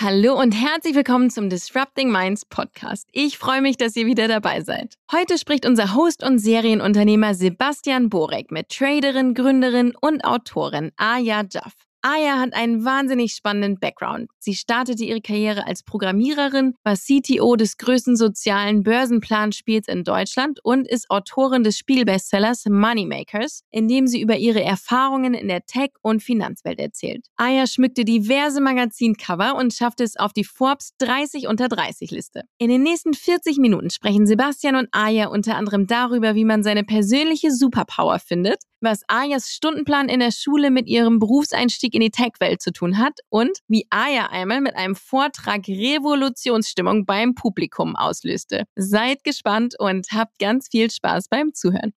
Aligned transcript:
Hallo 0.00 0.40
und 0.40 0.52
herzlich 0.52 0.94
willkommen 0.94 1.28
zum 1.28 1.50
Disrupting 1.50 2.12
Minds 2.12 2.44
Podcast. 2.44 3.08
Ich 3.10 3.36
freue 3.36 3.60
mich, 3.60 3.78
dass 3.78 3.96
ihr 3.96 4.06
wieder 4.06 4.28
dabei 4.28 4.60
seid. 4.60 4.94
Heute 5.10 5.38
spricht 5.38 5.66
unser 5.66 5.96
Host 5.96 6.22
und 6.22 6.38
Serienunternehmer 6.38 7.34
Sebastian 7.34 8.08
Borek 8.08 8.52
mit 8.52 8.68
Traderin, 8.68 9.34
Gründerin 9.34 9.96
und 10.00 10.24
Autorin 10.24 10.92
Aya 10.98 11.42
Jaff. 11.50 11.87
Aya 12.02 12.38
hat 12.38 12.54
einen 12.54 12.84
wahnsinnig 12.84 13.32
spannenden 13.32 13.80
Background. 13.80 14.30
Sie 14.38 14.54
startete 14.54 15.04
ihre 15.04 15.20
Karriere 15.20 15.66
als 15.66 15.82
Programmiererin, 15.82 16.74
war 16.84 16.94
CTO 16.94 17.56
des 17.56 17.76
größten 17.76 18.16
sozialen 18.16 18.84
Börsenplanspiels 18.84 19.88
in 19.88 20.04
Deutschland 20.04 20.60
und 20.62 20.86
ist 20.86 21.10
Autorin 21.10 21.64
des 21.64 21.76
Spielbestsellers 21.76 22.66
Moneymakers, 22.66 23.62
in 23.70 23.88
dem 23.88 24.06
sie 24.06 24.20
über 24.20 24.36
ihre 24.36 24.62
Erfahrungen 24.62 25.34
in 25.34 25.48
der 25.48 25.66
Tech- 25.66 25.96
und 26.00 26.22
Finanzwelt 26.22 26.78
erzählt. 26.78 27.26
Aya 27.36 27.66
schmückte 27.66 28.04
diverse 28.04 28.60
Magazincover 28.60 29.56
und 29.56 29.74
schaffte 29.74 30.04
es 30.04 30.16
auf 30.16 30.32
die 30.32 30.44
Forbes 30.44 30.92
30 30.98 31.48
unter 31.48 31.68
30 31.68 32.12
Liste. 32.12 32.42
In 32.58 32.68
den 32.70 32.84
nächsten 32.84 33.12
40 33.12 33.58
Minuten 33.58 33.90
sprechen 33.90 34.26
Sebastian 34.26 34.76
und 34.76 34.88
Aya 34.92 35.26
unter 35.26 35.56
anderem 35.56 35.88
darüber, 35.88 36.36
wie 36.36 36.44
man 36.44 36.62
seine 36.62 36.84
persönliche 36.84 37.50
Superpower 37.50 38.20
findet, 38.20 38.62
was 38.80 39.02
Ayas 39.08 39.50
Stundenplan 39.50 40.08
in 40.08 40.20
der 40.20 40.30
Schule 40.30 40.70
mit 40.70 40.86
ihrem 40.86 41.18
Berufseinstieg 41.18 41.94
in 41.94 42.00
die 42.00 42.10
Tech-Welt 42.10 42.62
zu 42.62 42.72
tun 42.72 42.98
hat 42.98 43.18
und 43.28 43.58
wie 43.68 43.86
Aya 43.90 44.26
einmal 44.26 44.60
mit 44.60 44.76
einem 44.76 44.94
Vortrag 44.94 45.66
Revolutionsstimmung 45.68 47.06
beim 47.06 47.34
Publikum 47.34 47.96
auslöste. 47.96 48.64
Seid 48.76 49.24
gespannt 49.24 49.74
und 49.78 50.06
habt 50.12 50.38
ganz 50.38 50.68
viel 50.70 50.90
Spaß 50.90 51.28
beim 51.28 51.54
Zuhören. 51.54 51.92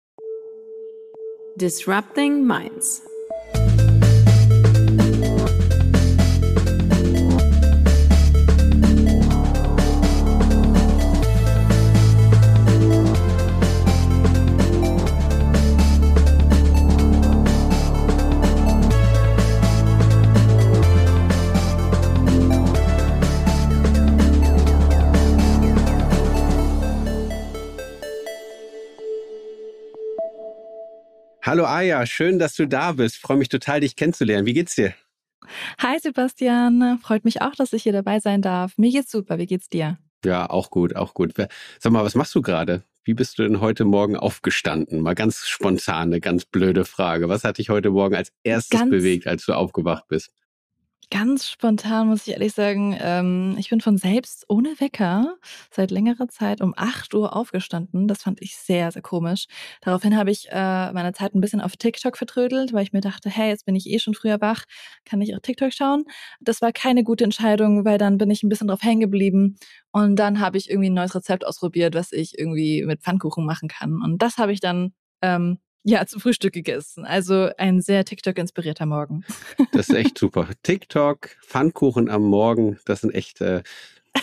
Disrupting 1.56 2.46
Minds 2.46 3.02
Hallo 31.50 31.64
Aya, 31.64 32.06
schön, 32.06 32.38
dass 32.38 32.54
du 32.54 32.68
da 32.68 32.92
bist. 32.92 33.16
Freue 33.16 33.36
mich 33.36 33.48
total, 33.48 33.80
dich 33.80 33.96
kennenzulernen. 33.96 34.46
Wie 34.46 34.52
geht's 34.52 34.76
dir? 34.76 34.94
Hi 35.80 35.98
Sebastian, 35.98 37.00
freut 37.02 37.24
mich 37.24 37.42
auch, 37.42 37.56
dass 37.56 37.72
ich 37.72 37.82
hier 37.82 37.92
dabei 37.92 38.20
sein 38.20 38.40
darf. 38.40 38.78
Mir 38.78 38.92
geht's 38.92 39.10
super. 39.10 39.36
Wie 39.38 39.46
geht's 39.46 39.68
dir? 39.68 39.98
Ja, 40.24 40.48
auch 40.48 40.70
gut, 40.70 40.94
auch 40.94 41.12
gut. 41.12 41.34
Sag 41.80 41.90
mal, 41.90 42.04
was 42.04 42.14
machst 42.14 42.36
du 42.36 42.40
gerade? 42.40 42.84
Wie 43.02 43.14
bist 43.14 43.36
du 43.36 43.42
denn 43.42 43.60
heute 43.60 43.84
Morgen 43.84 44.16
aufgestanden? 44.16 45.00
Mal 45.00 45.16
ganz 45.16 45.48
spontan, 45.48 46.10
eine 46.10 46.20
ganz 46.20 46.44
blöde 46.44 46.84
Frage. 46.84 47.28
Was 47.28 47.42
hat 47.42 47.58
dich 47.58 47.68
heute 47.68 47.90
Morgen 47.90 48.14
als 48.14 48.30
erstes 48.44 48.78
ganz, 48.78 48.90
bewegt, 48.92 49.26
als 49.26 49.44
du 49.44 49.52
aufgewacht 49.52 50.04
bist? 50.06 50.32
Ganz 51.12 51.48
spontan 51.48 52.06
muss 52.08 52.26
ich 52.26 52.34
ehrlich 52.34 52.52
sagen, 52.52 52.96
ähm, 53.00 53.56
ich 53.58 53.68
bin 53.68 53.80
von 53.80 53.96
selbst 53.98 54.44
ohne 54.48 54.78
Wecker 54.78 55.36
seit 55.72 55.90
längerer 55.90 56.28
Zeit 56.28 56.60
um 56.60 56.72
8 56.76 57.12
Uhr 57.14 57.34
aufgestanden. 57.34 58.06
Das 58.06 58.22
fand 58.22 58.40
ich 58.40 58.56
sehr, 58.56 58.92
sehr 58.92 59.02
komisch. 59.02 59.46
Daraufhin 59.80 60.16
habe 60.16 60.30
ich 60.30 60.46
äh, 60.50 60.92
meine 60.92 61.12
Zeit 61.12 61.34
ein 61.34 61.40
bisschen 61.40 61.60
auf 61.60 61.76
TikTok 61.76 62.16
vertrödelt, 62.16 62.72
weil 62.72 62.84
ich 62.84 62.92
mir 62.92 63.00
dachte, 63.00 63.28
hey, 63.28 63.48
jetzt 63.48 63.66
bin 63.66 63.74
ich 63.74 63.88
eh 63.90 63.98
schon 63.98 64.14
früher 64.14 64.40
wach, 64.40 64.64
kann 65.04 65.20
ich 65.20 65.34
auch 65.34 65.40
TikTok 65.40 65.72
schauen. 65.72 66.04
Das 66.40 66.62
war 66.62 66.70
keine 66.70 67.02
gute 67.02 67.24
Entscheidung, 67.24 67.84
weil 67.84 67.98
dann 67.98 68.16
bin 68.16 68.30
ich 68.30 68.44
ein 68.44 68.48
bisschen 68.48 68.68
drauf 68.68 68.82
hängen 68.82 69.00
geblieben. 69.00 69.56
Und 69.90 70.14
dann 70.16 70.38
habe 70.38 70.58
ich 70.58 70.70
irgendwie 70.70 70.90
ein 70.90 70.94
neues 70.94 71.14
Rezept 71.16 71.44
ausprobiert, 71.44 71.94
was 71.96 72.12
ich 72.12 72.38
irgendwie 72.38 72.84
mit 72.84 73.00
Pfannkuchen 73.02 73.44
machen 73.44 73.68
kann. 73.68 74.00
Und 74.00 74.22
das 74.22 74.36
habe 74.38 74.52
ich 74.52 74.60
dann 74.60 74.92
ähm, 75.22 75.58
ja, 75.82 76.04
zum 76.06 76.20
Frühstück 76.20 76.52
gegessen. 76.52 77.04
Also 77.04 77.50
ein 77.56 77.80
sehr 77.80 78.04
TikTok-inspirierter 78.04 78.86
Morgen. 78.86 79.24
Das 79.72 79.88
ist 79.88 79.94
echt 79.94 80.18
super. 80.18 80.48
TikTok, 80.62 81.30
Pfannkuchen 81.46 82.10
am 82.10 82.22
Morgen, 82.22 82.78
das 82.84 83.00
sind 83.02 83.14
echt. 83.14 83.40
Äh, 83.40 83.62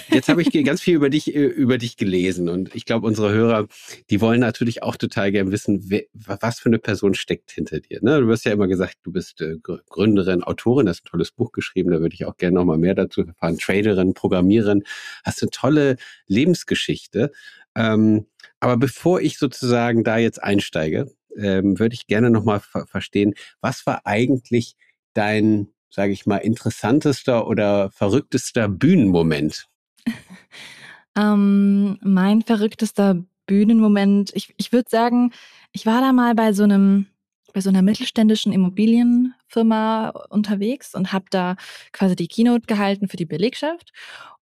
jetzt 0.10 0.30
habe 0.30 0.42
ich 0.42 0.52
ganz 0.66 0.82
viel 0.82 0.96
über 0.96 1.10
dich, 1.10 1.34
äh, 1.34 1.46
über 1.46 1.78
dich 1.78 1.98
gelesen 1.98 2.50
und 2.50 2.76
ich 2.76 2.86
glaube, 2.86 3.08
unsere 3.08 3.32
Hörer, 3.32 3.68
die 4.10 4.22
wollen 4.22 4.42
natürlich 4.42 4.84
auch 4.84 4.98
total 4.98 5.32
gern 5.32 5.52
wissen, 5.52 5.90
wer, 5.90 6.04
was 6.14 6.60
für 6.60 6.70
eine 6.70 6.80
Person 6.80 7.14
steckt 7.14 7.52
hinter 7.52 7.80
dir. 7.80 8.00
Ne? 8.02 8.20
Du 8.20 8.28
wirst 8.28 8.46
ja 8.46 8.52
immer 8.52 8.68
gesagt, 8.68 8.98
du 9.04 9.12
bist 9.12 9.42
äh, 9.42 9.56
Gründerin, 9.62 10.44
Autorin, 10.44 10.90
hast 10.90 11.06
ein 11.06 11.10
tolles 11.10 11.32
Buch 11.32 11.52
geschrieben, 11.52 11.92
da 11.92 12.00
würde 12.02 12.14
ich 12.14 12.26
auch 12.26 12.38
gerne 12.38 12.56
nochmal 12.56 12.78
mehr 12.78 12.96
dazu 12.96 13.22
erfahren. 13.22 13.58
Traderin, 13.58 14.14
Programmiererin, 14.14 14.84
hast 15.24 15.42
eine 15.42 15.50
tolle 15.52 15.96
Lebensgeschichte. 16.28 17.32
Ähm, 17.76 18.26
aber 18.60 18.78
bevor 18.78 19.22
ich 19.22 19.38
sozusagen 19.38 20.04
da 20.04 20.18
jetzt 20.18 20.42
einsteige, 20.44 21.12
ähm, 21.38 21.80
würde 21.80 21.96
ich 21.96 22.08
gerne 22.08 22.30
nochmal 22.30 22.60
ver 22.60 22.86
verstehen, 22.88 23.34
was 23.62 23.86
war 23.86 24.02
eigentlich 24.06 24.76
dein, 25.14 25.68
sage 25.90 26.12
ich 26.12 26.26
mal, 26.26 26.38
interessantester 26.38 27.48
oder 27.48 27.92
verrücktester 27.92 28.68
Bühnenmoment? 28.68 29.68
ähm, 31.18 31.98
mein 32.02 32.42
verrücktester 32.42 33.24
Bühnenmoment, 33.46 34.32
ich, 34.36 34.54
ich 34.58 34.72
würde 34.72 34.90
sagen, 34.90 35.32
ich 35.72 35.86
war 35.86 36.02
da 36.02 36.14
mal 36.14 36.36
bei 36.36 36.54
so 36.54 36.64
einem 36.64 37.08
bei 37.54 37.62
so 37.62 37.70
einer 37.70 37.82
mittelständischen 37.82 38.54
Immobilienfirma 38.54 40.10
unterwegs 40.30 40.94
und 40.94 41.12
habe 41.12 41.26
da 41.32 41.56
quasi 41.92 42.16
die 42.16 42.28
Keynote 42.28 42.68
gehalten 42.68 43.08
für 43.08 43.18
die 43.18 43.26
Belegschaft 43.26 43.94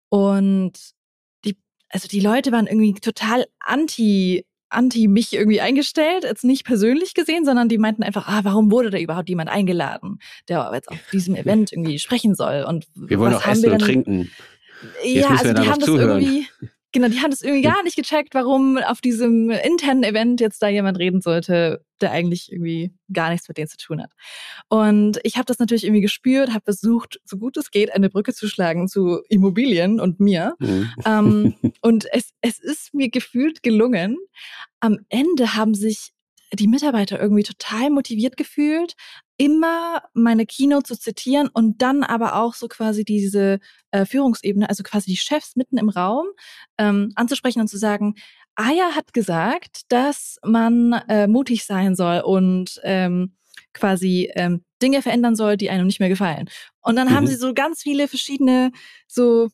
und 0.09 0.73
die 1.45 1.55
also 1.89 2.09
die 2.09 2.19
Leute 2.19 2.51
waren 2.51 2.67
irgendwie 2.67 2.93
total 2.93 3.45
anti 3.59 4.45
anti 4.69 5.07
mich 5.07 5.33
irgendwie 5.33 5.61
eingestellt, 5.61 6.23
jetzt 6.23 6.43
nicht 6.43 6.65
persönlich 6.65 7.13
gesehen, 7.13 7.45
sondern 7.45 7.69
die 7.69 7.77
meinten 7.77 8.03
einfach, 8.03 8.27
ah, 8.27 8.41
warum 8.43 8.71
wurde 8.71 8.89
da 8.89 8.97
überhaupt 8.97 9.29
jemand 9.29 9.49
eingeladen, 9.49 10.19
der 10.49 10.71
jetzt 10.73 10.89
auf 10.89 10.97
diesem 11.11 11.35
Event 11.35 11.71
irgendwie 11.71 11.99
sprechen 11.99 12.35
soll? 12.35 12.65
Und 12.67 12.85
wir 12.95 13.19
wollen 13.19 13.33
auch 13.33 13.45
essen 13.45 13.71
und 13.71 13.79
trinken. 13.79 14.31
Jetzt 15.03 15.15
ja, 15.15 15.29
also 15.29 15.53
die 15.53 15.69
haben 15.69 15.79
das 15.79 15.89
irgendwie 15.89 16.47
Genau, 16.95 17.09
die 17.09 17.19
haben 17.19 17.31
das 17.31 17.41
irgendwie 17.41 17.61
gar 17.61 17.83
nicht 17.83 17.97
gecheckt, 17.97 18.33
warum 18.35 18.77
auf 18.77 19.01
diesem 19.01 19.49
internen 19.49 20.05
Event 20.05 20.39
jetzt 20.39 20.61
da 20.61 20.69
jemand 20.69 20.97
reden 20.97 21.19
sollte, 21.19 21.83
der 21.99 22.11
eigentlich 22.11 22.53
irgendwie 22.53 22.93
gar 23.11 23.31
nichts 23.31 23.49
mit 23.49 23.57
denen 23.57 23.67
zu 23.67 23.75
tun 23.75 24.01
hat. 24.01 24.11
Und 24.69 25.19
ich 25.23 25.35
habe 25.35 25.43
das 25.43 25.59
natürlich 25.59 25.83
irgendwie 25.83 25.99
gespürt, 25.99 26.53
habe 26.53 26.63
versucht, 26.63 27.19
so 27.25 27.35
gut 27.35 27.57
es 27.57 27.69
geht, 27.69 27.93
eine 27.93 28.09
Brücke 28.09 28.33
zu 28.33 28.47
schlagen 28.47 28.87
zu 28.87 29.19
Immobilien 29.27 29.99
und 29.99 30.21
mir. 30.21 30.55
Mhm. 30.59 30.89
Ähm, 31.05 31.55
und 31.81 32.05
es, 32.13 32.29
es 32.39 32.59
ist 32.59 32.93
mir 32.93 33.09
gefühlt 33.09 33.61
gelungen. 33.61 34.15
Am 34.79 34.99
Ende 35.09 35.53
haben 35.53 35.73
sich 35.73 36.13
die 36.53 36.69
Mitarbeiter 36.69 37.19
irgendwie 37.19 37.43
total 37.43 37.89
motiviert 37.89 38.37
gefühlt, 38.37 38.93
immer 39.37 40.01
meine 40.13 40.45
Keynote 40.45 40.85
zu 40.85 40.99
zitieren 40.99 41.49
und 41.53 41.81
dann 41.81 42.03
aber 42.03 42.35
auch 42.35 42.53
so 42.53 42.67
quasi 42.67 43.03
diese 43.03 43.59
äh, 43.91 44.05
Führungsebene, 44.05 44.69
also 44.69 44.83
quasi 44.83 45.11
die 45.11 45.17
Chefs 45.17 45.55
mitten 45.55 45.77
im 45.77 45.89
Raum 45.89 46.27
ähm, 46.77 47.11
anzusprechen 47.15 47.61
und 47.61 47.67
zu 47.67 47.77
sagen, 47.77 48.15
Aya 48.55 48.95
hat 48.95 49.13
gesagt, 49.13 49.81
dass 49.89 50.37
man 50.43 50.93
äh, 51.09 51.27
mutig 51.27 51.65
sein 51.65 51.95
soll 51.95 52.21
und 52.21 52.79
ähm, 52.83 53.35
quasi 53.73 54.31
ähm, 54.35 54.63
Dinge 54.81 55.01
verändern 55.01 55.35
soll, 55.35 55.57
die 55.57 55.69
einem 55.69 55.87
nicht 55.87 55.99
mehr 55.99 56.09
gefallen. 56.09 56.49
Und 56.81 56.95
dann 56.95 57.09
mhm. 57.09 57.13
haben 57.13 57.27
sie 57.27 57.35
so 57.35 57.53
ganz 57.53 57.81
viele 57.81 58.07
verschiedene 58.07 58.71
so 59.07 59.49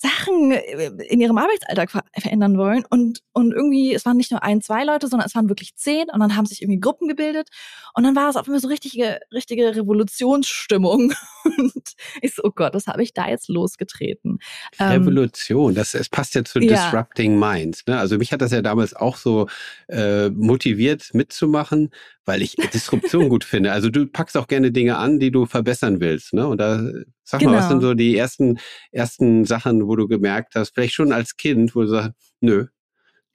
Sachen 0.00 0.52
äh, 0.52 0.90
in 1.08 1.20
ihrem 1.20 1.38
Arbeitsalltag 1.38 1.90
ver 1.90 2.04
verändern 2.16 2.56
wollen. 2.56 2.84
Und, 2.88 3.22
und 3.32 3.52
irgendwie, 3.52 3.92
es 3.92 4.06
waren 4.06 4.16
nicht 4.16 4.30
nur 4.30 4.42
ein, 4.42 4.62
zwei 4.62 4.84
Leute, 4.84 5.08
sondern 5.08 5.26
es 5.26 5.34
waren 5.34 5.48
wirklich 5.48 5.74
zehn. 5.74 6.08
Und 6.12 6.20
dann 6.20 6.36
haben 6.36 6.46
sich 6.46 6.62
irgendwie 6.62 6.78
Gruppen 6.78 7.08
gebildet. 7.08 7.48
Und 7.94 8.04
dann 8.04 8.14
war 8.14 8.30
es 8.30 8.36
auf 8.36 8.46
einmal 8.46 8.60
so 8.60 8.68
richtige, 8.68 9.18
richtige 9.32 9.74
Revolutionsstimmung. 9.74 11.12
Und 11.58 11.94
ich 12.22 12.34
so, 12.34 12.42
oh 12.44 12.52
Gott, 12.54 12.74
was 12.74 12.86
habe 12.86 13.02
ich 13.02 13.12
da 13.12 13.28
jetzt 13.28 13.48
losgetreten? 13.48 14.38
Ähm, 14.78 15.02
Revolution, 15.02 15.74
das, 15.74 15.94
es 15.94 16.08
passt 16.08 16.34
ja 16.36 16.44
zu 16.44 16.60
ja. 16.60 16.68
Disrupting 16.68 17.36
Minds. 17.36 17.84
Ne? 17.86 17.98
Also 17.98 18.18
mich 18.18 18.32
hat 18.32 18.40
das 18.40 18.52
ja 18.52 18.62
damals 18.62 18.94
auch 18.94 19.16
so 19.16 19.48
äh, 19.88 20.28
motiviert 20.30 21.12
mitzumachen, 21.12 21.90
weil 22.28 22.42
ich 22.42 22.56
Disruption 22.74 23.30
gut 23.30 23.42
finde. 23.42 23.72
Also 23.72 23.88
du 23.88 24.06
packst 24.06 24.36
auch 24.36 24.46
gerne 24.46 24.70
Dinge 24.70 24.98
an, 24.98 25.18
die 25.18 25.30
du 25.30 25.46
verbessern 25.46 25.98
willst. 25.98 26.34
Ne? 26.34 26.46
Und 26.46 26.58
da 26.58 26.82
sag 27.24 27.40
genau. 27.40 27.52
mal, 27.52 27.58
was 27.58 27.68
sind 27.68 27.78
genau. 27.78 27.90
so 27.90 27.94
die 27.94 28.16
ersten, 28.16 28.58
ersten 28.92 29.46
Sachen, 29.46 29.88
wo 29.88 29.96
du 29.96 30.06
gemerkt 30.06 30.54
hast, 30.54 30.74
vielleicht 30.74 30.92
schon 30.92 31.10
als 31.10 31.36
Kind, 31.36 31.74
wo 31.74 31.80
du 31.80 31.88
sagst, 31.88 32.12
nö, 32.40 32.66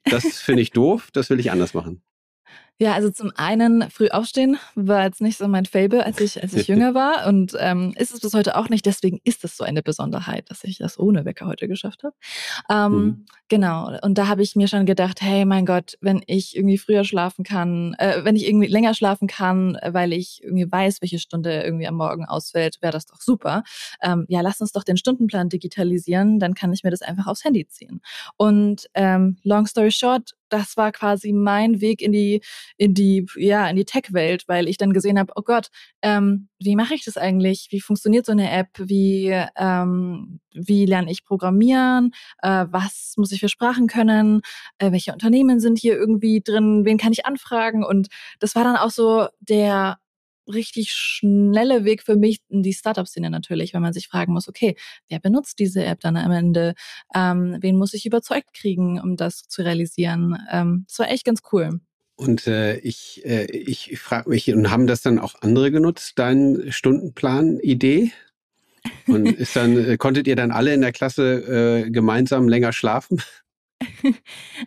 das 0.04 0.38
finde 0.38 0.62
ich 0.62 0.70
doof, 0.70 1.10
das 1.12 1.28
will 1.28 1.40
ich 1.40 1.50
anders 1.50 1.74
machen. 1.74 2.03
Ja, 2.80 2.92
also 2.94 3.08
zum 3.08 3.30
einen 3.36 3.88
früh 3.88 4.08
aufstehen 4.08 4.58
war 4.74 5.04
jetzt 5.04 5.20
nicht 5.20 5.38
so 5.38 5.46
mein 5.46 5.64
Fable, 5.64 6.04
als 6.04 6.20
ich 6.20 6.42
als 6.42 6.54
ich 6.54 6.66
jünger 6.68 6.92
war 6.92 7.26
und 7.28 7.54
ähm, 7.60 7.94
ist 7.96 8.12
es 8.12 8.20
bis 8.20 8.34
heute 8.34 8.56
auch 8.56 8.68
nicht. 8.68 8.84
Deswegen 8.84 9.20
ist 9.22 9.44
es 9.44 9.56
so 9.56 9.62
eine 9.62 9.82
Besonderheit, 9.82 10.50
dass 10.50 10.64
ich 10.64 10.78
das 10.78 10.98
ohne 10.98 11.24
Wecker 11.24 11.46
heute 11.46 11.68
geschafft 11.68 12.02
habe. 12.02 12.16
Ähm, 12.68 12.92
mhm. 12.92 13.26
Genau. 13.48 13.96
Und 14.02 14.18
da 14.18 14.26
habe 14.26 14.42
ich 14.42 14.56
mir 14.56 14.66
schon 14.66 14.86
gedacht, 14.86 15.20
hey, 15.20 15.44
mein 15.44 15.66
Gott, 15.66 15.96
wenn 16.00 16.22
ich 16.26 16.56
irgendwie 16.56 16.78
früher 16.78 17.04
schlafen 17.04 17.44
kann, 17.44 17.94
äh, 17.98 18.24
wenn 18.24 18.34
ich 18.34 18.48
irgendwie 18.48 18.66
länger 18.66 18.94
schlafen 18.94 19.28
kann, 19.28 19.78
weil 19.86 20.12
ich 20.12 20.42
irgendwie 20.42 20.70
weiß, 20.70 21.00
welche 21.00 21.20
Stunde 21.20 21.62
irgendwie 21.62 21.86
am 21.86 21.94
Morgen 21.94 22.24
ausfällt, 22.24 22.78
wäre 22.80 22.92
das 22.92 23.06
doch 23.06 23.20
super. 23.20 23.62
Ähm, 24.02 24.24
ja, 24.28 24.40
lass 24.40 24.60
uns 24.60 24.72
doch 24.72 24.82
den 24.82 24.96
Stundenplan 24.96 25.48
digitalisieren, 25.48 26.40
dann 26.40 26.54
kann 26.54 26.72
ich 26.72 26.82
mir 26.82 26.90
das 26.90 27.02
einfach 27.02 27.28
aufs 27.28 27.44
Handy 27.44 27.68
ziehen. 27.68 28.00
Und 28.36 28.88
ähm, 28.94 29.36
long 29.44 29.66
story 29.66 29.92
short, 29.92 30.34
das 30.54 30.76
war 30.76 30.92
quasi 30.92 31.32
mein 31.32 31.80
Weg 31.80 32.00
in 32.00 32.12
die, 32.12 32.40
in 32.76 32.94
die, 32.94 33.26
ja, 33.36 33.68
in 33.68 33.76
die 33.76 33.84
Tech-Welt, 33.84 34.44
weil 34.46 34.68
ich 34.68 34.78
dann 34.78 34.92
gesehen 34.92 35.18
habe, 35.18 35.32
oh 35.34 35.42
Gott, 35.42 35.68
ähm, 36.02 36.48
wie 36.60 36.76
mache 36.76 36.94
ich 36.94 37.04
das 37.04 37.16
eigentlich? 37.16 37.68
Wie 37.70 37.80
funktioniert 37.80 38.24
so 38.24 38.32
eine 38.32 38.50
App? 38.50 38.68
Wie, 38.78 39.34
ähm, 39.56 40.40
wie 40.52 40.86
lerne 40.86 41.10
ich 41.10 41.24
programmieren? 41.24 42.12
Äh, 42.40 42.66
was 42.70 43.14
muss 43.16 43.32
ich 43.32 43.40
für 43.40 43.48
Sprachen 43.48 43.88
können? 43.88 44.42
Äh, 44.78 44.92
welche 44.92 45.12
Unternehmen 45.12 45.58
sind 45.58 45.78
hier 45.78 45.96
irgendwie 45.96 46.40
drin? 46.40 46.84
Wen 46.84 46.98
kann 46.98 47.12
ich 47.12 47.26
anfragen? 47.26 47.84
Und 47.84 48.08
das 48.38 48.54
war 48.54 48.62
dann 48.62 48.76
auch 48.76 48.90
so 48.90 49.26
der 49.40 49.98
richtig 50.52 50.92
schnelle 50.92 51.84
Weg 51.84 52.02
für 52.02 52.16
mich 52.16 52.40
in 52.48 52.62
die 52.62 52.72
Startup-Szene 52.72 53.30
natürlich, 53.30 53.74
weil 53.74 53.80
man 53.80 53.92
sich 53.92 54.08
fragen 54.08 54.32
muss, 54.32 54.48
okay, 54.48 54.76
wer 55.08 55.20
benutzt 55.20 55.58
diese 55.58 55.84
App 55.84 56.00
dann 56.00 56.16
am 56.16 56.32
Ende? 56.32 56.74
Ähm, 57.14 57.58
wen 57.60 57.76
muss 57.76 57.94
ich 57.94 58.06
überzeugt 58.06 58.52
kriegen, 58.54 59.00
um 59.00 59.16
das 59.16 59.48
zu 59.48 59.62
realisieren? 59.62 60.38
Ähm, 60.50 60.84
das 60.88 60.98
war 60.98 61.10
echt 61.10 61.24
ganz 61.24 61.40
cool. 61.52 61.80
Und 62.16 62.46
äh, 62.46 62.76
ich, 62.78 63.22
äh, 63.24 63.46
ich 63.46 63.98
frage 63.98 64.30
mich, 64.30 64.52
und 64.52 64.70
haben 64.70 64.86
das 64.86 65.02
dann 65.02 65.18
auch 65.18 65.34
andere 65.40 65.70
genutzt, 65.70 66.12
dein 66.16 66.66
Stundenplan-Idee? 66.70 68.12
Und 69.06 69.26
ist 69.38 69.56
dann, 69.56 69.76
äh, 69.76 69.96
konntet 69.96 70.26
ihr 70.28 70.36
dann 70.36 70.52
alle 70.52 70.74
in 70.74 70.80
der 70.80 70.92
Klasse 70.92 71.84
äh, 71.86 71.90
gemeinsam 71.90 72.48
länger 72.48 72.72
schlafen? 72.72 73.20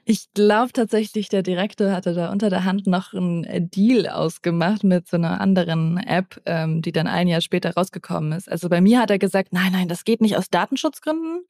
Ich 0.05 0.31
glaube 0.33 0.71
tatsächlich, 0.73 1.29
der 1.29 1.43
Direktor 1.43 1.91
hatte 1.91 2.13
da 2.13 2.31
unter 2.31 2.49
der 2.49 2.63
Hand 2.63 2.87
noch 2.87 3.13
einen 3.13 3.69
Deal 3.69 4.07
ausgemacht 4.07 4.83
mit 4.83 5.07
so 5.07 5.17
einer 5.17 5.41
anderen 5.41 5.97
App, 5.97 6.41
ähm, 6.45 6.81
die 6.81 6.91
dann 6.91 7.07
ein 7.07 7.27
Jahr 7.27 7.41
später 7.41 7.73
rausgekommen 7.73 8.31
ist. 8.31 8.49
Also 8.49 8.69
bei 8.69 8.81
mir 8.81 8.99
hat 8.99 9.11
er 9.11 9.19
gesagt, 9.19 9.53
nein, 9.53 9.71
nein, 9.71 9.87
das 9.87 10.03
geht 10.03 10.21
nicht 10.21 10.37
aus 10.37 10.49
Datenschutzgründen. 10.49 11.39
Und 11.39 11.47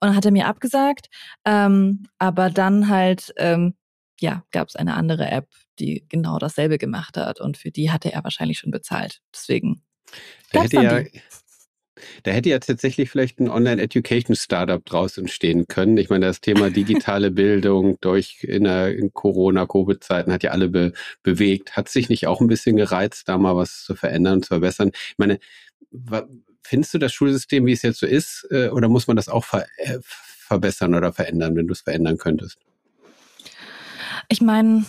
dann 0.00 0.16
hat 0.16 0.24
er 0.24 0.32
mir 0.32 0.46
abgesagt. 0.46 1.08
Ähm, 1.44 2.06
aber 2.18 2.50
dann 2.50 2.88
halt, 2.88 3.32
ähm, 3.36 3.74
ja, 4.20 4.44
gab 4.50 4.68
es 4.68 4.76
eine 4.76 4.94
andere 4.94 5.30
App, 5.30 5.48
die 5.78 6.06
genau 6.08 6.38
dasselbe 6.38 6.78
gemacht 6.78 7.16
hat. 7.16 7.40
Und 7.40 7.56
für 7.56 7.70
die 7.70 7.90
hatte 7.90 8.12
er 8.12 8.24
wahrscheinlich 8.24 8.58
schon 8.58 8.70
bezahlt. 8.70 9.20
Deswegen. 9.34 9.82
Da 10.52 10.62
hätte 10.62 10.82
ja, 10.82 11.02
die. 11.02 11.20
Da 12.22 12.30
hätte 12.30 12.48
ja 12.48 12.58
tatsächlich 12.58 13.10
vielleicht 13.10 13.40
ein 13.40 13.50
Online-Education-Startup 13.50 14.84
draus 14.84 15.18
entstehen 15.18 15.66
können. 15.66 15.96
Ich 15.96 16.10
meine, 16.10 16.26
das 16.26 16.40
Thema 16.40 16.70
digitale 16.70 17.30
Bildung 17.30 17.98
durch 18.00 18.44
in 18.44 18.64
der 18.64 18.94
Corona-Covid-Zeiten 19.10 20.32
hat 20.32 20.42
ja 20.42 20.50
alle 20.50 20.68
be 20.68 20.92
bewegt. 21.22 21.76
Hat 21.76 21.88
sich 21.88 22.08
nicht 22.08 22.26
auch 22.26 22.40
ein 22.40 22.48
bisschen 22.48 22.76
gereizt, 22.76 23.28
da 23.28 23.38
mal 23.38 23.56
was 23.56 23.84
zu 23.84 23.94
verändern, 23.94 24.42
zu 24.42 24.48
verbessern? 24.48 24.90
Ich 24.94 25.18
meine, 25.18 25.38
findest 26.62 26.94
du 26.94 26.98
das 26.98 27.12
Schulsystem, 27.12 27.66
wie 27.66 27.72
es 27.72 27.82
jetzt 27.82 28.00
so 28.00 28.06
ist, 28.06 28.46
äh, 28.50 28.68
oder 28.68 28.88
muss 28.88 29.06
man 29.06 29.16
das 29.16 29.28
auch 29.28 29.44
ver 29.44 29.66
äh, 29.78 29.98
verbessern 30.02 30.94
oder 30.94 31.12
verändern, 31.12 31.56
wenn 31.56 31.66
du 31.66 31.72
es 31.72 31.80
verändern 31.80 32.18
könntest? 32.18 32.58
Ich 34.28 34.40
meine, 34.40 34.84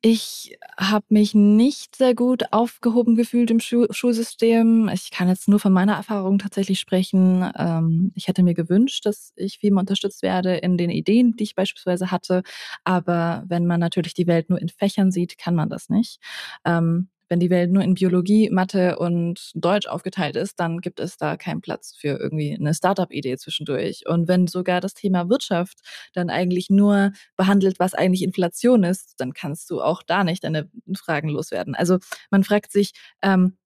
ich 0.00 0.58
habe 0.78 1.04
mich 1.08 1.34
nicht 1.34 1.96
sehr 1.96 2.14
gut 2.14 2.44
aufgehoben 2.52 3.16
gefühlt 3.16 3.50
im 3.50 3.60
Schu 3.60 3.86
Schulsystem. 3.90 4.88
Ich 4.92 5.10
kann 5.10 5.28
jetzt 5.28 5.48
nur 5.48 5.58
von 5.60 5.72
meiner 5.72 5.94
Erfahrung 5.94 6.38
tatsächlich 6.38 6.80
sprechen. 6.80 7.50
Ähm, 7.58 8.12
ich 8.14 8.28
hätte 8.28 8.42
mir 8.42 8.54
gewünscht, 8.54 9.04
dass 9.06 9.32
ich 9.36 9.58
viel 9.58 9.72
mehr 9.72 9.80
unterstützt 9.80 10.22
werde 10.22 10.56
in 10.56 10.76
den 10.76 10.90
Ideen, 10.90 11.36
die 11.36 11.44
ich 11.44 11.54
beispielsweise 11.54 12.10
hatte. 12.10 12.42
Aber 12.84 13.44
wenn 13.48 13.66
man 13.66 13.80
natürlich 13.80 14.14
die 14.14 14.26
Welt 14.26 14.48
nur 14.50 14.60
in 14.60 14.68
Fächern 14.68 15.10
sieht, 15.10 15.38
kann 15.38 15.54
man 15.54 15.68
das 15.68 15.88
nicht. 15.88 16.20
Ähm, 16.64 17.08
wenn 17.28 17.40
die 17.40 17.50
Welt 17.50 17.70
nur 17.70 17.82
in 17.82 17.94
Biologie, 17.94 18.50
Mathe 18.50 18.98
und 18.98 19.50
Deutsch 19.54 19.86
aufgeteilt 19.86 20.36
ist, 20.36 20.60
dann 20.60 20.80
gibt 20.80 21.00
es 21.00 21.16
da 21.16 21.36
keinen 21.36 21.60
Platz 21.60 21.94
für 21.96 22.18
irgendwie 22.18 22.54
eine 22.54 22.74
Startup-Idee 22.74 23.36
zwischendurch. 23.36 24.04
Und 24.06 24.28
wenn 24.28 24.46
sogar 24.46 24.80
das 24.80 24.94
Thema 24.94 25.28
Wirtschaft 25.28 25.80
dann 26.14 26.30
eigentlich 26.30 26.70
nur 26.70 27.12
behandelt, 27.36 27.78
was 27.78 27.94
eigentlich 27.94 28.22
Inflation 28.22 28.84
ist, 28.84 29.14
dann 29.18 29.32
kannst 29.32 29.70
du 29.70 29.82
auch 29.82 30.02
da 30.02 30.24
nicht 30.24 30.44
deine 30.44 30.70
Fragen 30.96 31.28
loswerden. 31.28 31.74
Also 31.74 31.98
man 32.30 32.44
fragt 32.44 32.72
sich, 32.72 32.92
ähm, 33.22 33.56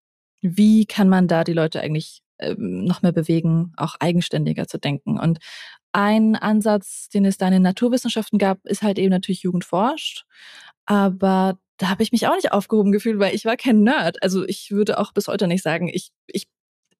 wie 0.40 0.86
kann 0.86 1.08
man 1.08 1.28
da 1.28 1.44
die 1.44 1.52
Leute 1.52 1.80
eigentlich 1.80 2.22
ähm, 2.38 2.84
noch 2.84 3.02
mehr 3.02 3.12
bewegen, 3.12 3.72
auch 3.76 3.96
eigenständiger 4.00 4.66
zu 4.66 4.78
denken. 4.78 5.18
Und 5.18 5.38
ein 5.92 6.36
Ansatz, 6.36 7.08
den 7.08 7.24
es 7.24 7.36
da 7.36 7.46
in 7.46 7.52
den 7.54 7.62
Naturwissenschaften 7.62 8.38
gab, 8.38 8.64
ist 8.64 8.82
halt 8.82 8.98
eben 8.98 9.10
natürlich 9.10 9.42
Jugend 9.42 9.64
forscht. 9.64 10.24
Aber 10.86 11.58
da 11.80 11.88
habe 11.88 12.02
ich 12.02 12.12
mich 12.12 12.26
auch 12.26 12.34
nicht 12.34 12.52
aufgehoben 12.52 12.92
gefühlt, 12.92 13.18
weil 13.18 13.34
ich 13.34 13.46
war 13.46 13.56
kein 13.56 13.82
Nerd. 13.82 14.22
Also 14.22 14.44
ich 14.44 14.70
würde 14.70 14.98
auch 14.98 15.12
bis 15.12 15.28
heute 15.28 15.46
nicht 15.46 15.62
sagen, 15.62 15.88
ich, 15.88 16.10
ich, 16.26 16.46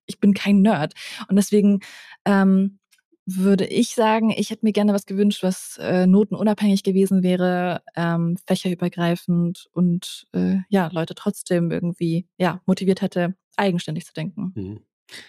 ich 0.07 0.19
bin 0.19 0.33
kein 0.33 0.63
Nerd. 0.63 0.95
Und 1.29 1.37
deswegen 1.37 1.81
ähm, 2.25 2.79
würde 3.27 3.67
ich 3.67 3.95
sagen, 3.95 4.31
ich 4.31 4.49
hätte 4.49 4.65
mir 4.65 4.73
gerne 4.73 4.95
was 4.95 5.05
gewünscht, 5.05 5.43
was 5.43 5.77
äh, 5.83 6.07
notenunabhängig 6.07 6.83
gewesen 6.83 7.23
wäre, 7.23 7.83
ähm, 7.95 8.39
fächerübergreifend 8.47 9.69
und 9.73 10.27
äh, 10.33 10.57
ja, 10.71 10.89
Leute 10.93 11.15
trotzdem 11.15 11.71
irgendwie 11.71 12.27
ja, 12.39 12.63
motiviert 12.65 13.03
hätte, 13.03 13.35
eigenständig 13.57 14.07
zu 14.07 14.15
denken. 14.15 14.53
Mhm. 14.55 14.81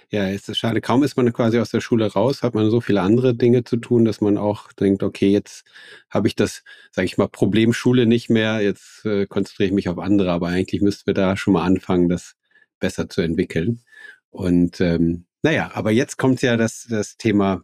Ja, 0.09 0.27
ist 0.27 0.49
es 0.49 0.57
schade. 0.57 0.81
Kaum 0.81 1.03
ist 1.03 1.15
man 1.15 1.31
quasi 1.33 1.59
aus 1.59 1.71
der 1.71 1.81
Schule 1.81 2.07
raus, 2.07 2.43
hat 2.43 2.53
man 2.53 2.69
so 2.69 2.81
viele 2.81 3.01
andere 3.01 3.33
Dinge 3.33 3.63
zu 3.63 3.77
tun, 3.77 4.05
dass 4.05 4.21
man 4.21 4.37
auch 4.37 4.71
denkt, 4.73 5.03
okay, 5.03 5.29
jetzt 5.29 5.63
habe 6.09 6.27
ich 6.27 6.35
das, 6.35 6.63
sage 6.91 7.05
ich 7.05 7.17
mal, 7.17 7.27
Problem 7.27 7.73
Schule 7.73 8.05
nicht 8.05 8.29
mehr, 8.29 8.61
jetzt 8.61 9.05
äh, 9.05 9.25
konzentriere 9.25 9.67
ich 9.67 9.73
mich 9.73 9.89
auf 9.89 9.99
andere, 9.99 10.31
aber 10.31 10.47
eigentlich 10.47 10.81
müssten 10.81 11.07
wir 11.07 11.13
da 11.13 11.37
schon 11.37 11.53
mal 11.53 11.63
anfangen, 11.63 12.09
das 12.09 12.35
besser 12.79 13.09
zu 13.09 13.21
entwickeln. 13.21 13.81
Und 14.29 14.81
ähm, 14.81 15.25
naja, 15.43 15.71
aber 15.73 15.91
jetzt 15.91 16.17
kommt 16.17 16.41
ja 16.41 16.57
das, 16.57 16.87
das 16.89 17.17
Thema 17.17 17.63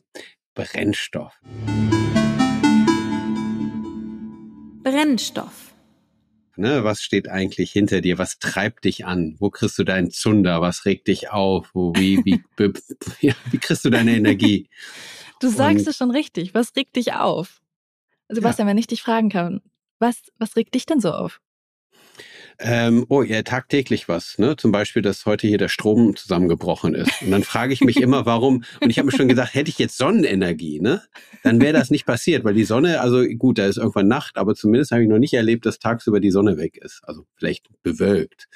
Brennstoff. 0.55 1.39
Brennstoff. 4.83 5.66
Ne? 6.57 6.83
Was 6.83 7.01
steht 7.01 7.29
eigentlich 7.29 7.71
hinter 7.71 8.01
dir? 8.01 8.17
Was 8.17 8.39
treibt 8.39 8.85
dich 8.85 9.05
an? 9.05 9.35
Wo 9.39 9.49
kriegst 9.49 9.77
du 9.77 9.83
deinen 9.83 10.11
Zunder? 10.11 10.61
Was 10.61 10.85
regt 10.85 11.07
dich 11.07 11.29
auf? 11.29 11.69
Wo, 11.73 11.93
wie, 11.95 12.23
wie, 12.25 12.43
wie, 12.57 13.33
wie 13.51 13.57
kriegst 13.57 13.85
du 13.85 13.89
deine 13.89 14.15
Energie? 14.15 14.69
Du 15.39 15.49
sagst 15.49 15.85
Und, 15.85 15.91
es 15.91 15.97
schon 15.97 16.11
richtig. 16.11 16.53
Was 16.53 16.75
regt 16.75 16.95
dich 16.95 17.13
auf? 17.13 17.61
Sebastian, 18.29 18.67
ja. 18.67 18.71
wenn 18.71 18.77
ich 18.77 18.87
dich 18.87 19.01
fragen 19.01 19.29
kann, 19.29 19.61
was, 19.99 20.21
was 20.37 20.55
regt 20.55 20.75
dich 20.75 20.85
denn 20.85 20.99
so 20.99 21.11
auf? 21.11 21.39
Ähm, 22.59 23.05
oh, 23.09 23.21
ja, 23.21 23.43
tagtäglich 23.43 24.09
was, 24.09 24.39
ne? 24.39 24.55
Zum 24.55 24.71
Beispiel, 24.71 25.01
dass 25.01 25.25
heute 25.25 25.47
hier 25.47 25.59
der 25.59 25.67
Strom 25.67 26.15
zusammengebrochen 26.15 26.95
ist. 26.95 27.21
Und 27.21 27.31
dann 27.31 27.43
frage 27.43 27.73
ich 27.73 27.81
mich 27.81 27.97
immer, 27.97 28.25
warum, 28.25 28.63
und 28.81 28.89
ich 28.89 28.97
habe 28.97 29.05
mir 29.05 29.15
schon 29.15 29.27
gesagt, 29.27 29.53
hätte 29.53 29.69
ich 29.69 29.77
jetzt 29.77 29.97
Sonnenenergie, 29.97 30.79
ne? 30.79 31.03
Dann 31.43 31.61
wäre 31.61 31.73
das 31.73 31.91
nicht 31.91 32.05
passiert, 32.05 32.43
weil 32.43 32.55
die 32.55 32.63
Sonne, 32.63 33.01
also 33.01 33.23
gut, 33.37 33.59
da 33.59 33.67
ist 33.67 33.77
irgendwann 33.77 34.07
Nacht, 34.07 34.37
aber 34.37 34.55
zumindest 34.55 34.91
habe 34.91 35.03
ich 35.03 35.09
noch 35.09 35.19
nicht 35.19 35.33
erlebt, 35.33 35.65
dass 35.65 35.77
tagsüber 35.77 36.19
die 36.19 36.31
Sonne 36.31 36.57
weg 36.57 36.77
ist. 36.77 37.01
Also 37.03 37.25
vielleicht 37.35 37.67
bewölkt. 37.83 38.47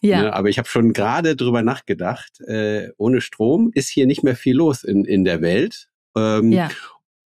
Ja. 0.00 0.22
Ne? 0.22 0.32
Aber 0.32 0.48
ich 0.48 0.58
habe 0.58 0.68
schon 0.68 0.92
gerade 0.92 1.36
drüber 1.36 1.62
nachgedacht, 1.62 2.40
äh, 2.40 2.88
ohne 2.96 3.20
Strom 3.20 3.70
ist 3.74 3.88
hier 3.88 4.06
nicht 4.06 4.22
mehr 4.22 4.36
viel 4.36 4.56
los 4.56 4.82
in, 4.82 5.04
in 5.04 5.24
der 5.24 5.42
Welt. 5.42 5.88
Ähm, 6.16 6.52
ja. 6.52 6.70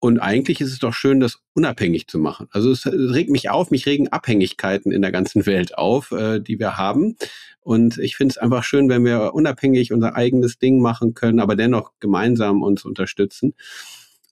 Und 0.07 0.21
eigentlich 0.21 0.61
ist 0.61 0.71
es 0.71 0.79
doch 0.79 0.95
schön, 0.95 1.19
das 1.19 1.41
unabhängig 1.55 2.07
zu 2.07 2.21
machen. 2.21 2.47
Also 2.53 2.71
es 2.71 2.87
regt 2.87 3.29
mich 3.29 3.51
auf, 3.51 3.73
mich 3.73 3.87
regen 3.87 4.07
Abhängigkeiten 4.07 4.93
in 4.93 5.03
der 5.03 5.11
ganzen 5.11 5.47
Welt 5.47 5.77
auf, 5.77 6.13
äh, 6.13 6.39
die 6.39 6.61
wir 6.61 6.77
haben. 6.77 7.17
Und 7.59 7.99
ich 7.99 8.15
finde 8.15 8.31
es 8.31 8.39
einfach 8.39 8.63
schön, 8.63 8.89
wenn 8.89 9.05
wir 9.05 9.35
unabhängig 9.35 9.93
unser 9.93 10.15
eigenes 10.15 10.61
Ding 10.61 10.81
machen 10.81 11.15
können, 11.15 11.41
aber 11.41 11.57
dennoch 11.57 11.91
gemeinsam 11.99 12.63
uns 12.63 12.85
unterstützen. 12.85 13.55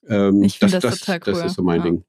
Ähm, 0.07 0.43
ich 0.43 0.59
finde 0.59 0.79
das, 0.79 0.83
das, 0.83 0.99
total 0.99 1.19
cool. 1.27 1.33
Das 1.41 1.51
ist 1.51 1.55
so 1.57 1.63
mein 1.63 1.79
ja. 1.79 1.83
Ding. 1.83 2.05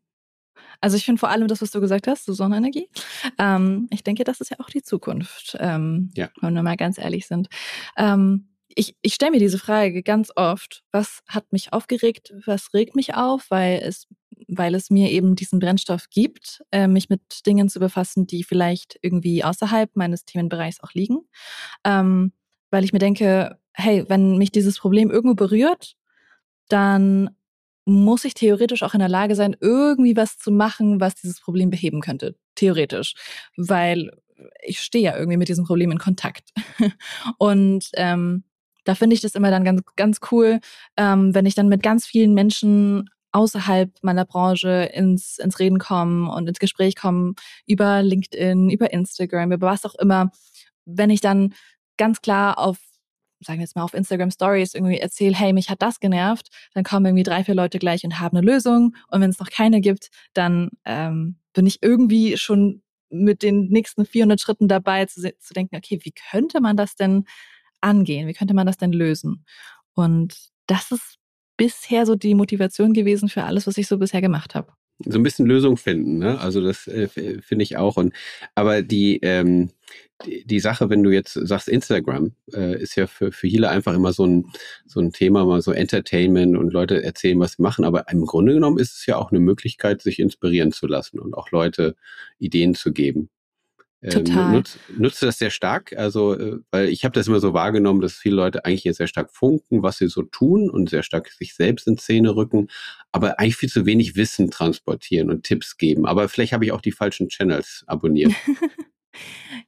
Also 0.81 0.97
ich 0.97 1.05
finde 1.05 1.19
vor 1.19 1.31
allem 1.31 1.49
das, 1.49 1.61
was 1.61 1.73
du 1.73 1.81
gesagt 1.81 2.07
hast, 2.07 2.25
so 2.25 2.35
Sonnenenergie. 2.35 2.89
Ähm, 3.37 3.89
ich 3.91 4.05
denke, 4.05 4.23
das 4.23 4.41
ist 4.41 4.51
ja 4.51 4.59
auch 4.61 4.71
die 4.71 4.83
Zukunft, 4.83 5.57
ähm, 5.59 6.13
ja. 6.15 6.29
wenn 6.41 6.55
wir 6.55 6.63
mal 6.63 6.77
ganz 6.77 6.99
ehrlich 6.99 7.27
sind. 7.27 7.49
Ähm, 7.97 8.47
ich, 8.79 8.95
ich 9.01 9.15
stelle 9.15 9.33
mir 9.33 9.39
diese 9.39 9.59
Frage 9.59 10.03
ganz 10.03 10.31
oft, 10.37 10.85
was 10.93 11.23
hat 11.27 11.51
mich 11.51 11.73
aufgeregt, 11.73 12.35
was 12.45 12.75
regt 12.75 12.95
mich 12.95 13.15
auf, 13.15 13.47
weil 13.51 13.81
es, 13.83 14.07
weil 14.49 14.75
es 14.75 14.91
mir 14.91 15.11
eben 15.11 15.35
diesen 15.35 15.59
Brennstoff 15.59 16.11
gibt, 16.11 16.63
äh, 16.71 16.87
mich 16.87 17.09
mit 17.09 17.47
Dingen 17.47 17.71
zu 17.71 17.81
befassen, 17.81 18.27
die 18.27 18.45
vielleicht 18.45 18.99
irgendwie 19.01 19.43
außerhalb 19.43 19.97
meines 19.97 20.27
Themenbereichs 20.27 20.81
auch 20.81 20.93
liegen. 20.93 21.21
Ähm, 21.85 22.33
weil 22.71 22.85
ich 22.85 22.93
mir 22.93 22.99
denke, 22.99 23.59
hey, 23.73 24.05
wenn 24.09 24.37
mich 24.37 24.53
dieses 24.53 24.79
Problem 24.79 25.11
irgendwo 25.11 25.35
berührt, 25.35 25.97
dann 26.69 27.31
muss 27.87 28.27
ich 28.27 28.35
theoretisch 28.35 28.83
auch 28.83 28.93
in 28.93 29.01
der 29.01 29.09
Lage 29.09 29.37
sein, 29.37 29.57
irgendwie 29.59 30.17
was 30.17 30.37
zu 30.39 30.51
machen, 30.51 31.01
was 31.01 31.15
dieses 31.15 31.41
Problem 31.41 31.71
beheben 31.71 32.03
könnte. 32.03 32.37
theoretisch, 32.57 33.15
weil 33.57 34.11
ich 34.63 34.81
stehe 34.81 35.05
ja 35.05 35.17
irgendwie 35.17 35.39
mit 35.39 35.49
diesem 35.49 35.65
Problem 35.65 35.91
in 35.93 35.99
Kontakt. 35.99 36.53
und 37.39 37.89
ähm, 37.95 38.45
da 38.87 38.95
finde 38.95 39.15
ich 39.15 39.21
das 39.21 39.35
immer 39.35 39.51
dann 39.51 39.65
ganz, 39.65 39.83
ganz 39.97 40.21
cool, 40.31 40.61
ähm, 40.97 41.35
wenn 41.35 41.45
ich 41.45 41.55
dann 41.55 41.69
mit 41.69 41.83
ganz 41.83 42.07
vielen 42.07 42.33
Menschen 42.33 43.11
außerhalb 43.33 43.91
meiner 44.03 44.25
Branche 44.25 44.91
ins, 44.95 45.39
ins 45.39 45.59
Reden 45.59 45.79
kommen 45.79 46.29
und 46.29 46.49
ins 46.49 46.59
Gespräch 46.59 46.97
kommen 46.97 47.35
über 47.67 48.03
LinkedIn, 48.03 48.71
über 48.71 48.93
Instagram, 48.93 49.53
über 49.53 49.67
was 49.67 49.85
auch 49.85 49.95
immer. 49.97 50.31
Wenn 50.87 51.11
ich 51.11 51.21
dann 51.21 51.53
ganz 51.99 52.23
klar 52.23 52.59
auf 52.59 52.79
sagen 53.41 53.59
wir 53.59 53.65
jetzt 53.65 53.77
mal 53.77 53.83
auf 53.83 53.93
Instagram 53.93 54.31
Stories 54.31 54.73
irgendwie 54.73 54.99
erzähle, 54.99 55.37
hey, 55.37 55.53
mich 55.53 55.69
hat 55.69 55.83
das 55.83 56.01
genervt, 56.01 56.49
dann 56.73 56.85
kommen 56.85 57.05
irgendwie 57.05 57.23
drei, 57.23 57.45
vier 57.45 57.55
Leute 57.55 57.79
gleich 57.79 58.03
und 58.03 58.19
haben 58.19 58.35
eine 58.35 58.47
Lösung. 58.47 58.97
Und 59.09 59.21
wenn 59.21 59.29
es 59.29 59.39
noch 59.39 59.51
keine 59.51 59.83
gibt, 59.83 60.09
dann 60.33 60.71
ähm, 60.87 61.37
bin 61.53 61.67
ich 61.67 61.83
irgendwie 61.83 62.39
schon 62.39 62.83
mit 63.11 63.43
den 63.43 63.69
nächsten 63.69 64.07
400 64.07 64.41
Schritten 64.41 64.69
dabei 64.69 65.05
zu, 65.05 65.21
zu 65.21 65.55
denken, 65.55 65.77
okay, 65.77 66.01
wie 66.03 66.13
könnte 66.31 66.61
man 66.63 66.79
das 66.79 66.97
denn 66.97 67.25
angehen? 67.87 68.29
Wie 68.29 68.35
könnte 68.35 68.55
man 68.55 68.67
das 68.67 68.77
denn 68.77 68.93
lösen? 68.93 69.45
Und 69.95 70.35
das 70.67 70.91
ist 70.91 71.17
bisher 71.57 72.05
so 72.05 72.17
die 72.17 72.35
Motivation 72.35 72.93
gewesen 72.93 73.29
für 73.29 73.45
alles, 73.45 73.67
was 73.67 73.79
ich 73.79 73.87
so 73.87 73.99
bisher 73.99 74.21
gemacht 74.21 74.55
habe. 74.55 74.73
So 75.05 75.19
ein 75.19 75.23
bisschen 75.23 75.45
Lösung 75.45 75.77
finden, 75.77 76.19
ne? 76.19 76.41
Also 76.41 76.63
das 76.63 76.87
äh, 76.87 77.09
finde 77.09 77.63
ich 77.63 77.77
auch. 77.77 77.99
Und 77.99 78.15
aber 78.55 78.81
die, 78.81 79.19
ähm, 79.21 79.71
die, 80.25 80.47
die 80.47 80.61
Sache, 80.61 80.89
wenn 80.89 81.03
du 81.03 81.11
jetzt 81.11 81.35
sagst, 81.35 81.69
Instagram 81.69 82.33
äh, 82.55 82.81
ist 82.81 82.97
ja 82.97 83.07
für, 83.07 83.31
für 83.31 83.49
viele 83.49 83.69
einfach 83.69 83.95
immer 83.95 84.15
so 84.15 84.27
ein, 84.27 84.47
so 84.87 85.01
ein 85.01 85.13
Thema, 85.13 85.45
mal 85.45 85.61
so 85.61 85.73
Entertainment 85.73 86.57
und 86.57 86.73
Leute 86.73 87.03
erzählen, 87.03 87.39
was 87.39 87.53
sie 87.53 87.63
machen. 87.63 87.85
Aber 87.85 88.11
im 88.11 88.25
Grunde 88.25 88.55
genommen 88.55 88.79
ist 88.79 88.97
es 88.97 89.05
ja 89.05 89.19
auch 89.19 89.31
eine 89.31 89.41
Möglichkeit, 89.41 90.01
sich 90.01 90.19
inspirieren 90.19 90.73
zu 90.73 90.87
lassen 90.87 91.19
und 91.19 91.35
auch 91.35 91.51
Leute 91.51 91.95
Ideen 92.39 92.75
zu 92.75 92.93
geben. 92.93 93.29
Ähm, 94.07 94.13
Total. 94.13 94.53
Nutz, 94.53 94.79
nutze 94.97 95.27
das 95.27 95.39
sehr 95.39 95.51
stark, 95.51 95.93
also 95.97 96.39
äh, 96.39 96.59
weil 96.71 96.89
ich 96.91 97.05
habe 97.05 97.13
das 97.13 97.27
immer 97.27 97.41
so 97.41 97.55
wahrgenommen, 97.55 98.01
dass 98.01 98.13
viele 98.15 98.37
Leute 98.37 98.65
eigentlich 98.65 98.97
sehr 98.97 99.09
stark 99.09 99.33
funken, 99.33 99.83
was 99.83 99.99
sie 99.99 100.07
so 100.07 100.23
tun 100.23 100.71
und 100.71 100.89
sehr 100.89 101.03
stark 101.03 101.29
sich 101.29 101.57
selbst 101.57 101.89
in 101.89 101.99
Szene 101.99 102.37
rücken, 102.37 102.69
aber 103.11 103.41
eigentlich 103.41 103.57
viel 103.57 103.69
zu 103.69 103.85
wenig 103.85 104.15
Wissen 104.15 104.49
transportieren 104.49 105.29
und 105.29 105.43
Tipps 105.43 105.77
geben. 105.77 106.07
Aber 106.07 106.29
vielleicht 106.29 106.53
habe 106.53 106.65
ich 106.65 106.71
auch 106.71 106.81
die 106.81 106.93
falschen 106.93 107.29
Channels 107.29 107.83
abonniert. 107.89 108.33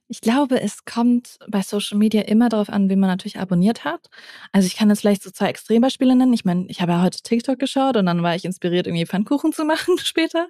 Ich 0.07 0.21
glaube, 0.21 0.61
es 0.61 0.85
kommt 0.85 1.37
bei 1.47 1.61
Social 1.61 1.97
Media 1.97 2.21
immer 2.21 2.49
darauf 2.49 2.69
an, 2.69 2.89
wen 2.89 2.99
man 2.99 3.09
natürlich 3.09 3.39
abonniert 3.39 3.83
hat. 3.83 4.09
Also 4.51 4.65
ich 4.65 4.75
kann 4.75 4.89
jetzt 4.89 5.01
vielleicht 5.01 5.23
so 5.23 5.31
zwei 5.31 5.49
Extrembeispiele 5.49 6.15
nennen. 6.15 6.33
Ich 6.33 6.45
meine, 6.45 6.65
ich 6.67 6.81
habe 6.81 6.93
ja 6.93 7.01
heute 7.01 7.21
TikTok 7.21 7.59
geschaut 7.59 7.97
und 7.97 8.05
dann 8.05 8.23
war 8.23 8.35
ich 8.35 8.45
inspiriert, 8.45 8.87
irgendwie 8.87 9.05
Pfannkuchen 9.05 9.53
zu 9.53 9.65
machen 9.65 9.97
später. 9.99 10.47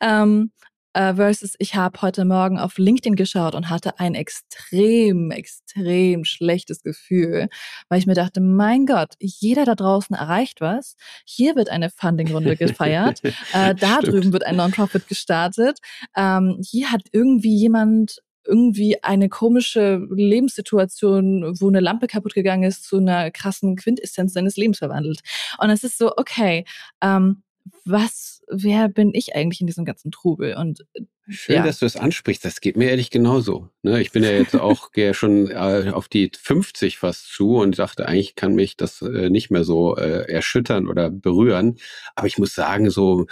Ähm, 0.00 0.50
äh, 0.94 1.14
versus 1.14 1.54
ich 1.58 1.74
habe 1.74 2.02
heute 2.02 2.24
Morgen 2.24 2.58
auf 2.58 2.78
LinkedIn 2.78 3.16
geschaut 3.16 3.54
und 3.54 3.70
hatte 3.70 3.98
ein 3.98 4.14
extrem, 4.14 5.30
extrem 5.30 6.24
schlechtes 6.24 6.82
Gefühl, 6.82 7.48
weil 7.88 7.98
ich 7.98 8.06
mir 8.06 8.14
dachte, 8.14 8.40
mein 8.40 8.86
Gott, 8.86 9.14
jeder 9.18 9.64
da 9.64 9.74
draußen 9.74 10.14
erreicht 10.14 10.60
was. 10.60 10.96
Hier 11.24 11.56
wird 11.56 11.70
eine 11.70 11.90
Funding-Runde 11.90 12.56
gefeiert. 12.56 13.22
äh, 13.52 13.74
da 13.74 13.98
Stimmt. 13.98 14.06
drüben 14.06 14.32
wird 14.32 14.46
ein 14.46 14.56
Non-Profit 14.56 15.08
gestartet. 15.08 15.78
Ähm, 16.16 16.60
hier 16.62 16.90
hat 16.90 17.02
irgendwie 17.12 17.56
jemand 17.56 18.18
irgendwie 18.44 19.02
eine 19.02 19.28
komische 19.28 20.04
Lebenssituation, 20.10 21.60
wo 21.60 21.68
eine 21.68 21.80
Lampe 21.80 22.06
kaputt 22.06 22.34
gegangen 22.34 22.64
ist, 22.64 22.84
zu 22.84 22.98
einer 22.98 23.30
krassen 23.30 23.76
Quintessenz 23.76 24.32
seines 24.32 24.56
Lebens 24.56 24.78
verwandelt. 24.78 25.20
Und 25.58 25.70
es 25.70 25.84
ist 25.84 25.98
so, 25.98 26.12
okay, 26.16 26.64
ähm, 27.00 27.42
was, 27.84 28.42
wer 28.48 28.88
bin 28.88 29.12
ich 29.14 29.34
eigentlich 29.34 29.60
in 29.60 29.66
diesem 29.66 29.84
ganzen 29.84 30.10
Trubel? 30.10 30.56
Und 30.56 30.84
Schön, 31.28 31.56
ja. 31.56 31.64
dass 31.64 31.78
du 31.78 31.86
das 31.86 31.96
ansprichst. 31.96 32.44
Das 32.44 32.60
geht 32.60 32.76
mir 32.76 32.90
ehrlich 32.90 33.10
genauso. 33.10 33.68
Ne? 33.82 34.00
Ich 34.00 34.10
bin 34.10 34.24
ja 34.24 34.30
jetzt 34.30 34.56
auch 34.56 34.90
schon 35.12 35.50
äh, 35.50 35.90
auf 35.92 36.08
die 36.08 36.30
50 36.36 36.98
fast 36.98 37.28
zu 37.32 37.56
und 37.56 37.78
dachte, 37.78 38.06
eigentlich 38.06 38.34
kann 38.34 38.54
mich 38.54 38.76
das 38.76 39.02
äh, 39.02 39.30
nicht 39.30 39.50
mehr 39.50 39.64
so 39.64 39.96
äh, 39.96 40.30
erschüttern 40.30 40.88
oder 40.88 41.10
berühren. 41.10 41.78
Aber 42.16 42.26
ich 42.26 42.38
muss 42.38 42.54
sagen, 42.54 42.90
so 42.90 43.26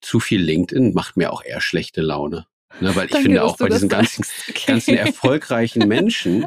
zu 0.00 0.20
viel 0.20 0.40
LinkedIn 0.40 0.94
macht 0.94 1.16
mir 1.16 1.32
auch 1.32 1.44
eher 1.44 1.60
schlechte 1.60 2.00
Laune. 2.00 2.46
Ne, 2.80 2.94
weil 2.96 3.06
ich 3.06 3.12
Danke, 3.12 3.26
finde 3.26 3.44
auch 3.44 3.56
bei 3.56 3.68
diesen 3.68 3.88
ganzen, 3.88 4.24
okay. 4.48 4.64
ganzen 4.66 4.96
erfolgreichen 4.96 5.86
Menschen, 5.88 6.46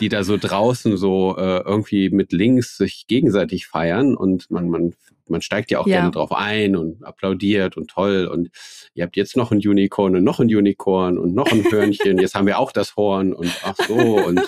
die 0.00 0.08
da 0.08 0.22
so 0.22 0.36
draußen 0.36 0.96
so 0.96 1.36
äh, 1.36 1.62
irgendwie 1.64 2.10
mit 2.10 2.32
Links 2.32 2.76
sich 2.76 3.06
gegenseitig 3.08 3.66
feiern 3.66 4.16
und 4.16 4.50
man, 4.50 4.68
man, 4.68 4.94
man 5.28 5.42
steigt 5.42 5.72
ja 5.72 5.80
auch 5.80 5.86
ja. 5.86 5.96
gerne 5.96 6.12
drauf 6.12 6.30
ein 6.32 6.76
und 6.76 7.04
applaudiert 7.04 7.76
und 7.76 7.90
toll 7.90 8.28
und 8.30 8.50
ihr 8.94 9.02
habt 9.02 9.16
jetzt 9.16 9.36
noch 9.36 9.50
ein 9.50 9.58
Unicorn 9.58 10.14
und 10.14 10.22
noch 10.22 10.38
ein 10.38 10.54
Unicorn 10.54 11.18
und 11.18 11.34
noch 11.34 11.50
ein 11.50 11.64
Hörnchen, 11.70 12.18
jetzt 12.18 12.36
haben 12.36 12.46
wir 12.46 12.58
auch 12.58 12.70
das 12.70 12.94
Horn 12.94 13.32
und 13.32 13.50
ach 13.64 13.76
so 13.88 13.94
und 13.94 14.40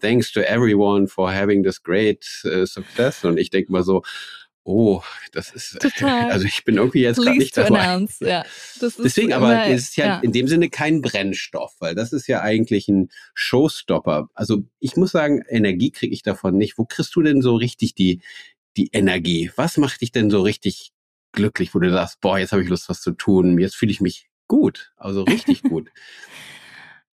thanks 0.00 0.32
to 0.32 0.40
everyone 0.40 1.08
for 1.08 1.32
having 1.32 1.62
this 1.62 1.82
great 1.82 2.26
uh, 2.44 2.66
success 2.66 3.24
und 3.24 3.38
ich 3.38 3.48
denke 3.48 3.72
mal 3.72 3.82
so, 3.82 4.02
oh, 4.64 5.02
das 5.32 5.52
ist, 5.52 5.78
Total. 5.80 6.30
also 6.30 6.46
ich 6.46 6.64
bin 6.64 6.76
irgendwie 6.76 7.02
jetzt 7.02 7.18
gerade 7.18 7.38
nicht 7.38 7.56
dabei. 7.56 8.06
Ja, 8.20 8.44
Deswegen, 8.80 9.32
aber 9.32 9.66
es 9.66 9.82
ist 9.82 9.96
ja, 9.96 10.06
ja, 10.06 10.18
in 10.20 10.32
dem 10.32 10.48
Sinne 10.48 10.70
kein 10.70 11.02
Brennstoff, 11.02 11.74
weil 11.78 11.94
das 11.94 12.12
ist 12.12 12.26
ja 12.26 12.40
eigentlich 12.40 12.88
ein 12.88 13.10
Showstopper. 13.34 14.28
Also 14.34 14.64
ich 14.80 14.96
muss 14.96 15.12
sagen, 15.12 15.42
Energie 15.48 15.90
kriege 15.90 16.12
ich 16.12 16.22
davon 16.22 16.56
nicht. 16.56 16.78
Wo 16.78 16.84
kriegst 16.84 17.14
du 17.14 17.22
denn 17.22 17.42
so 17.42 17.54
richtig 17.54 17.94
die, 17.94 18.20
die 18.76 18.88
Energie? 18.92 19.50
Was 19.56 19.76
macht 19.76 20.00
dich 20.00 20.12
denn 20.12 20.30
so 20.30 20.42
richtig 20.42 20.92
glücklich, 21.34 21.74
wo 21.74 21.78
du 21.78 21.90
sagst, 21.90 22.20
boah, 22.20 22.38
jetzt 22.38 22.52
habe 22.52 22.62
ich 22.62 22.68
Lust, 22.68 22.88
was 22.88 23.02
zu 23.02 23.12
tun, 23.12 23.58
jetzt 23.58 23.76
fühle 23.76 23.92
ich 23.92 24.00
mich 24.00 24.28
gut, 24.48 24.92
also 24.96 25.22
richtig 25.24 25.62
gut. 25.62 25.90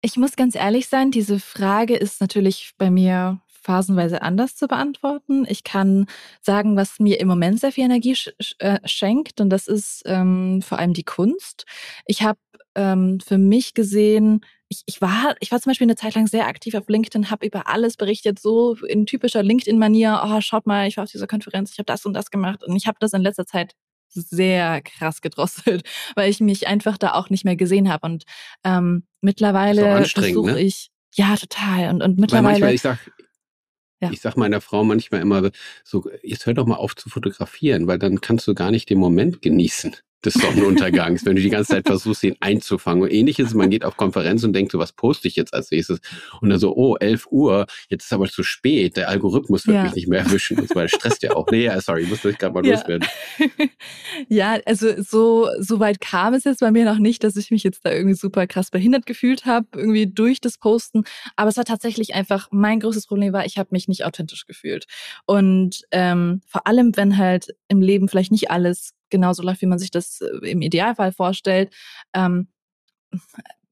Ich 0.00 0.17
muss 0.17 0.37
ganz 0.37 0.55
ehrlich 0.55 0.87
sein, 0.88 1.11
diese 1.11 1.40
Frage 1.40 1.97
ist 1.97 2.21
natürlich 2.21 2.75
bei 2.78 2.90
mir 2.90 3.40
phasenweise 3.62 4.23
anders 4.23 4.57
zu 4.57 4.69
beantworten. 4.69 5.47
Ich 5.49 5.65
kann 5.65 6.07
sagen, 6.41 6.77
was 6.77 6.99
mir 6.99 7.21
im 7.21 7.29
Moment 7.29 7.61
sehr 7.61 7.73
viel 7.73 7.85
Energie 7.85 8.15
sch 8.15 8.31
äh, 8.59 8.79
schenkt, 8.85 9.41
und 9.41 9.50
das 9.50 9.69
ist 9.69 10.03
ähm, 10.07 10.62
vor 10.62 10.79
allem 10.79 10.93
die 10.93 11.05
Kunst. 11.05 11.65
Ich 12.07 12.23
habe 12.23 12.38
ähm, 12.75 13.19
für 13.21 13.38
mich 13.38 13.75
gesehen, 13.75 14.41
ich, 14.69 14.83
ich, 14.87 15.00
war, 15.00 15.35
ich 15.41 15.50
war 15.50 15.61
zum 15.61 15.71
Beispiel 15.71 15.87
eine 15.87 15.97
Zeit 15.97 16.15
lang 16.15 16.27
sehr 16.27 16.47
aktiv 16.47 16.75
auf 16.75 16.88
LinkedIn, 16.88 17.31
habe 17.31 17.47
über 17.47 17.69
alles 17.69 17.97
berichtet, 17.97 18.38
so 18.38 18.75
in 18.75 19.07
typischer 19.07 19.43
LinkedIn-Manier, 19.43 20.23
oh, 20.25 20.41
schaut 20.41 20.67
mal, 20.67 20.87
ich 20.87 20.97
war 20.97 21.05
auf 21.05 21.11
dieser 21.11 21.27
Konferenz, 21.27 21.73
ich 21.73 21.79
habe 21.79 21.87
das 21.87 22.05
und 22.05 22.12
das 22.12 22.31
gemacht. 22.31 22.62
Und 22.65 22.77
ich 22.77 22.87
habe 22.87 22.99
das 23.00 23.12
in 23.12 23.23
letzter 23.23 23.47
Zeit 23.47 23.73
sehr 24.09 24.83
krass 24.83 25.21
gedrosselt, 25.21 25.83
weil 26.15 26.31
ich 26.31 26.41
mich 26.41 26.67
einfach 26.67 26.99
da 26.99 27.15
auch 27.15 27.31
nicht 27.31 27.45
mehr 27.45 27.57
gesehen 27.57 27.91
habe. 27.91 28.07
Und 28.07 28.25
ähm, 28.65 29.05
mittlerweile 29.21 30.05
versuche 30.07 30.53
ne? 30.53 30.61
ich, 30.61 30.91
ja, 31.15 31.37
total. 31.37 31.91
Und, 31.91 32.03
und 32.03 32.19
mittlerweile. 32.19 32.47
Weil 32.47 32.53
manchmal, 32.53 32.75
ich 32.75 32.83
sag, 32.83 32.99
ja. 34.00 34.11
Ich 34.12 34.21
sag 34.21 34.37
meiner 34.37 34.61
Frau 34.61 34.85
manchmal 34.85 35.21
immer 35.21 35.50
so, 35.85 36.09
jetzt 36.23 36.47
hör 36.47 36.55
doch 36.55 36.67
mal 36.67 36.76
auf 36.76 36.95
zu 36.97 37.09
fotografieren, 37.09 37.87
weil 37.87 37.99
dann 37.99 38.21
kannst 38.21 38.47
du 38.47 38.55
gar 38.55 38.71
nicht 38.71 38.90
den 38.90 38.99
Moment 38.99 39.43
genießen 39.43 39.97
des 40.25 40.35
Sonnenuntergangs, 40.35 41.25
wenn 41.25 41.37
du 41.37 41.43
die 41.43 41.51
ganze 41.51 41.75
Zeit 41.75 41.87
versuchst, 41.87 42.25
ihn 42.25 42.37
einzufangen. 42.41 43.05
Und 43.05 43.13
ähnliches, 43.13 43.55
man 43.55 43.71
geht 43.71 43.85
auf 43.85 43.97
Konferenz 43.97 44.43
und 44.43 44.53
denkt 44.53 44.73
so, 44.73 44.79
was 44.79 44.93
poste 44.93 45.29
ich 45.29 45.37
jetzt 45.37 45.55
als 45.55 45.71
nächstes? 45.71 46.01
Und 46.41 46.51
dann 46.51 46.59
so, 46.59 46.75
oh, 46.75 46.97
11 46.97 47.29
Uhr, 47.31 47.67
jetzt 47.89 48.05
ist 48.05 48.13
aber 48.13 48.29
zu 48.29 48.43
spät, 48.43 48.97
der 48.97 49.09
Algorithmus 49.09 49.67
wird 49.67 49.77
ja. 49.77 49.85
mich 49.85 49.95
nicht 49.95 50.09
mehr 50.09 50.21
erwischen. 50.21 50.59
Und 50.59 50.69
so 50.69 50.75
weiter 50.75 50.89
stresst 50.89 51.23
ja 51.23 51.37
auch. 51.37 51.47
Nee, 51.51 51.65
ja, 51.65 51.81
sorry, 51.81 52.03
ich 52.03 52.09
muss 52.09 52.23
das 52.23 52.37
gerade 52.37 52.55
mal 52.55 52.67
ja. 52.67 52.75
loswerden. 52.75 53.09
ja, 54.29 54.59
also 54.67 55.01
so, 55.01 55.49
so 55.61 55.79
weit 55.79 56.01
kam 56.01 56.35
es 56.35 56.45
jetzt 56.45 56.61
bei 56.61 56.73
mir 56.73 56.85
noch 56.85 56.99
nicht, 56.99 57.23
dass 57.23 57.37
ich 57.37 57.51
mich 57.51 57.63
jetzt 57.63 57.85
da 57.85 57.93
irgendwie 57.93 58.17
super 58.17 58.47
krass 58.49 58.71
behindert 58.71 59.07
gefühlt 59.07 59.47
habe, 59.47 59.67
irgendwie 59.75 60.09
durch 60.09 60.41
das 60.41 60.59
Posten. 60.59 61.05
Aber 61.37 61.49
es 61.49 61.57
war 61.57 61.65
tatsächlich 61.65 62.15
einfach, 62.15 62.49
mein 62.51 62.81
größtes 62.81 63.07
Problem 63.07 63.33
war, 63.33 63.47
ich 63.47 63.57
habe 63.57 63.69
mich 63.71 63.87
nicht 63.87 64.05
authentisch 64.05 64.47
gefühlt. 64.47 64.87
Und 65.27 65.83
ähm, 65.93 66.41
vor 66.47 66.67
allem, 66.67 66.97
wenn 66.97 67.17
halt 67.17 67.55
im 67.69 67.81
Leben 67.81 68.09
vielleicht 68.09 68.33
nicht 68.33 68.51
alles 68.51 68.95
genauso 69.11 69.43
läuft, 69.43 69.62
wie 69.62 69.67
man 69.67 69.79
sich 69.79 69.91
das 69.91 70.21
äh, 70.21 70.50
im 70.50 70.62
Idealfall 70.62 71.12
vorstellt, 71.12 71.75
ähm, 72.15 72.49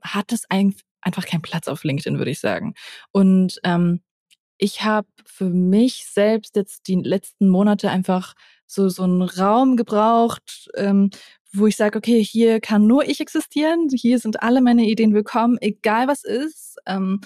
hat 0.02 0.32
es 0.32 0.44
einfach 0.48 1.26
keinen 1.26 1.42
Platz 1.42 1.68
auf 1.68 1.84
LinkedIn, 1.84 2.18
würde 2.18 2.30
ich 2.30 2.40
sagen. 2.40 2.74
Und 3.12 3.60
ähm, 3.64 4.00
ich 4.58 4.82
habe 4.82 5.08
für 5.26 5.50
mich 5.50 6.06
selbst 6.06 6.56
jetzt 6.56 6.88
die 6.88 6.94
letzten 6.94 7.48
Monate 7.48 7.90
einfach 7.90 8.34
so 8.66 8.88
so 8.88 9.04
einen 9.04 9.22
Raum 9.22 9.76
gebraucht, 9.76 10.68
ähm, 10.74 11.10
wo 11.52 11.66
ich 11.66 11.76
sage, 11.76 11.98
okay, 11.98 12.22
hier 12.22 12.60
kann 12.60 12.86
nur 12.86 13.08
ich 13.08 13.20
existieren, 13.20 13.88
hier 13.92 14.18
sind 14.18 14.42
alle 14.42 14.60
meine 14.60 14.84
Ideen 14.86 15.14
willkommen, 15.14 15.58
egal 15.60 16.08
was 16.08 16.24
ist. 16.24 16.76
Ähm, 16.86 17.20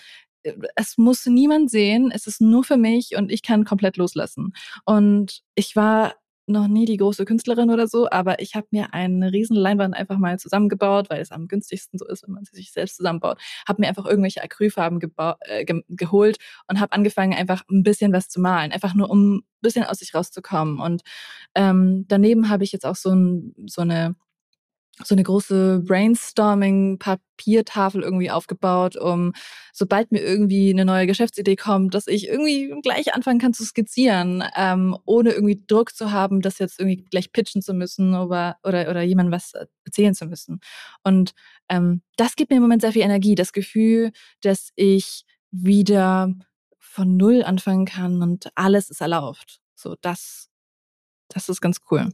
es 0.76 0.96
muss 0.96 1.26
niemand 1.26 1.70
sehen, 1.70 2.10
es 2.14 2.26
ist 2.26 2.40
nur 2.40 2.64
für 2.64 2.76
mich 2.76 3.16
und 3.16 3.30
ich 3.30 3.42
kann 3.42 3.64
komplett 3.64 3.96
loslassen. 3.96 4.52
Und 4.84 5.42
ich 5.54 5.76
war 5.76 6.14
noch 6.50 6.68
nie 6.68 6.84
die 6.84 6.96
große 6.96 7.24
Künstlerin 7.24 7.70
oder 7.70 7.86
so, 7.88 8.08
aber 8.10 8.40
ich 8.40 8.54
habe 8.54 8.66
mir 8.70 8.92
eine 8.94 9.32
riesen 9.32 9.56
Leinwand 9.56 9.94
einfach 9.94 10.18
mal 10.18 10.38
zusammengebaut, 10.38 11.10
weil 11.10 11.20
es 11.20 11.30
am 11.30 11.48
günstigsten 11.48 11.98
so 11.98 12.06
ist, 12.06 12.26
wenn 12.26 12.34
man 12.34 12.44
sie 12.44 12.56
sich 12.56 12.72
selbst 12.72 12.96
zusammenbaut. 12.96 13.38
Habe 13.68 13.82
mir 13.82 13.88
einfach 13.88 14.06
irgendwelche 14.06 14.42
Acrylfarben 14.42 15.00
äh, 15.40 15.64
ge 15.64 15.82
geholt 15.88 16.38
und 16.68 16.80
habe 16.80 16.92
angefangen, 16.92 17.34
einfach 17.34 17.62
ein 17.70 17.82
bisschen 17.82 18.12
was 18.12 18.28
zu 18.28 18.40
malen, 18.40 18.72
einfach 18.72 18.94
nur 18.94 19.10
um 19.10 19.36
ein 19.36 19.42
bisschen 19.62 19.84
aus 19.84 19.98
sich 19.98 20.14
rauszukommen. 20.14 20.80
Und 20.80 21.02
ähm, 21.54 22.04
daneben 22.08 22.48
habe 22.48 22.64
ich 22.64 22.72
jetzt 22.72 22.86
auch 22.86 22.96
so, 22.96 23.10
ein, 23.10 23.54
so 23.66 23.82
eine 23.82 24.16
so 25.04 25.14
eine 25.14 25.22
große 25.22 25.82
Brainstorming-Papiertafel 25.86 28.02
irgendwie 28.02 28.30
aufgebaut, 28.30 28.96
um 28.96 29.32
sobald 29.72 30.12
mir 30.12 30.20
irgendwie 30.20 30.68
eine 30.70 30.84
neue 30.84 31.06
Geschäftsidee 31.06 31.56
kommt, 31.56 31.94
dass 31.94 32.06
ich 32.06 32.28
irgendwie 32.28 32.74
gleich 32.82 33.14
anfangen 33.14 33.38
kann 33.38 33.54
zu 33.54 33.64
skizzieren, 33.64 34.44
ähm, 34.56 34.94
ohne 35.04 35.30
irgendwie 35.30 35.62
Druck 35.66 35.94
zu 35.94 36.12
haben, 36.12 36.42
das 36.42 36.58
jetzt 36.58 36.78
irgendwie 36.78 37.02
gleich 37.04 37.32
pitchen 37.32 37.62
zu 37.62 37.72
müssen 37.74 38.14
oder 38.14 38.58
oder, 38.62 38.90
oder 38.90 39.02
jemandem 39.02 39.32
was 39.32 39.52
erzählen 39.84 40.14
zu 40.14 40.26
müssen. 40.26 40.60
Und 41.02 41.32
ähm, 41.68 42.02
das 42.16 42.36
gibt 42.36 42.50
mir 42.50 42.56
im 42.56 42.62
Moment 42.62 42.82
sehr 42.82 42.92
viel 42.92 43.02
Energie, 43.02 43.34
das 43.34 43.52
Gefühl, 43.52 44.12
dass 44.42 44.70
ich 44.76 45.24
wieder 45.50 46.32
von 46.78 47.16
null 47.16 47.42
anfangen 47.42 47.86
kann 47.86 48.22
und 48.22 48.50
alles 48.54 48.90
ist 48.90 49.00
erlaubt. 49.00 49.60
So, 49.74 49.96
das, 50.00 50.48
das 51.28 51.48
ist 51.48 51.60
ganz 51.60 51.78
cool. 51.90 52.10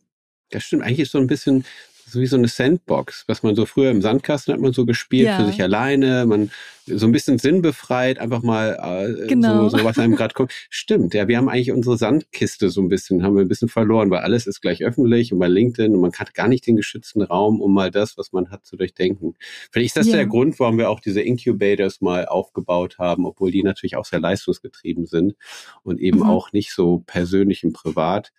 Das 0.51 0.65
stimmt. 0.65 0.85
Eigentlich 0.85 1.01
ist 1.01 1.13
so 1.13 1.19
ein 1.19 1.27
bisschen 1.27 1.65
so 2.09 2.21
wie 2.21 2.27
so 2.27 2.37
eine 2.37 2.47
Sandbox, 2.47 3.25
was 3.27 3.43
man 3.43 3.57
so 3.57 3.67
früher 3.67 3.91
im 3.91 4.01
Sandkasten 4.01 4.55
hat 4.55 4.61
man 4.61 4.73
so 4.73 4.87
gespielt 4.87 5.27
ja. 5.27 5.39
für 5.39 5.47
sich 5.47 5.61
alleine, 5.61 6.25
man 6.25 6.53
so 6.87 7.05
ein 7.05 7.11
bisschen 7.11 7.39
sinnbefreit, 7.39 8.21
einfach 8.21 8.43
mal 8.43 8.79
äh, 8.81 9.27
genau. 9.27 9.69
so, 9.69 9.79
so, 9.79 9.85
was 9.85 9.99
einem 9.99 10.15
gerade 10.15 10.33
kommt. 10.33 10.53
Stimmt, 10.71 11.15
ja, 11.15 11.27
wir 11.27 11.37
haben 11.37 11.49
eigentlich 11.49 11.73
unsere 11.73 11.99
Sandkiste 11.99 12.71
so 12.71 12.81
ein 12.81 12.89
bisschen, 12.89 13.25
haben 13.25 13.35
wir 13.35 13.43
ein 13.43 13.49
bisschen 13.49 13.69
verloren, 13.69 14.09
weil 14.11 14.21
alles 14.21 14.47
ist 14.47 14.61
gleich 14.61 14.85
öffentlich 14.85 15.33
und 15.33 15.41
bei 15.41 15.49
LinkedIn 15.49 15.95
und 15.95 16.01
man 16.01 16.13
hat 16.13 16.33
gar 16.33 16.47
nicht 16.47 16.65
den 16.69 16.77
geschützten 16.77 17.23
Raum, 17.23 17.61
um 17.61 17.75
mal 17.75 17.91
das, 17.91 18.17
was 18.17 18.33
man 18.33 18.51
hat, 18.51 18.65
zu 18.65 18.77
durchdenken. 18.77 19.35
Vielleicht 19.73 19.89
ist 19.89 19.97
das 19.97 20.07
ja. 20.07 20.17
der 20.17 20.27
Grund, 20.27 20.61
warum 20.61 20.79
wir 20.79 20.91
auch 20.91 21.01
diese 21.01 21.23
Incubators 21.23 22.01
mal 22.01 22.27
aufgebaut 22.27 22.99
haben, 22.99 23.27
obwohl 23.27 23.51
die 23.51 23.65
natürlich 23.65 23.97
auch 23.97 24.05
sehr 24.05 24.21
leistungsgetrieben 24.21 25.07
sind 25.07 25.35
und 25.83 26.01
eben 26.01 26.21
mhm. 26.21 26.31
auch 26.31 26.53
nicht 26.53 26.73
so 26.73 27.03
persönlich 27.05 27.65
und 27.65 27.73
privat. 27.73 28.33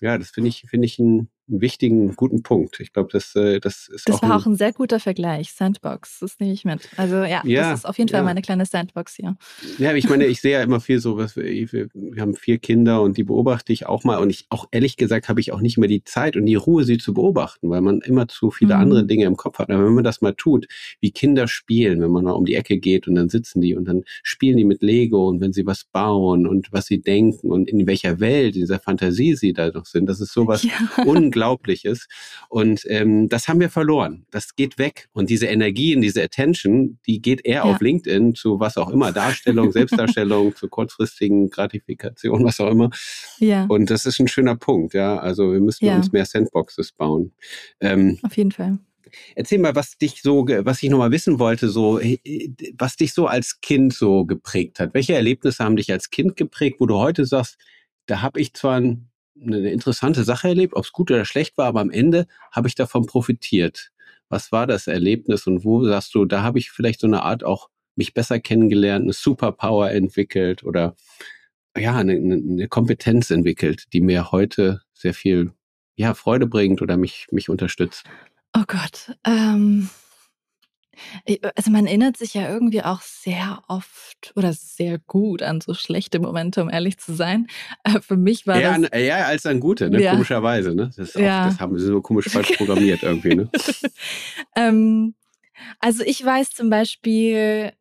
Ja, 0.00 0.16
das 0.16 0.30
finde 0.30 0.48
ich, 0.48 0.64
finde 0.70 0.86
ich 0.86 0.98
ein 0.98 1.28
einen 1.48 1.60
wichtigen, 1.60 2.14
guten 2.16 2.42
Punkt. 2.42 2.80
Ich 2.80 2.92
glaube, 2.92 3.08
das, 3.12 3.34
äh, 3.36 3.60
das 3.60 3.88
ist 3.88 4.08
das 4.08 4.16
auch. 4.16 4.22
War 4.22 4.36
auch 4.36 4.46
ein 4.46 4.56
sehr 4.56 4.72
guter 4.72 4.98
Vergleich. 4.98 5.52
Sandbox, 5.52 6.18
das 6.20 6.38
nehme 6.40 6.52
ich 6.52 6.64
mit. 6.64 6.88
Also 6.96 7.16
ja, 7.16 7.42
ja 7.44 7.70
das 7.70 7.80
ist 7.80 7.84
auf 7.84 7.98
jeden 7.98 8.10
Fall 8.10 8.22
meine 8.22 8.42
kleine 8.42 8.66
Sandbox 8.66 9.14
hier. 9.14 9.36
Ja, 9.78 9.94
ich 9.94 10.08
meine, 10.08 10.26
ich 10.26 10.40
sehe 10.40 10.52
ja 10.52 10.62
immer 10.62 10.80
viel 10.80 10.98
so, 10.98 11.16
was 11.16 11.36
wir, 11.36 11.44
wir 11.44 12.20
haben 12.20 12.34
vier 12.34 12.58
Kinder 12.58 13.02
und 13.02 13.16
die 13.16 13.24
beobachte 13.24 13.72
ich 13.72 13.86
auch 13.86 14.04
mal. 14.04 14.18
Und 14.18 14.30
ich 14.30 14.46
auch 14.50 14.66
ehrlich 14.72 14.96
gesagt 14.96 15.28
habe 15.28 15.40
ich 15.40 15.52
auch 15.52 15.60
nicht 15.60 15.78
mehr 15.78 15.88
die 15.88 16.04
Zeit 16.04 16.36
und 16.36 16.46
die 16.46 16.56
Ruhe, 16.56 16.84
sie 16.84 16.98
zu 16.98 17.14
beobachten, 17.14 17.70
weil 17.70 17.80
man 17.80 18.00
immer 18.00 18.28
zu 18.28 18.50
viele 18.50 18.74
mhm. 18.74 18.80
andere 18.80 19.06
Dinge 19.06 19.24
im 19.24 19.36
Kopf 19.36 19.58
hat. 19.58 19.70
Aber 19.70 19.84
wenn 19.84 19.94
man 19.94 20.04
das 20.04 20.20
mal 20.20 20.34
tut, 20.34 20.66
wie 21.00 21.10
Kinder 21.10 21.46
spielen, 21.46 22.00
wenn 22.00 22.10
man 22.10 22.24
mal 22.24 22.32
um 22.32 22.44
die 22.44 22.54
Ecke 22.54 22.78
geht 22.78 23.06
und 23.06 23.14
dann 23.14 23.28
sitzen 23.28 23.60
die 23.60 23.76
und 23.76 23.86
dann 23.86 24.02
spielen 24.22 24.56
die 24.56 24.64
mit 24.64 24.82
Lego 24.82 25.28
und 25.28 25.40
wenn 25.40 25.52
sie 25.52 25.66
was 25.66 25.84
bauen 25.84 26.46
und 26.46 26.72
was 26.72 26.86
sie 26.86 27.00
denken 27.00 27.50
und 27.52 27.68
in 27.68 27.86
welcher 27.86 28.20
Welt, 28.20 28.56
in 28.56 28.62
dieser 28.62 28.80
Fantasie 28.80 29.34
sie 29.36 29.52
da 29.52 29.70
noch 29.70 29.86
sind, 29.86 30.06
das 30.06 30.20
ist 30.20 30.32
sowas 30.32 30.62
ja. 30.64 30.72
Unglaubliches. 31.36 32.08
Und 32.48 32.82
ähm, 32.88 33.28
das 33.28 33.48
haben 33.48 33.60
wir 33.60 33.70
verloren. 33.70 34.26
Das 34.30 34.56
geht 34.56 34.78
weg. 34.78 35.08
Und 35.12 35.30
diese 35.30 35.46
Energie 35.46 35.94
und 35.94 36.02
diese 36.02 36.22
Attention, 36.22 36.98
die 37.06 37.20
geht 37.20 37.44
eher 37.44 37.56
ja. 37.56 37.62
auf 37.62 37.80
LinkedIn 37.80 38.34
zu 38.34 38.58
was 38.58 38.76
auch 38.76 38.90
immer, 38.90 39.12
Darstellung, 39.12 39.70
Selbstdarstellung, 39.72 40.56
zu 40.56 40.68
kurzfristigen 40.68 41.50
Gratifikation, 41.50 42.44
was 42.44 42.60
auch 42.60 42.70
immer. 42.70 42.90
Ja. 43.38 43.66
Und 43.68 43.90
das 43.90 44.06
ist 44.06 44.18
ein 44.18 44.28
schöner 44.28 44.56
Punkt, 44.56 44.94
ja. 44.94 45.18
Also 45.18 45.52
wir 45.52 45.60
müssen 45.60 45.84
ja. 45.84 45.96
uns 45.96 46.12
mehr 46.12 46.24
Sandboxes 46.24 46.92
bauen. 46.92 47.32
Ähm, 47.80 48.18
auf 48.22 48.36
jeden 48.36 48.52
Fall. 48.52 48.78
Erzähl 49.34 49.58
mal, 49.58 49.74
was 49.74 49.96
dich 49.98 50.20
so, 50.20 50.46
was 50.46 50.82
ich 50.82 50.90
nochmal 50.90 51.12
wissen 51.12 51.38
wollte, 51.38 51.68
so, 51.68 52.00
was 52.76 52.96
dich 52.96 53.14
so 53.14 53.26
als 53.26 53.60
Kind 53.60 53.94
so 53.94 54.24
geprägt 54.24 54.80
hat. 54.80 54.94
Welche 54.94 55.14
Erlebnisse 55.14 55.62
haben 55.64 55.76
dich 55.76 55.92
als 55.92 56.10
Kind 56.10 56.36
geprägt, 56.36 56.80
wo 56.80 56.86
du 56.86 56.96
heute 56.96 57.24
sagst, 57.24 57.56
da 58.06 58.20
habe 58.20 58.40
ich 58.40 58.52
zwar 58.54 58.80
ein 58.80 59.08
eine 59.40 59.70
interessante 59.70 60.24
Sache 60.24 60.48
erlebt, 60.48 60.74
ob 60.74 60.84
es 60.84 60.92
gut 60.92 61.10
oder 61.10 61.24
schlecht 61.24 61.56
war, 61.58 61.66
aber 61.66 61.80
am 61.80 61.90
Ende 61.90 62.26
habe 62.52 62.68
ich 62.68 62.74
davon 62.74 63.06
profitiert. 63.06 63.90
Was 64.28 64.50
war 64.52 64.66
das 64.66 64.86
Erlebnis 64.86 65.46
und 65.46 65.64
wo 65.64 65.84
sagst 65.84 66.14
du, 66.14 66.24
da 66.24 66.42
habe 66.42 66.58
ich 66.58 66.70
vielleicht 66.70 67.00
so 67.00 67.06
eine 67.06 67.22
Art 67.22 67.44
auch 67.44 67.68
mich 67.94 68.12
besser 68.14 68.40
kennengelernt, 68.40 69.04
eine 69.04 69.12
Superpower 69.12 69.90
entwickelt 69.90 70.64
oder 70.64 70.96
ja, 71.76 71.96
eine, 71.96 72.14
eine 72.14 72.68
Kompetenz 72.68 73.30
entwickelt, 73.30 73.92
die 73.92 74.00
mir 74.00 74.32
heute 74.32 74.82
sehr 74.92 75.14
viel 75.14 75.52
ja, 75.96 76.14
Freude 76.14 76.46
bringt 76.46 76.82
oder 76.82 76.96
mich, 76.96 77.26
mich 77.30 77.48
unterstützt? 77.48 78.04
Oh 78.54 78.64
Gott. 78.66 79.16
Ähm, 79.24 79.88
also 81.54 81.70
man 81.70 81.86
erinnert 81.86 82.16
sich 82.16 82.34
ja 82.34 82.48
irgendwie 82.48 82.82
auch 82.82 83.00
sehr 83.00 83.62
oft 83.68 84.32
oder 84.34 84.52
sehr 84.52 84.98
gut 84.98 85.42
an 85.42 85.60
so 85.60 85.74
schlechte 85.74 86.18
Momente, 86.18 86.62
um 86.62 86.70
ehrlich 86.70 86.98
zu 86.98 87.14
sein. 87.14 87.46
Äh, 87.84 88.00
für 88.00 88.16
mich 88.16 88.46
war 88.46 88.60
eher 88.60 88.78
das... 88.78 88.92
An, 88.92 88.98
eher 88.98 89.26
als 89.26 89.46
an 89.46 89.60
gute, 89.60 89.90
ne? 89.90 90.02
Ja. 90.02 90.12
komischerweise. 90.12 90.74
Ne? 90.74 90.90
Das, 90.96 91.16
auch, 91.16 91.20
ja. 91.20 91.46
das 91.46 91.60
haben 91.60 91.78
sie 91.78 91.86
so 91.86 92.00
komisch 92.00 92.28
falsch 92.28 92.52
programmiert 92.56 93.02
irgendwie. 93.02 93.34
Ne? 93.34 93.50
ähm, 94.56 95.14
also 95.80 96.02
ich 96.04 96.24
weiß 96.24 96.50
zum 96.50 96.70
Beispiel 96.70 97.72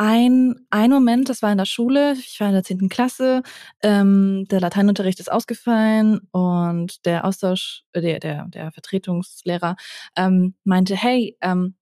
ein, 0.00 0.54
ein 0.70 0.90
Moment, 0.90 1.28
das 1.28 1.42
war 1.42 1.50
in 1.50 1.58
der 1.58 1.64
Schule, 1.64 2.12
ich 2.12 2.38
war 2.38 2.46
in 2.46 2.54
der 2.54 2.62
zehnten 2.62 2.88
Klasse, 2.88 3.42
ähm, 3.82 4.46
der 4.48 4.60
Lateinunterricht 4.60 5.18
ist 5.18 5.30
ausgefallen 5.30 6.20
und 6.30 7.04
der 7.04 7.24
Austausch, 7.24 7.82
äh, 7.92 8.00
der, 8.00 8.20
der, 8.20 8.46
der 8.46 8.70
Vertretungslehrer 8.70 9.74
ähm, 10.16 10.54
meinte, 10.62 10.94
hey, 10.94 11.36
ähm, 11.40 11.74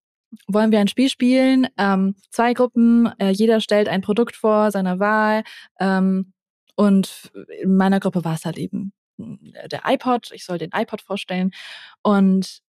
wollen 0.47 0.73
wir 0.73 0.81
ein 0.81 0.89
Spiel 0.89 1.09
spielen. 1.09 1.69
Ähm, 1.79 2.17
zwei 2.31 2.53
Gruppen, 2.55 3.13
äh, 3.19 3.31
jeder 3.31 3.61
stellt 3.61 3.89
ein 3.89 4.03
Produkt 4.03 4.37
vor, 4.37 4.71
seiner 4.71 4.99
Wahl. 4.99 5.45
Ähm, 5.81 6.33
und 6.75 7.33
in 7.61 7.77
meiner 7.77 8.01
Gruppe 8.01 8.25
war 8.25 8.35
es 8.35 8.45
halt 8.45 8.59
eben 8.59 8.93
äh, 9.19 9.69
der 9.69 9.83
iPod. 9.87 10.31
Ich 10.33 10.45
soll 10.45 10.59
den 10.59 10.71
iPod 10.75 11.03
vorstellen. 11.03 11.53
Und 12.03 12.61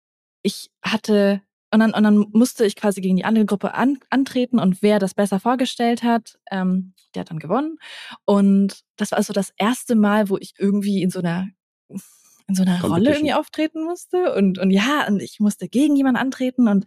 ich 0.43 0.71
hatte, 0.83 1.43
und 1.73 1.81
dann, 1.81 1.93
und 1.93 2.03
dann 2.05 2.27
musste 2.33 2.65
ich 2.65 2.77
quasi 2.77 3.01
gegen 3.01 3.17
die 3.17 3.25
andere 3.25 3.47
Gruppe 3.47 3.75
an, 3.75 3.99
antreten 4.11 4.59
und 4.59 4.83
wer 4.83 4.99
das 4.99 5.15
besser 5.15 5.41
vorgestellt 5.41 6.03
hat, 6.03 6.39
ähm, 6.51 6.95
der 7.15 7.23
hat 7.23 7.31
dann 7.31 7.39
gewonnen. 7.39 7.79
Und 8.25 8.83
das 8.97 9.11
war 9.11 9.19
also 9.19 9.33
das 9.33 9.53
erste 9.57 9.97
Mal, 9.97 10.29
wo 10.29 10.39
ich 10.39 10.55
irgendwie 10.59 11.03
in 11.03 11.11
so 11.11 11.19
einer 11.19 11.49
in 12.49 12.55
so 12.55 12.63
einer 12.63 12.81
Rolle 12.81 13.11
irgendwie 13.11 13.35
auftreten 13.35 13.83
musste 13.83 14.35
und 14.35 14.59
und 14.59 14.71
ja 14.71 15.07
und 15.09 15.21
ich 15.21 15.41
musste 15.41 15.69
gegen 15.69 15.97
jemanden 15.97 16.21
antreten 16.21 16.69
und 16.69 16.85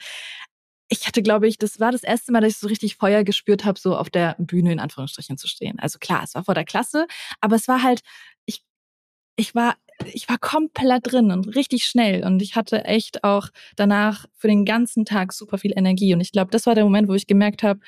ich 0.89 1.05
hatte, 1.07 1.21
glaube 1.21 1.47
ich, 1.47 1.57
das 1.57 1.79
war 1.79 1.91
das 1.91 2.03
erste 2.03 2.31
Mal, 2.31 2.41
dass 2.41 2.53
ich 2.53 2.57
so 2.57 2.67
richtig 2.67 2.95
Feuer 2.95 3.23
gespürt 3.23 3.63
habe, 3.63 3.79
so 3.79 3.95
auf 3.95 4.09
der 4.09 4.35
Bühne 4.39 4.71
in 4.71 4.79
Anführungsstrichen 4.79 5.37
zu 5.37 5.47
stehen. 5.47 5.79
Also 5.79 5.99
klar, 5.99 6.23
es 6.23 6.33
war 6.33 6.43
vor 6.43 6.55
der 6.55 6.65
Klasse, 6.65 7.05
aber 7.41 7.55
es 7.55 7.67
war 7.67 7.83
halt, 7.83 8.01
ich, 8.45 8.63
ich 9.35 9.53
war, 9.53 9.75
ich 10.11 10.27
war 10.27 10.39
komplett 10.39 11.11
drin 11.11 11.31
und 11.31 11.55
richtig 11.55 11.85
schnell. 11.85 12.25
Und 12.25 12.41
ich 12.41 12.55
hatte 12.55 12.85
echt 12.85 13.23
auch 13.23 13.49
danach 13.75 14.25
für 14.35 14.47
den 14.47 14.65
ganzen 14.65 15.05
Tag 15.05 15.31
super 15.31 15.59
viel 15.59 15.73
Energie. 15.77 16.13
Und 16.13 16.21
ich 16.21 16.31
glaube, 16.31 16.51
das 16.51 16.65
war 16.65 16.73
der 16.73 16.85
Moment, 16.85 17.07
wo 17.07 17.13
ich 17.13 17.27
gemerkt 17.27 17.61
habe, 17.61 17.81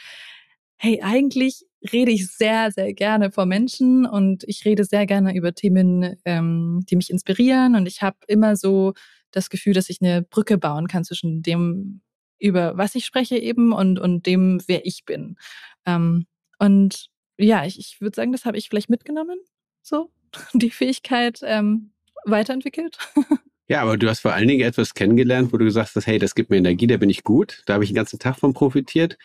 hey, 0.77 1.01
eigentlich 1.01 1.65
rede 1.91 2.11
ich 2.11 2.27
sehr, 2.27 2.71
sehr 2.71 2.93
gerne 2.93 3.31
vor 3.31 3.45
Menschen 3.47 4.05
und 4.05 4.43
ich 4.45 4.65
rede 4.65 4.83
sehr 4.85 5.07
gerne 5.07 5.35
über 5.35 5.53
Themen, 5.53 6.17
ähm, 6.25 6.85
die 6.89 6.95
mich 6.95 7.09
inspirieren. 7.09 7.75
Und 7.75 7.87
ich 7.87 8.03
habe 8.03 8.17
immer 8.27 8.55
so 8.55 8.93
das 9.31 9.49
Gefühl, 9.49 9.73
dass 9.73 9.89
ich 9.89 10.01
eine 10.01 10.21
Brücke 10.21 10.57
bauen 10.57 10.87
kann 10.87 11.03
zwischen 11.03 11.41
dem, 11.41 12.01
über 12.41 12.77
was 12.77 12.95
ich 12.95 13.05
spreche 13.05 13.37
eben 13.37 13.71
und, 13.71 13.99
und 13.99 14.25
dem, 14.25 14.61
wer 14.67 14.85
ich 14.85 15.05
bin. 15.05 15.37
Ähm, 15.85 16.25
und 16.59 17.09
ja, 17.37 17.65
ich, 17.65 17.79
ich 17.79 18.01
würde 18.01 18.15
sagen, 18.15 18.31
das 18.31 18.45
habe 18.45 18.57
ich 18.57 18.69
vielleicht 18.69 18.89
mitgenommen, 18.89 19.39
so, 19.81 20.11
die 20.53 20.71
Fähigkeit 20.71 21.39
ähm, 21.43 21.91
weiterentwickelt. 22.25 22.97
Ja, 23.67 23.83
aber 23.83 23.95
du 23.95 24.09
hast 24.09 24.19
vor 24.19 24.33
allen 24.33 24.49
Dingen 24.49 24.67
etwas 24.67 24.95
kennengelernt, 24.95 25.53
wo 25.53 25.57
du 25.57 25.63
gesagt 25.63 25.95
hast, 25.95 26.05
hey, 26.05 26.19
das 26.19 26.35
gibt 26.35 26.49
mir 26.49 26.57
Energie, 26.57 26.87
da 26.87 26.97
bin 26.97 27.09
ich 27.09 27.23
gut, 27.23 27.61
da 27.65 27.75
habe 27.75 27.85
ich 27.85 27.91
den 27.91 27.95
ganzen 27.95 28.19
Tag 28.19 28.37
von 28.37 28.53
profitiert. 28.53 29.17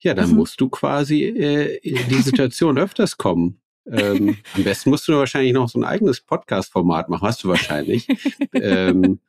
Ja, 0.00 0.14
dann 0.14 0.30
mhm. 0.30 0.34
musst 0.34 0.60
du 0.60 0.68
quasi 0.68 1.22
äh, 1.22 1.76
in 1.76 2.08
die 2.08 2.20
Situation 2.20 2.76
öfters 2.76 3.18
kommen. 3.18 3.60
Ähm, 3.86 4.36
am 4.54 4.64
besten 4.64 4.90
musst 4.90 5.06
du 5.06 5.12
wahrscheinlich 5.12 5.52
noch 5.52 5.68
so 5.68 5.78
ein 5.78 5.84
eigenes 5.84 6.20
Podcast-Format 6.20 7.08
machen, 7.08 7.24
hast 7.24 7.44
du 7.44 7.48
wahrscheinlich. 7.48 8.08
ähm, 8.54 9.20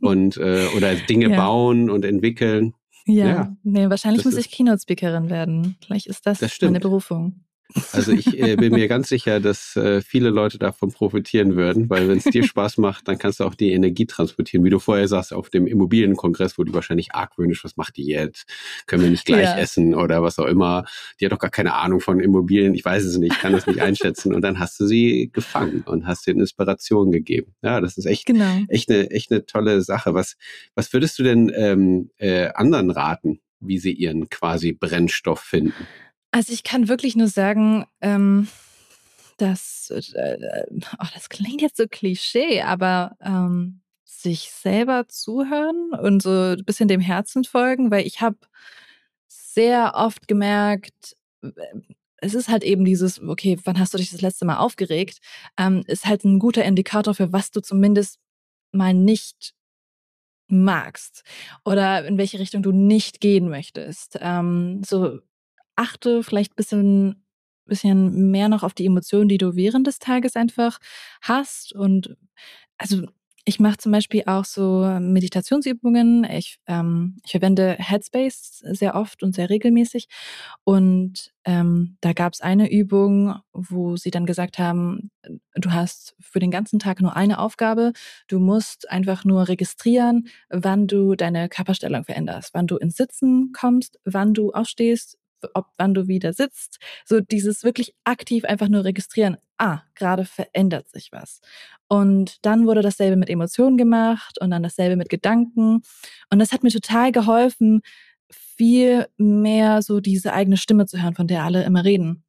und 0.00 0.36
äh, 0.36 0.66
oder 0.76 0.94
Dinge 0.94 1.28
ja. 1.30 1.36
bauen 1.36 1.90
und 1.90 2.04
entwickeln. 2.04 2.74
Ja, 3.06 3.26
ja. 3.26 3.56
nee, 3.62 3.88
wahrscheinlich 3.88 4.24
das 4.24 4.32
muss 4.32 4.40
ich 4.40 4.50
Keynote-Speakerin 4.50 5.30
werden. 5.30 5.76
Vielleicht 5.84 6.06
ist 6.06 6.26
das, 6.26 6.40
das 6.40 6.60
meine 6.60 6.80
Berufung. 6.80 7.45
Also 7.92 8.12
ich 8.12 8.38
äh, 8.38 8.56
bin 8.56 8.72
mir 8.72 8.88
ganz 8.88 9.08
sicher, 9.08 9.40
dass 9.40 9.76
äh, 9.76 10.00
viele 10.00 10.30
Leute 10.30 10.58
davon 10.58 10.92
profitieren 10.92 11.56
würden, 11.56 11.90
weil 11.90 12.08
wenn 12.08 12.18
es 12.18 12.24
dir 12.24 12.44
Spaß 12.46 12.78
macht, 12.78 13.08
dann 13.08 13.18
kannst 13.18 13.40
du 13.40 13.44
auch 13.44 13.54
die 13.54 13.72
Energie 13.72 14.06
transportieren. 14.06 14.64
Wie 14.64 14.70
du 14.70 14.78
vorher 14.78 15.08
sagst, 15.08 15.32
auf 15.32 15.50
dem 15.50 15.66
Immobilienkongress, 15.66 16.58
wo 16.58 16.64
die 16.64 16.72
wahrscheinlich 16.72 17.14
argwöhnisch, 17.14 17.64
was 17.64 17.76
macht 17.76 17.96
die 17.96 18.06
jetzt? 18.06 18.46
Können 18.86 19.02
wir 19.02 19.10
nicht 19.10 19.24
gleich 19.24 19.44
ja. 19.44 19.58
essen 19.58 19.94
oder 19.94 20.22
was 20.22 20.38
auch 20.38 20.46
immer? 20.46 20.84
Die 21.20 21.24
hat 21.24 21.32
doch 21.32 21.38
gar 21.38 21.50
keine 21.50 21.74
Ahnung 21.74 22.00
von 22.00 22.20
Immobilien. 22.20 22.74
Ich 22.74 22.84
weiß 22.84 23.04
es 23.04 23.18
nicht, 23.18 23.38
kann 23.40 23.52
das 23.52 23.66
nicht 23.66 23.80
einschätzen. 23.80 24.34
Und 24.34 24.42
dann 24.42 24.58
hast 24.58 24.78
du 24.80 24.86
sie 24.86 25.30
gefangen 25.32 25.82
und 25.86 26.06
hast 26.06 26.26
ihnen 26.28 26.40
Inspiration 26.40 27.10
gegeben. 27.10 27.54
Ja, 27.62 27.80
das 27.80 27.98
ist 27.98 28.06
echt, 28.06 28.26
genau. 28.26 28.60
echt, 28.68 28.90
eine, 28.90 29.10
echt 29.10 29.30
eine 29.30 29.44
tolle 29.44 29.82
Sache. 29.82 30.14
Was, 30.14 30.36
was 30.74 30.92
würdest 30.92 31.18
du 31.18 31.22
denn 31.22 31.52
ähm, 31.54 32.10
äh, 32.18 32.48
anderen 32.54 32.90
raten, 32.90 33.40
wie 33.60 33.78
sie 33.78 33.92
ihren 33.92 34.28
quasi 34.28 34.72
Brennstoff 34.72 35.40
finden? 35.40 35.86
Also 36.30 36.52
ich 36.52 36.62
kann 36.64 36.88
wirklich 36.88 37.16
nur 37.16 37.28
sagen, 37.28 37.86
ähm, 38.00 38.48
dass, 39.38 39.90
äh, 39.90 40.64
oh, 40.98 41.06
das 41.14 41.28
klingt 41.28 41.62
jetzt 41.62 41.76
so 41.76 41.86
Klischee, 41.88 42.62
aber 42.62 43.16
ähm, 43.20 43.80
sich 44.04 44.50
selber 44.50 45.08
zuhören 45.08 45.92
und 45.92 46.22
so 46.22 46.30
ein 46.30 46.64
bisschen 46.64 46.88
dem 46.88 47.00
Herzen 47.00 47.44
folgen, 47.44 47.90
weil 47.90 48.06
ich 48.06 48.20
habe 48.20 48.38
sehr 49.28 49.92
oft 49.94 50.28
gemerkt, 50.28 51.16
es 52.18 52.34
ist 52.34 52.48
halt 52.48 52.64
eben 52.64 52.84
dieses, 52.84 53.20
okay, 53.20 53.58
wann 53.64 53.78
hast 53.78 53.94
du 53.94 53.98
dich 53.98 54.10
das 54.10 54.20
letzte 54.20 54.44
Mal 54.44 54.56
aufgeregt, 54.58 55.18
ähm, 55.58 55.82
ist 55.86 56.06
halt 56.06 56.24
ein 56.24 56.38
guter 56.38 56.64
Indikator 56.64 57.14
für 57.14 57.32
was 57.32 57.50
du 57.50 57.60
zumindest 57.60 58.18
mal 58.72 58.94
nicht 58.94 59.54
magst 60.48 61.22
oder 61.64 62.06
in 62.06 62.18
welche 62.18 62.38
Richtung 62.38 62.62
du 62.62 62.72
nicht 62.72 63.20
gehen 63.20 63.48
möchtest. 63.48 64.18
Ähm, 64.20 64.82
so 64.84 65.20
achte 65.76 66.22
vielleicht 66.22 66.52
ein 66.52 66.56
bisschen, 66.56 67.24
bisschen 67.66 68.30
mehr 68.30 68.48
noch 68.48 68.62
auf 68.62 68.74
die 68.74 68.86
Emotionen, 68.86 69.28
die 69.28 69.38
du 69.38 69.56
während 69.56 69.86
des 69.86 69.98
Tages 69.98 70.36
einfach 70.36 70.78
hast 71.22 71.74
und 71.74 72.16
also 72.78 73.06
ich 73.48 73.60
mache 73.60 73.78
zum 73.78 73.92
Beispiel 73.92 74.24
auch 74.26 74.44
so 74.44 74.84
Meditationsübungen. 75.00 76.24
Ich, 76.24 76.58
ähm, 76.66 77.16
ich 77.24 77.30
verwende 77.30 77.76
Headspace 77.78 78.58
sehr 78.72 78.96
oft 78.96 79.22
und 79.22 79.36
sehr 79.36 79.48
regelmäßig. 79.48 80.08
Und 80.64 81.32
ähm, 81.44 81.96
da 82.00 82.12
gab 82.12 82.32
es 82.32 82.40
eine 82.40 82.68
Übung, 82.72 83.36
wo 83.52 83.96
sie 83.96 84.10
dann 84.10 84.26
gesagt 84.26 84.58
haben, 84.58 85.12
du 85.54 85.70
hast 85.70 86.16
für 86.18 86.40
den 86.40 86.50
ganzen 86.50 86.80
Tag 86.80 87.00
nur 87.00 87.14
eine 87.14 87.38
Aufgabe. 87.38 87.92
Du 88.26 88.40
musst 88.40 88.90
einfach 88.90 89.24
nur 89.24 89.46
registrieren, 89.46 90.26
wann 90.50 90.88
du 90.88 91.14
deine 91.14 91.48
Körperstellung 91.48 92.02
veränderst, 92.02 92.50
wann 92.52 92.66
du 92.66 92.78
ins 92.78 92.96
Sitzen 92.96 93.52
kommst, 93.52 94.00
wann 94.04 94.34
du 94.34 94.50
aufstehst, 94.54 95.18
ob 95.54 95.66
wann 95.76 95.94
du 95.94 96.08
wieder 96.08 96.32
sitzt. 96.32 96.78
So 97.04 97.20
dieses 97.20 97.64
wirklich 97.64 97.94
aktiv 98.04 98.44
einfach 98.44 98.68
nur 98.68 98.84
registrieren. 98.84 99.36
Ah, 99.58 99.82
gerade 99.94 100.24
verändert 100.24 100.88
sich 100.88 101.10
was. 101.12 101.40
Und 101.88 102.44
dann 102.44 102.66
wurde 102.66 102.82
dasselbe 102.82 103.16
mit 103.16 103.30
Emotionen 103.30 103.76
gemacht 103.76 104.40
und 104.40 104.50
dann 104.50 104.62
dasselbe 104.62 104.96
mit 104.96 105.08
Gedanken. 105.08 105.82
Und 106.30 106.38
das 106.38 106.52
hat 106.52 106.62
mir 106.62 106.70
total 106.70 107.12
geholfen, 107.12 107.80
viel 108.30 109.06
mehr 109.16 109.82
so 109.82 110.00
diese 110.00 110.32
eigene 110.32 110.56
Stimme 110.56 110.86
zu 110.86 111.02
hören, 111.02 111.14
von 111.14 111.26
der 111.28 111.44
alle 111.44 111.64
immer 111.64 111.84
reden. 111.84 112.24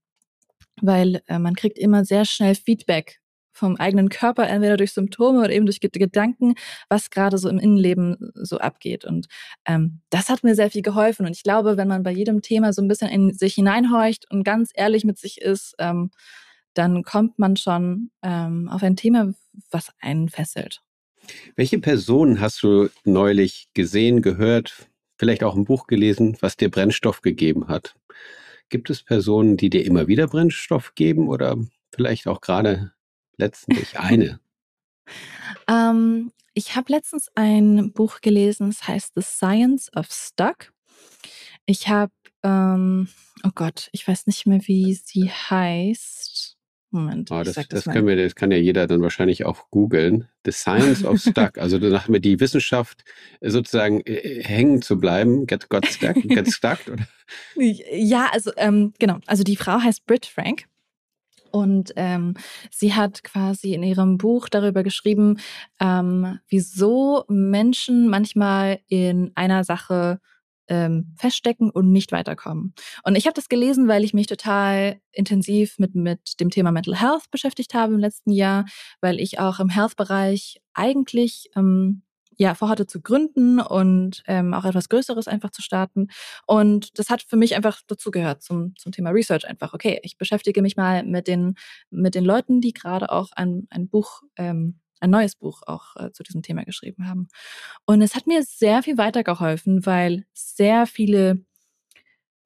Weil 0.82 1.22
äh, 1.28 1.39
man 1.39 1.56
kriegt 1.56 1.80
immer 1.80 2.06
sehr 2.06 2.26
schnell 2.26 2.56
Feedback 2.56 3.20
vom 3.58 3.76
eigenen 3.76 4.10
Körper, 4.10 4.48
entweder 4.48 4.78
durch 4.78 4.93
Symptome 4.93 5.39
oder 5.39 5.52
eben 5.52 5.65
durch 5.65 5.80
Gedanken, 5.82 6.56
was 6.89 7.10
gerade 7.10 7.38
so 7.38 7.50
im 7.50 7.60
Innenleben 7.60 8.32
so 8.36 8.60
abgeht. 8.60 9.06
Und 9.06 9.28
ähm, 9.65 10.02
das 10.10 10.30
hat 10.30 10.43
mir 10.43 10.56
sehr 10.56 10.70
viel 10.70 10.82
geholfen. 10.82 11.26
Und 11.26 11.36
ich 11.36 11.43
glaube, 11.43 11.78
wenn 11.78 11.88
man 11.88 12.04
bei 12.04 12.12
jedem 12.12 12.41
Thema 12.41 12.74
so 12.74 12.82
ein 12.82 12.88
bisschen 12.88 13.10
in 13.10 13.34
sich 13.34 13.56
hineinhorcht 13.56 14.30
und 14.32 14.43
ganz 14.43 14.72
ehrlich 14.74 15.04
mit 15.04 15.17
sich 15.17 15.41
ist, 15.41 15.76
ähm, 15.80 16.12
dann 16.74 17.04
kommt 17.04 17.39
man 17.39 17.58
schon 17.58 18.12
ähm, 18.22 18.70
auf 18.70 18.84
ein 18.84 18.96
Thema, 18.96 19.34
was 19.72 19.91
einen 20.00 20.30
fesselt. 20.30 20.82
Welche 21.56 21.80
Personen 21.80 22.39
hast 22.39 22.62
du 22.63 22.89
neulich 23.04 23.67
gesehen, 23.74 24.22
gehört, 24.22 24.88
vielleicht 25.17 25.43
auch 25.43 25.56
ein 25.56 25.65
Buch 25.65 25.88
gelesen, 25.88 26.38
was 26.39 26.58
dir 26.58 26.70
Brennstoff 26.70 27.22
gegeben 27.22 27.67
hat? 27.67 27.96
Gibt 28.70 28.89
es 28.89 29.04
Personen, 29.04 29.58
die 29.58 29.70
dir 29.70 29.86
immer 29.86 30.08
wieder 30.08 30.28
Brennstoff 30.28 30.93
geben 30.93 31.28
oder 31.28 31.58
vielleicht 31.91 32.28
auch 32.28 32.41
gerade 32.41 32.91
letztendlich 33.38 34.00
eine? 34.00 34.39
ähm, 35.69 36.32
ich 36.54 36.76
habe 36.76 36.91
letztens 36.91 37.30
ein 37.36 37.91
Buch 37.93 38.21
gelesen, 38.21 38.69
es 38.69 38.88
heißt 38.88 39.13
The 39.15 39.21
Science 39.21 39.91
of 39.95 40.08
Stuck. 40.12 40.73
Ich 41.65 41.88
habe, 41.88 42.13
ähm, 42.43 43.08
oh 43.43 43.52
Gott, 43.54 43.89
ich 43.91 44.08
weiß 44.08 44.26
nicht 44.28 44.45
mehr, 44.47 44.62
wie 44.65 44.93
sie 44.93 45.30
heißt. 45.30 46.58
Moment. 46.89 47.32
Oh, 47.32 47.43
das, 47.43 47.56
das, 47.56 47.67
das 47.67 47.84
können 47.84 48.08
wir, 48.08 48.15
das 48.15 48.34
kann 48.34 48.50
ja 48.50 48.58
jeder 48.58 48.88
dann 48.88 49.02
wahrscheinlich 49.02 49.45
auch 49.45 49.69
googeln. 49.69 50.30
The 50.45 50.52
Science 50.52 51.04
of 51.04 51.19
Stuck. 51.19 51.58
Also 51.58 51.80
danach 51.80 52.08
wir 52.08 52.19
die 52.19 52.39
Wissenschaft 52.39 53.04
äh, 53.41 53.50
sozusagen 53.50 54.02
äh, 54.06 54.41
hängen 54.43 54.82
zu 54.82 54.97
bleiben. 54.97 55.45
Get 55.47 55.69
got 55.69 55.86
stuck, 55.86 56.15
get 56.15 56.52
stuck. 56.52 56.80
Oder? 56.88 57.06
Ja, 57.56 58.30
also 58.32 58.52
ähm, 58.56 58.93
genau. 59.00 59.19
Also 59.26 59.43
die 59.43 59.58
Frau 59.58 59.80
heißt 59.80 60.06
Britt 60.06 60.26
Frank. 60.26 60.65
Und 61.58 61.93
ähm, 61.96 62.36
sie 62.72 62.93
hat 62.93 63.24
quasi 63.24 63.74
in 63.74 63.84
ihrem 63.84 64.17
Buch 64.17 64.50
darüber 64.50 64.84
geschrieben, 64.84 65.39
ähm, 65.80 66.39
wieso 66.48 67.26
Menschen 67.28 68.08
manchmal 68.08 68.80
in 68.88 69.32
einer 69.36 69.63
Sache 69.63 70.20
ähm, 70.70 71.13
feststecken 71.17 71.70
und 71.70 71.91
nicht 71.91 72.12
weiterkommen. 72.12 72.74
Und 73.04 73.15
ich 73.15 73.26
habe 73.26 73.34
das 73.34 73.50
gelesen, 73.50 73.88
weil 73.88 74.04
ich 74.04 74.13
mich 74.13 74.28
total 74.28 75.00
intensiv 75.12 75.80
mit, 75.80 75.96
mit 75.96 76.39
dem 76.39 76.50
Thema 76.50 76.72
Mental 76.72 77.00
Health 77.00 77.32
beschäftigt 77.32 77.74
habe 77.74 77.93
im 77.93 78.00
letzten 78.00 78.32
Jahr, 78.32 78.65
weil 79.02 79.20
ich 79.20 79.39
auch 79.39 79.60
im 79.60 79.70
Health-Bereich 79.70 80.60
eigentlich 80.74 81.50
ähm, 81.56 82.04
ja, 82.38 82.56
vorhatte 82.56 82.88
zu 82.88 83.02
gründen 83.02 83.60
und 83.60 84.23
ähm, 84.28 84.54
auch 84.54 84.65
etwas 84.65 84.89
Größeres 84.89 85.28
einfach 85.28 85.50
zu 85.52 85.62
starten. 85.62 86.08
Und 86.45 86.97
das 87.00 87.10
hat 87.10 87.23
für 87.23 87.36
mich 87.36 87.56
einfach 87.56 87.82
dazugehört 87.88 88.43
zum, 88.43 88.76
zum 88.78 88.91
Thema 88.91 89.10
Research 89.10 89.47
einfach. 89.47 89.73
Okay, 89.73 90.00
ich 90.04 90.17
beschäftige 90.17 90.62
mich 90.62 90.78
mal 90.78 91.04
mit 91.04 91.28
den, 91.28 91.56
mit 91.89 92.15
den 92.15 92.23
Leuten, 92.23 92.62
die 92.62 92.73
gerade 92.73 93.12
auch 93.12 93.32
ein, 93.36 93.67
ein 93.69 93.89
Buch 93.89 94.21
ähm, 94.38 94.80
ein 95.00 95.10
neues 95.12 95.36
Buch 95.36 95.62
auch 95.65 95.95
äh, 95.95 96.12
zu 96.12 96.23
diesem 96.23 96.41
Thema 96.41 96.63
geschrieben 96.63 97.08
haben. 97.08 97.28
Und 97.86 98.02
es 98.02 98.15
hat 98.15 98.28
mir 98.28 98.43
sehr 98.43 98.82
viel 98.84 98.97
weitergeholfen, 98.97 99.86
weil 99.86 100.26
sehr 100.34 100.88
viele 100.88 101.45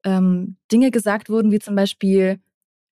ähm, 0.04 0.58
Dinge 0.70 0.90
gesagt 0.90 1.28
wurden, 1.30 1.50
wie 1.52 1.60
zum 1.60 1.74
Beispiel, 1.74 2.40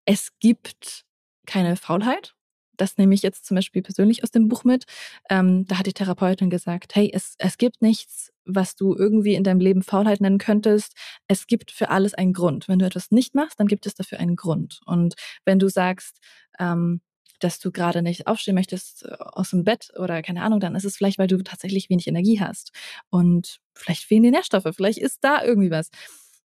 es 0.07 0.30
gibt 0.40 1.04
keine 1.46 1.76
Faulheit. 1.76 2.35
Das 2.76 2.96
nehme 2.96 3.14
ich 3.14 3.22
jetzt 3.22 3.46
zum 3.46 3.56
Beispiel 3.56 3.82
persönlich 3.82 4.22
aus 4.22 4.30
dem 4.30 4.48
Buch 4.48 4.64
mit. 4.64 4.84
Ähm, 5.30 5.66
da 5.66 5.78
hat 5.78 5.87
die 5.87 5.92
Therapeutin 5.92 6.50
gesagt, 6.50 6.94
hey, 6.94 7.10
es, 7.12 7.34
es 7.38 7.58
gibt 7.58 7.82
nichts, 7.82 8.32
was 8.44 8.76
du 8.76 8.94
irgendwie 8.94 9.34
in 9.34 9.44
deinem 9.44 9.60
Leben 9.60 9.82
Faulheit 9.82 10.20
nennen 10.20 10.38
könntest. 10.38 10.94
Es 11.28 11.46
gibt 11.46 11.70
für 11.70 11.90
alles 11.90 12.14
einen 12.14 12.32
Grund. 12.32 12.68
Wenn 12.68 12.78
du 12.78 12.87
etwas 12.87 13.10
nicht 13.10 13.34
machst, 13.34 13.58
dann 13.60 13.66
gibt 13.66 13.87
es 13.87 13.94
dafür 13.94 14.20
einen 14.20 14.37
Grund. 14.37 14.80
Und 14.87 15.14
wenn 15.44 15.58
du 15.58 15.68
sagst, 15.68 16.18
ähm, 16.58 17.00
dass 17.40 17.58
du 17.58 17.72
gerade 17.72 18.02
nicht 18.02 18.26
aufstehen 18.26 18.54
möchtest 18.54 19.04
äh, 19.04 19.16
aus 19.18 19.50
dem 19.50 19.64
Bett 19.64 19.90
oder 19.98 20.22
keine 20.22 20.42
Ahnung, 20.42 20.60
dann 20.60 20.74
ist 20.74 20.84
es 20.84 20.96
vielleicht, 20.96 21.18
weil 21.18 21.26
du 21.26 21.42
tatsächlich 21.42 21.90
wenig 21.90 22.06
Energie 22.06 22.40
hast. 22.40 22.72
Und 23.10 23.58
vielleicht 23.74 24.04
fehlen 24.04 24.22
die 24.22 24.30
Nährstoffe, 24.30 24.68
vielleicht 24.74 24.98
ist 24.98 25.18
da 25.22 25.42
irgendwie 25.42 25.70
was. 25.70 25.90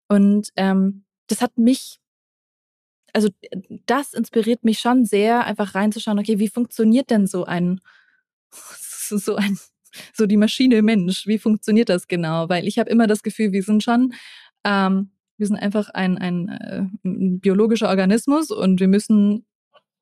Und 0.07 0.49
ähm, 0.55 1.05
das 1.27 1.41
hat 1.41 1.57
mich, 1.57 1.99
also 3.17 3.29
das 3.87 4.13
inspiriert 4.13 4.63
mich 4.63 4.77
schon 4.77 5.03
sehr, 5.03 5.43
einfach 5.43 5.73
reinzuschauen, 5.73 6.19
okay, 6.19 6.37
wie 6.37 6.49
funktioniert 6.49 7.09
denn 7.09 7.25
so 7.25 7.45
ein, 7.45 7.81
so 8.51 9.35
ein, 9.35 9.57
so 10.13 10.27
die 10.27 10.37
Maschine 10.37 10.83
Mensch, 10.83 11.25
wie 11.25 11.39
funktioniert 11.39 11.89
das 11.89 12.07
genau? 12.07 12.47
Weil 12.47 12.67
ich 12.67 12.77
habe 12.77 12.91
immer 12.91 13.07
das 13.07 13.23
Gefühl, 13.23 13.53
wir 13.53 13.63
sind 13.63 13.83
schon, 13.83 14.13
ähm, 14.63 15.09
wir 15.37 15.47
sind 15.47 15.55
einfach 15.55 15.89
ein, 15.89 16.19
ein, 16.19 16.49
äh, 16.49 16.83
ein 17.03 17.39
biologischer 17.39 17.89
Organismus 17.89 18.51
und 18.51 18.79
wir 18.79 18.87
müssen 18.87 19.47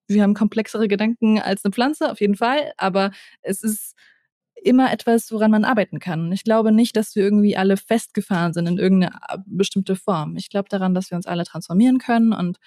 wir 0.08 0.22
haben 0.22 0.34
komplexere 0.34 0.90
Gedanken 0.90 1.40
als 1.40 1.64
eine 1.64 1.72
Pflanze, 1.72 2.12
auf 2.12 2.20
jeden 2.20 2.36
Fall, 2.36 2.74
aber 2.78 3.12
es 3.42 3.64
ist 3.64 3.96
immer 4.62 4.92
etwas, 4.92 5.32
woran 5.32 5.52
man 5.52 5.64
arbeiten 5.64 6.00
kann. 6.00 6.34
Ich 6.34 6.44
glaube 6.44 6.74
nicht, 6.74 6.98
dass 6.98 7.16
wir 7.16 7.24
irgendwie 7.24 7.56
alle 7.56 7.78
festgefahren 7.78 8.52
sind 8.52 8.68
in 8.68 8.78
irgendeine 8.78 9.16
äh, 9.30 9.38
bestimmte 9.46 9.96
Form. 9.96 10.36
Ich 10.36 10.50
glaube 10.50 10.68
daran, 10.68 10.94
dass 10.94 11.12
wir 11.12 11.16
uns 11.16 11.28
alle 11.28 11.46
transformieren 11.46 11.98
können 11.98 12.34
und 12.34 12.60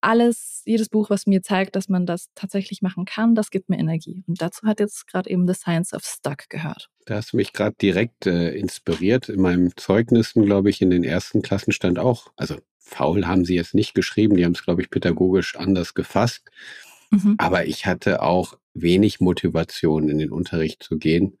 alles, 0.00 0.62
jedes 0.64 0.88
Buch, 0.88 1.10
was 1.10 1.26
mir 1.26 1.42
zeigt, 1.42 1.76
dass 1.76 1.88
man 1.88 2.06
das 2.06 2.28
tatsächlich 2.34 2.82
machen 2.82 3.04
kann, 3.04 3.34
das 3.34 3.50
gibt 3.50 3.68
mir 3.68 3.78
Energie. 3.78 4.22
Und 4.26 4.40
dazu 4.40 4.66
hat 4.66 4.80
jetzt 4.80 5.06
gerade 5.06 5.28
eben 5.30 5.46
The 5.46 5.54
Science 5.54 5.92
of 5.92 6.04
Stuck 6.04 6.48
gehört. 6.48 6.90
Da 7.06 7.16
hast 7.16 7.32
du 7.32 7.36
mich 7.36 7.52
gerade 7.52 7.76
direkt 7.80 8.26
äh, 8.26 8.50
inspiriert. 8.50 9.28
In 9.28 9.40
meinem 9.40 9.76
Zeugnissen, 9.76 10.44
glaube 10.44 10.70
ich, 10.70 10.82
in 10.82 10.90
den 10.90 11.04
ersten 11.04 11.42
Klassen 11.42 11.72
stand 11.72 11.98
auch, 11.98 12.32
also 12.36 12.56
faul 12.78 13.26
haben 13.26 13.44
sie 13.44 13.54
jetzt 13.54 13.74
nicht 13.74 13.94
geschrieben, 13.94 14.36
die 14.36 14.44
haben 14.44 14.52
es, 14.52 14.64
glaube 14.64 14.82
ich, 14.82 14.90
pädagogisch 14.90 15.56
anders 15.56 15.94
gefasst. 15.94 16.48
Mhm. 17.10 17.34
Aber 17.38 17.66
ich 17.66 17.86
hatte 17.86 18.22
auch 18.22 18.58
wenig 18.74 19.20
Motivation, 19.20 20.08
in 20.08 20.18
den 20.18 20.30
Unterricht 20.30 20.82
zu 20.82 20.98
gehen. 20.98 21.38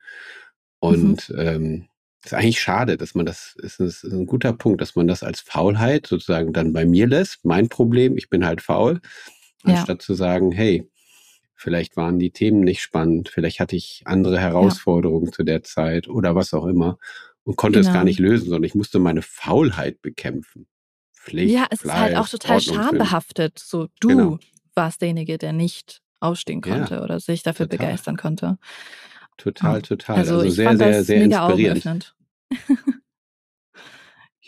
Und 0.80 1.28
mhm. 1.30 1.38
ähm, 1.38 1.87
ist 2.24 2.34
eigentlich 2.34 2.60
schade, 2.60 2.96
dass 2.96 3.14
man 3.14 3.26
das, 3.26 3.54
ist, 3.56 3.80
ist 3.80 4.04
ein 4.04 4.26
guter 4.26 4.52
Punkt, 4.52 4.80
dass 4.80 4.96
man 4.96 5.06
das 5.06 5.22
als 5.22 5.40
Faulheit 5.40 6.06
sozusagen 6.06 6.52
dann 6.52 6.72
bei 6.72 6.84
mir 6.84 7.06
lässt. 7.06 7.44
Mein 7.44 7.68
Problem, 7.68 8.16
ich 8.16 8.28
bin 8.28 8.44
halt 8.44 8.60
faul, 8.60 9.00
anstatt 9.62 10.00
ja. 10.00 10.06
zu 10.06 10.14
sagen, 10.14 10.52
hey, 10.52 10.90
vielleicht 11.54 11.96
waren 11.96 12.18
die 12.18 12.30
Themen 12.30 12.60
nicht 12.60 12.82
spannend, 12.82 13.28
vielleicht 13.28 13.60
hatte 13.60 13.76
ich 13.76 14.02
andere 14.04 14.38
Herausforderungen 14.38 15.26
ja. 15.26 15.32
zu 15.32 15.42
der 15.42 15.62
Zeit 15.62 16.08
oder 16.08 16.34
was 16.34 16.54
auch 16.54 16.66
immer 16.66 16.98
und 17.44 17.56
konnte 17.56 17.78
genau. 17.78 17.90
es 17.90 17.94
gar 17.94 18.04
nicht 18.04 18.18
lösen, 18.18 18.44
sondern 18.44 18.64
ich 18.64 18.74
musste 18.74 18.98
meine 18.98 19.22
Faulheit 19.22 20.02
bekämpfen. 20.02 20.66
Pflicht, 21.12 21.54
ja, 21.54 21.66
es 21.70 21.80
Fleiß, 21.80 21.94
ist 21.94 22.00
halt 22.00 22.16
auch 22.16 22.28
total 22.28 22.60
schambehaftet. 22.60 23.58
So, 23.58 23.88
du 24.00 24.08
genau. 24.08 24.38
warst 24.74 25.00
derjenige, 25.00 25.38
der 25.38 25.52
nicht 25.52 26.00
ausstehen 26.20 26.60
konnte 26.60 26.96
ja, 26.96 27.02
oder 27.02 27.20
sich 27.20 27.42
dafür 27.42 27.68
total. 27.68 27.86
begeistern 27.86 28.16
konnte. 28.16 28.58
Total, 29.38 29.80
total. 29.80 30.16
Also, 30.16 30.34
also 30.40 30.50
sehr, 30.50 30.76
sehr, 30.76 31.04
sehr 31.04 31.22
inspirierend. 31.22 32.14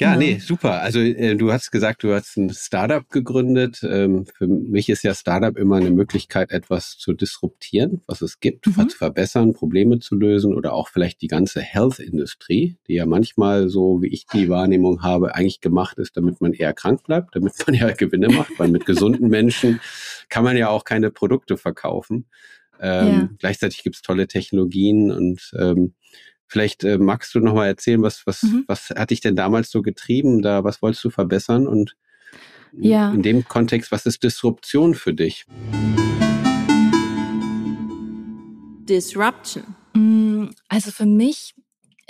Ja, 0.01 0.17
nee, 0.17 0.39
super. 0.39 0.81
Also 0.81 0.99
äh, 0.99 1.37
du 1.37 1.53
hast 1.53 1.71
gesagt, 1.71 2.03
du 2.05 2.15
hast 2.15 2.39
ein 2.39 2.49
Startup 2.49 3.07
gegründet. 3.11 3.83
Ähm, 3.83 4.25
für 4.25 4.47
mich 4.47 4.89
ist 4.89 5.03
ja 5.03 5.13
Startup 5.13 5.55
immer 5.59 5.77
eine 5.77 5.91
Möglichkeit, 5.91 6.53
etwas 6.53 6.97
zu 6.97 7.13
disruptieren, 7.13 8.01
was 8.07 8.23
es 8.23 8.41
gibt, 8.41 8.67
mhm. 8.67 8.89
zu 8.89 8.97
verbessern, 8.97 9.53
Probleme 9.53 9.99
zu 9.99 10.15
lösen 10.15 10.55
oder 10.55 10.73
auch 10.73 10.89
vielleicht 10.89 11.21
die 11.21 11.27
ganze 11.27 11.61
Health-Industrie, 11.61 12.79
die 12.89 12.95
ja 12.95 13.05
manchmal 13.05 13.69
so, 13.69 14.01
wie 14.01 14.09
ich 14.09 14.25
die 14.25 14.49
Wahrnehmung 14.49 15.03
habe, 15.03 15.35
eigentlich 15.35 15.61
gemacht 15.61 15.99
ist, 15.99 16.17
damit 16.17 16.41
man 16.41 16.55
eher 16.55 16.73
krank 16.73 17.03
bleibt, 17.05 17.37
damit 17.37 17.53
man 17.67 17.75
ja 17.75 17.91
Gewinne 17.93 18.31
macht, 18.31 18.59
weil 18.59 18.71
mit 18.71 18.87
gesunden 18.87 19.29
Menschen 19.29 19.81
kann 20.31 20.45
man 20.45 20.57
ja 20.57 20.71
auch 20.71 20.85
keine 20.85 21.11
Produkte 21.11 21.59
verkaufen. 21.59 22.25
Ähm, 22.81 23.09
ja. 23.09 23.29
Gleichzeitig 23.39 23.83
gibt's 23.83 24.03
tolle 24.03 24.27
Technologien 24.27 25.11
und 25.11 25.51
ähm, 25.59 25.95
Vielleicht 26.53 26.83
äh, 26.83 26.99
magst 26.99 27.33
du 27.33 27.39
noch 27.39 27.55
mal 27.55 27.69
erzählen, 27.69 28.03
was, 28.03 28.27
was, 28.27 28.43
mhm. 28.43 28.65
was 28.67 28.91
hat 28.91 29.11
dich 29.11 29.21
denn 29.21 29.37
damals 29.37 29.71
so 29.71 29.83
getrieben? 29.83 30.43
Da, 30.43 30.65
was 30.65 30.83
wolltest 30.83 31.05
du 31.05 31.11
verbessern? 31.11 31.69
Und 31.69 31.97
ja. 32.77 33.13
in 33.13 33.23
dem 33.23 33.45
Kontext, 33.45 33.93
was 33.93 34.05
ist 34.05 34.25
Disruption 34.25 34.97
für 34.97 35.15
dich? 35.15 35.47
Disruption. 38.89 39.77
Mm, 39.95 40.47
also 40.69 40.91
für 40.91 41.07
mich, 41.07 41.55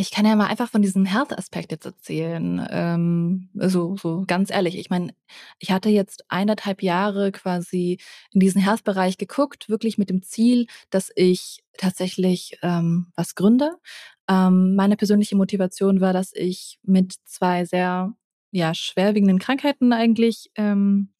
ich 0.00 0.10
kann 0.10 0.24
ja 0.24 0.34
mal 0.34 0.46
einfach 0.46 0.70
von 0.70 0.80
diesem 0.80 1.04
Health-Aspekt 1.04 1.72
jetzt 1.72 1.84
erzählen. 1.84 2.66
Ähm, 2.70 3.50
so, 3.54 3.96
so 3.96 4.24
ganz 4.26 4.50
ehrlich. 4.50 4.78
Ich 4.78 4.88
meine, 4.88 5.14
ich 5.58 5.70
hatte 5.70 5.90
jetzt 5.90 6.24
eineinhalb 6.28 6.82
Jahre 6.82 7.32
quasi 7.32 7.98
in 8.32 8.40
diesen 8.40 8.62
Health-Bereich 8.62 9.18
geguckt, 9.18 9.68
wirklich 9.68 9.98
mit 9.98 10.08
dem 10.08 10.22
Ziel, 10.22 10.66
dass 10.88 11.10
ich 11.14 11.62
tatsächlich 11.76 12.58
ähm, 12.62 13.12
was 13.14 13.34
gründe. 13.34 13.76
Ähm, 14.26 14.74
meine 14.74 14.96
persönliche 14.96 15.36
Motivation 15.36 16.00
war, 16.00 16.14
dass 16.14 16.32
ich 16.34 16.78
mit 16.82 17.14
zwei 17.24 17.66
sehr 17.66 18.14
ja, 18.52 18.74
schwerwiegenden 18.74 19.38
Krankheiten 19.38 19.92
eigentlich 19.92 20.50
ähm, 20.56 21.10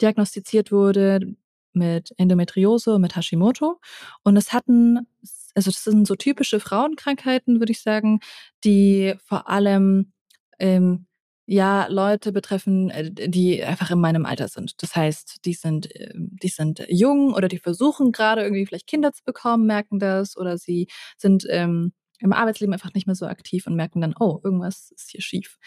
diagnostiziert 0.00 0.70
wurde, 0.70 1.34
mit 1.74 2.12
Endometriose 2.18 2.94
und 2.94 3.00
mit 3.00 3.16
Hashimoto. 3.16 3.80
Und 4.22 4.36
es 4.36 4.52
hatten, 4.52 5.06
also 5.54 5.70
das 5.70 5.84
sind 5.84 6.06
so 6.06 6.14
typische 6.16 6.60
Frauenkrankheiten, 6.60 7.60
würde 7.60 7.72
ich 7.72 7.82
sagen, 7.82 8.20
die 8.64 9.14
vor 9.24 9.48
allem 9.48 10.12
ähm, 10.58 11.06
ja 11.46 11.86
Leute 11.88 12.32
betreffen, 12.32 12.90
äh, 12.90 13.10
die 13.10 13.62
einfach 13.62 13.90
in 13.90 14.00
meinem 14.00 14.26
Alter 14.26 14.48
sind. 14.48 14.82
Das 14.82 14.96
heißt, 14.96 15.44
die 15.44 15.54
sind, 15.54 15.88
ähm, 15.94 16.30
die 16.42 16.48
sind 16.48 16.84
jung 16.88 17.34
oder 17.34 17.48
die 17.48 17.58
versuchen 17.58 18.12
gerade 18.12 18.42
irgendwie 18.42 18.66
vielleicht 18.66 18.86
Kinder 18.86 19.12
zu 19.12 19.22
bekommen, 19.24 19.66
merken 19.66 19.98
das, 19.98 20.36
oder 20.36 20.58
sie 20.58 20.88
sind 21.18 21.46
ähm, 21.50 21.92
im 22.20 22.32
Arbeitsleben 22.32 22.72
einfach 22.72 22.94
nicht 22.94 23.06
mehr 23.06 23.16
so 23.16 23.26
aktiv 23.26 23.66
und 23.66 23.74
merken 23.74 24.00
dann, 24.00 24.14
oh, 24.18 24.40
irgendwas 24.44 24.92
ist 24.96 25.10
hier 25.10 25.20
schief. 25.20 25.58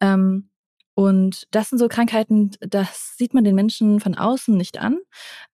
Ähm, 0.00 0.50
und 0.94 1.46
das 1.52 1.70
sind 1.70 1.78
so 1.78 1.88
Krankheiten, 1.88 2.50
das 2.60 3.16
sieht 3.16 3.32
man 3.34 3.44
den 3.44 3.54
Menschen 3.54 4.00
von 4.00 4.14
außen 4.14 4.54
nicht 4.56 4.78
an, 4.78 4.98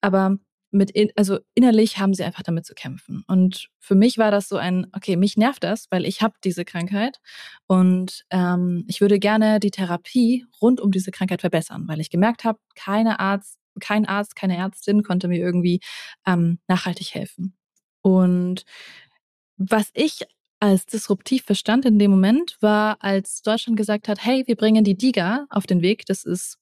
aber 0.00 0.38
mit 0.74 0.90
in, 0.90 1.10
also 1.16 1.38
innerlich 1.54 1.98
haben 1.98 2.14
sie 2.14 2.24
einfach 2.24 2.42
damit 2.42 2.66
zu 2.66 2.74
kämpfen. 2.74 3.24
Und 3.26 3.68
für 3.78 3.94
mich 3.94 4.18
war 4.18 4.30
das 4.30 4.48
so 4.48 4.56
ein, 4.56 4.87
okay, 4.92 5.16
mich 5.16 5.37
nervt 5.37 5.64
das, 5.64 5.87
weil 5.90 6.04
ich 6.04 6.20
habe 6.22 6.34
diese 6.44 6.64
Krankheit 6.64 7.20
und 7.66 8.24
ähm, 8.30 8.84
ich 8.88 9.00
würde 9.00 9.18
gerne 9.18 9.60
die 9.60 9.70
Therapie 9.70 10.46
rund 10.60 10.80
um 10.80 10.90
diese 10.90 11.10
Krankheit 11.10 11.40
verbessern, 11.40 11.84
weil 11.87 12.00
ich 12.00 12.10
gemerkt 12.10 12.44
habe, 12.44 12.58
keine 12.74 13.20
Arzt, 13.20 13.58
kein 13.80 14.06
Arzt, 14.06 14.37
keine 14.37 14.56
Ärztin 14.56 15.02
konnte 15.02 15.28
mir 15.28 15.38
irgendwie 15.38 15.80
ähm, 16.26 16.58
nachhaltig 16.68 17.14
helfen. 17.14 17.56
Und 18.02 18.64
was 19.56 19.90
ich 19.94 20.24
als 20.60 20.87
disruptiv 20.87 21.44
verstand 21.44 21.84
in 21.84 21.98
dem 21.98 22.10
Moment, 22.10 22.56
war, 22.60 22.96
als 23.00 23.42
Deutschland 23.42 23.76
gesagt 23.76 24.08
hat, 24.08 24.24
hey, 24.24 24.44
wir 24.46 24.56
bringen 24.56 24.82
die 24.82 24.96
DIGA 24.96 25.46
auf 25.50 25.66
den 25.66 25.82
Weg. 25.82 26.06
Das 26.06 26.24
ist 26.24 26.58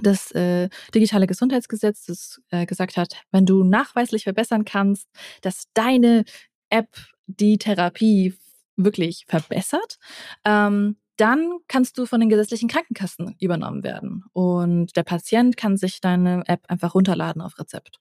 das 0.00 0.30
äh, 0.32 0.68
digitale 0.94 1.26
Gesundheitsgesetz, 1.26 2.06
das 2.06 2.40
äh, 2.50 2.66
gesagt 2.66 2.96
hat, 2.96 3.14
wenn 3.30 3.46
du 3.46 3.64
nachweislich 3.64 4.24
verbessern 4.24 4.64
kannst, 4.64 5.08
dass 5.40 5.64
deine 5.74 6.24
App 6.70 6.96
die 7.26 7.58
Therapie 7.58 8.34
wirklich 8.76 9.24
verbessert, 9.28 9.98
ähm, 10.44 10.96
dann 11.16 11.58
kannst 11.68 11.98
du 11.98 12.06
von 12.06 12.20
den 12.20 12.30
gesetzlichen 12.30 12.68
Krankenkassen 12.68 13.36
übernommen 13.38 13.84
werden. 13.84 14.24
Und 14.32 14.96
der 14.96 15.02
Patient 15.02 15.56
kann 15.56 15.76
sich 15.76 16.00
deine 16.00 16.42
App 16.46 16.64
einfach 16.68 16.94
runterladen 16.94 17.42
auf 17.42 17.58
Rezept. 17.58 18.00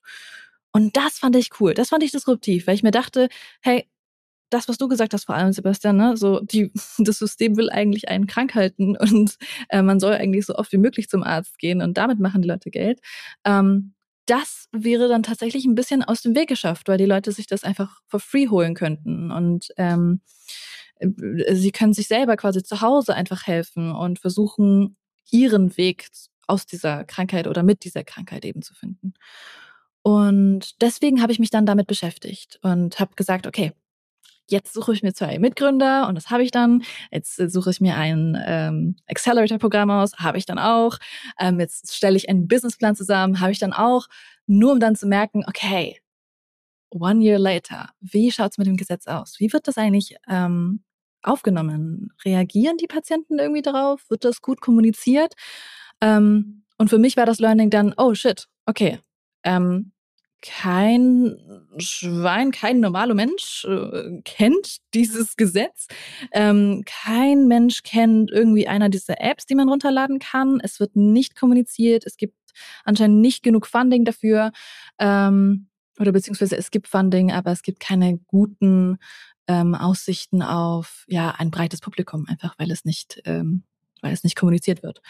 Und 0.71 0.95
das 0.95 1.19
fand 1.19 1.35
ich 1.35 1.49
cool. 1.59 1.73
Das 1.73 1.89
fand 1.89 2.03
ich 2.03 2.11
disruptiv, 2.11 2.67
weil 2.67 2.75
ich 2.75 2.83
mir 2.83 2.91
dachte, 2.91 3.27
hey, 3.61 3.90
das, 4.51 4.67
was 4.67 4.77
du 4.77 4.87
gesagt 4.87 5.13
hast, 5.13 5.25
vor 5.25 5.35
allem, 5.35 5.51
Sebastian, 5.53 5.97
ne? 5.97 6.17
so 6.17 6.39
die, 6.41 6.71
das 6.99 7.19
System 7.19 7.57
will 7.57 7.69
eigentlich 7.69 8.09
einen 8.09 8.27
krank 8.27 8.53
halten 8.53 8.95
und 8.99 9.37
äh, 9.69 9.81
man 9.81 9.99
soll 9.99 10.13
eigentlich 10.13 10.45
so 10.45 10.55
oft 10.55 10.71
wie 10.71 10.77
möglich 10.77 11.09
zum 11.09 11.23
Arzt 11.23 11.57
gehen 11.57 11.81
und 11.81 11.97
damit 11.97 12.19
machen 12.19 12.41
die 12.41 12.47
Leute 12.47 12.69
Geld. 12.69 12.99
Ähm, 13.45 13.93
das 14.27 14.67
wäre 14.71 15.09
dann 15.09 15.23
tatsächlich 15.23 15.65
ein 15.65 15.75
bisschen 15.75 16.03
aus 16.03 16.21
dem 16.21 16.35
Weg 16.35 16.47
geschafft, 16.47 16.87
weil 16.87 16.97
die 16.97 17.05
Leute 17.05 17.31
sich 17.31 17.47
das 17.47 17.63
einfach 17.63 18.01
for 18.07 18.19
free 18.19 18.47
holen 18.47 18.75
könnten 18.75 19.31
und 19.31 19.69
ähm, 19.77 20.21
äh, 20.99 21.55
sie 21.55 21.71
können 21.71 21.93
sich 21.93 22.07
selber 22.07 22.37
quasi 22.37 22.63
zu 22.63 22.81
Hause 22.81 23.15
einfach 23.15 23.47
helfen 23.47 23.91
und 23.91 24.19
versuchen, 24.19 24.95
ihren 25.31 25.75
Weg 25.77 26.09
aus 26.47 26.65
dieser 26.65 27.05
Krankheit 27.05 27.47
oder 27.47 27.63
mit 27.63 27.83
dieser 27.83 28.03
Krankheit 28.03 28.45
eben 28.45 28.61
zu 28.61 28.73
finden. 28.73 29.13
Und 30.03 30.81
deswegen 30.81 31.21
habe 31.21 31.31
ich 31.31 31.39
mich 31.39 31.51
dann 31.51 31.65
damit 31.65 31.87
beschäftigt 31.87 32.59
und 32.63 32.99
habe 32.99 33.15
gesagt, 33.15 33.47
okay, 33.47 33.71
jetzt 34.49 34.73
suche 34.73 34.93
ich 34.93 35.03
mir 35.03 35.13
zwei 35.13 35.39
Mitgründer 35.39 36.07
und 36.07 36.15
das 36.15 36.29
habe 36.29 36.43
ich 36.43 36.51
dann. 36.51 36.83
Jetzt 37.11 37.39
äh, 37.39 37.49
suche 37.49 37.71
ich 37.71 37.81
mir 37.81 37.95
ein 37.95 38.37
ähm, 38.45 38.95
Accelerator-Programm 39.07 39.89
aus, 39.89 40.17
habe 40.17 40.37
ich 40.37 40.45
dann 40.45 40.59
auch. 40.59 40.97
Ähm, 41.39 41.59
jetzt 41.59 41.95
stelle 41.95 42.17
ich 42.17 42.29
einen 42.29 42.47
Businessplan 42.47 42.95
zusammen, 42.95 43.39
habe 43.39 43.51
ich 43.51 43.59
dann 43.59 43.73
auch. 43.73 44.07
Nur 44.47 44.73
um 44.73 44.79
dann 44.79 44.95
zu 44.95 45.07
merken, 45.07 45.43
okay, 45.47 45.99
one 46.89 47.23
year 47.23 47.39
later, 47.39 47.89
wie 48.01 48.31
schaut 48.31 48.51
es 48.51 48.57
mit 48.57 48.67
dem 48.67 48.77
Gesetz 48.77 49.07
aus? 49.07 49.39
Wie 49.39 49.51
wird 49.53 49.67
das 49.67 49.77
eigentlich 49.77 50.15
ähm, 50.27 50.83
aufgenommen? 51.23 52.11
Reagieren 52.25 52.77
die 52.77 52.87
Patienten 52.87 53.39
irgendwie 53.39 53.61
darauf? 53.61 54.09
Wird 54.09 54.25
das 54.25 54.41
gut 54.41 54.61
kommuniziert? 54.61 55.33
Ähm, 56.01 56.63
und 56.77 56.89
für 56.89 56.97
mich 56.97 57.15
war 57.15 57.25
das 57.25 57.39
Learning 57.39 57.69
dann, 57.69 57.93
oh 57.97 58.13
shit, 58.13 58.47
okay, 58.65 58.99
ähm, 59.43 59.91
kein 60.41 61.37
Schwein, 61.77 62.51
kein 62.51 62.79
normaler 62.79 63.13
Mensch 63.13 63.65
äh, 63.65 64.21
kennt 64.23 64.77
dieses 64.93 65.35
Gesetz. 65.37 65.87
Ähm, 66.31 66.83
kein 66.85 67.47
Mensch 67.47 67.83
kennt 67.83 68.31
irgendwie 68.31 68.67
einer 68.67 68.89
dieser 68.89 69.21
Apps, 69.21 69.45
die 69.45 69.55
man 69.55 69.69
runterladen 69.69 70.19
kann. 70.19 70.59
Es 70.63 70.79
wird 70.79 70.95
nicht 70.95 71.35
kommuniziert. 71.35 72.05
Es 72.05 72.17
gibt 72.17 72.35
anscheinend 72.83 73.21
nicht 73.21 73.43
genug 73.43 73.67
Funding 73.67 74.05
dafür. 74.05 74.51
Ähm, 74.99 75.67
oder 75.99 76.11
beziehungsweise 76.11 76.57
es 76.57 76.71
gibt 76.71 76.87
Funding, 76.87 77.31
aber 77.31 77.51
es 77.51 77.61
gibt 77.61 77.79
keine 77.79 78.17
guten 78.17 78.97
ähm, 79.47 79.75
Aussichten 79.75 80.41
auf 80.41 81.05
ja 81.07 81.31
ein 81.37 81.51
breites 81.51 81.81
Publikum, 81.81 82.25
einfach 82.27 82.57
weil 82.57 82.71
es 82.71 82.85
nicht, 82.85 83.21
ähm, 83.25 83.63
weil 84.01 84.13
es 84.13 84.23
nicht 84.23 84.35
kommuniziert 84.35 84.81
wird. 84.81 85.01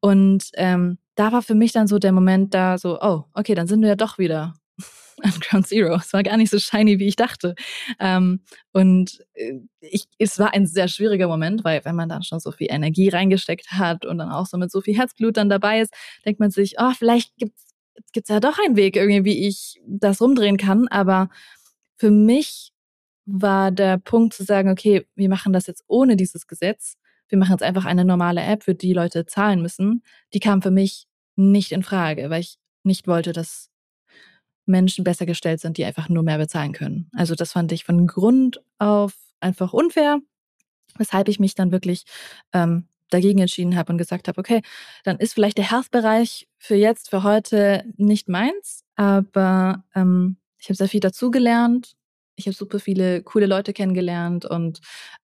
Und 0.00 0.50
ähm, 0.54 0.98
da 1.14 1.32
war 1.32 1.42
für 1.42 1.54
mich 1.54 1.72
dann 1.72 1.86
so 1.86 1.98
der 1.98 2.12
Moment 2.12 2.52
da 2.52 2.76
so, 2.76 3.00
oh, 3.00 3.24
okay, 3.32 3.54
dann 3.54 3.66
sind 3.66 3.80
wir 3.80 3.88
ja 3.88 3.96
doch 3.96 4.18
wieder 4.18 4.54
an 5.22 5.32
Ground 5.40 5.66
Zero. 5.66 5.94
Es 5.96 6.12
war 6.12 6.22
gar 6.22 6.36
nicht 6.36 6.50
so 6.50 6.58
shiny, 6.58 6.98
wie 6.98 7.08
ich 7.08 7.16
dachte. 7.16 7.54
Ähm, 8.00 8.40
und 8.72 9.24
äh, 9.34 9.60
ich, 9.80 10.06
es 10.18 10.38
war 10.38 10.54
ein 10.54 10.66
sehr 10.66 10.88
schwieriger 10.88 11.28
Moment, 11.28 11.64
weil 11.64 11.84
wenn 11.84 11.96
man 11.96 12.08
dann 12.08 12.22
schon 12.22 12.40
so 12.40 12.52
viel 12.52 12.68
Energie 12.70 13.08
reingesteckt 13.08 13.72
hat 13.72 14.04
und 14.06 14.18
dann 14.18 14.30
auch 14.30 14.46
so 14.46 14.56
mit 14.56 14.70
so 14.70 14.80
viel 14.80 14.96
Herzblut 14.96 15.36
dann 15.36 15.48
dabei 15.48 15.80
ist, 15.80 15.94
denkt 16.24 16.40
man 16.40 16.50
sich, 16.50 16.76
oh, 16.78 16.92
vielleicht 16.96 17.36
gibt's 17.36 17.74
gibt's 18.12 18.30
ja 18.30 18.40
doch 18.40 18.58
einen 18.58 18.76
Weg 18.76 18.96
irgendwie, 18.96 19.24
wie 19.24 19.46
ich 19.46 19.80
das 19.86 20.20
rumdrehen 20.20 20.56
kann. 20.56 20.88
Aber 20.88 21.28
für 21.96 22.10
mich 22.10 22.72
war 23.26 23.70
der 23.70 23.98
Punkt 23.98 24.34
zu 24.34 24.44
sagen, 24.44 24.70
okay, 24.70 25.06
wir 25.14 25.28
machen 25.28 25.52
das 25.52 25.66
jetzt 25.66 25.84
ohne 25.86 26.16
dieses 26.16 26.46
Gesetz. 26.46 26.96
Wir 27.28 27.38
machen 27.38 27.52
jetzt 27.52 27.62
einfach 27.62 27.84
eine 27.84 28.04
normale 28.04 28.42
App, 28.42 28.64
für 28.64 28.74
die 28.74 28.92
Leute 28.92 29.26
zahlen 29.26 29.62
müssen. 29.62 30.02
Die 30.34 30.40
kam 30.40 30.62
für 30.62 30.70
mich 30.70 31.06
nicht 31.36 31.72
in 31.72 31.82
Frage, 31.82 32.30
weil 32.30 32.40
ich 32.40 32.58
nicht 32.82 33.06
wollte, 33.06 33.32
dass 33.32 33.70
Menschen 34.66 35.04
besser 35.04 35.26
gestellt 35.26 35.60
sind, 35.60 35.78
die 35.78 35.84
einfach 35.84 36.08
nur 36.08 36.22
mehr 36.22 36.38
bezahlen 36.38 36.72
können. 36.72 37.10
Also 37.12 37.34
das 37.34 37.52
fand 37.52 37.72
ich 37.72 37.84
von 37.84 38.06
Grund 38.06 38.62
auf 38.78 39.14
einfach 39.40 39.72
unfair, 39.72 40.18
weshalb 40.96 41.28
ich 41.28 41.38
mich 41.38 41.54
dann 41.54 41.72
wirklich 41.72 42.04
ähm, 42.52 42.88
dagegen 43.10 43.40
entschieden 43.40 43.76
habe 43.76 43.92
und 43.92 43.98
gesagt 43.98 44.28
habe, 44.28 44.38
okay, 44.38 44.62
dann 45.04 45.18
ist 45.18 45.34
vielleicht 45.34 45.58
der 45.58 45.70
Health-Bereich 45.70 46.48
für 46.58 46.74
jetzt, 46.74 47.10
für 47.10 47.22
heute 47.22 47.84
nicht 47.96 48.28
meins, 48.28 48.84
aber 48.96 49.84
ähm, 49.94 50.36
ich 50.58 50.68
habe 50.68 50.76
sehr 50.76 50.88
viel 50.88 51.00
dazugelernt 51.00 51.94
ich 52.36 52.46
habe 52.46 52.54
super 52.54 52.80
viele 52.80 53.22
coole 53.22 53.46
Leute 53.46 53.72
kennengelernt 53.72 54.44
und 54.44 54.80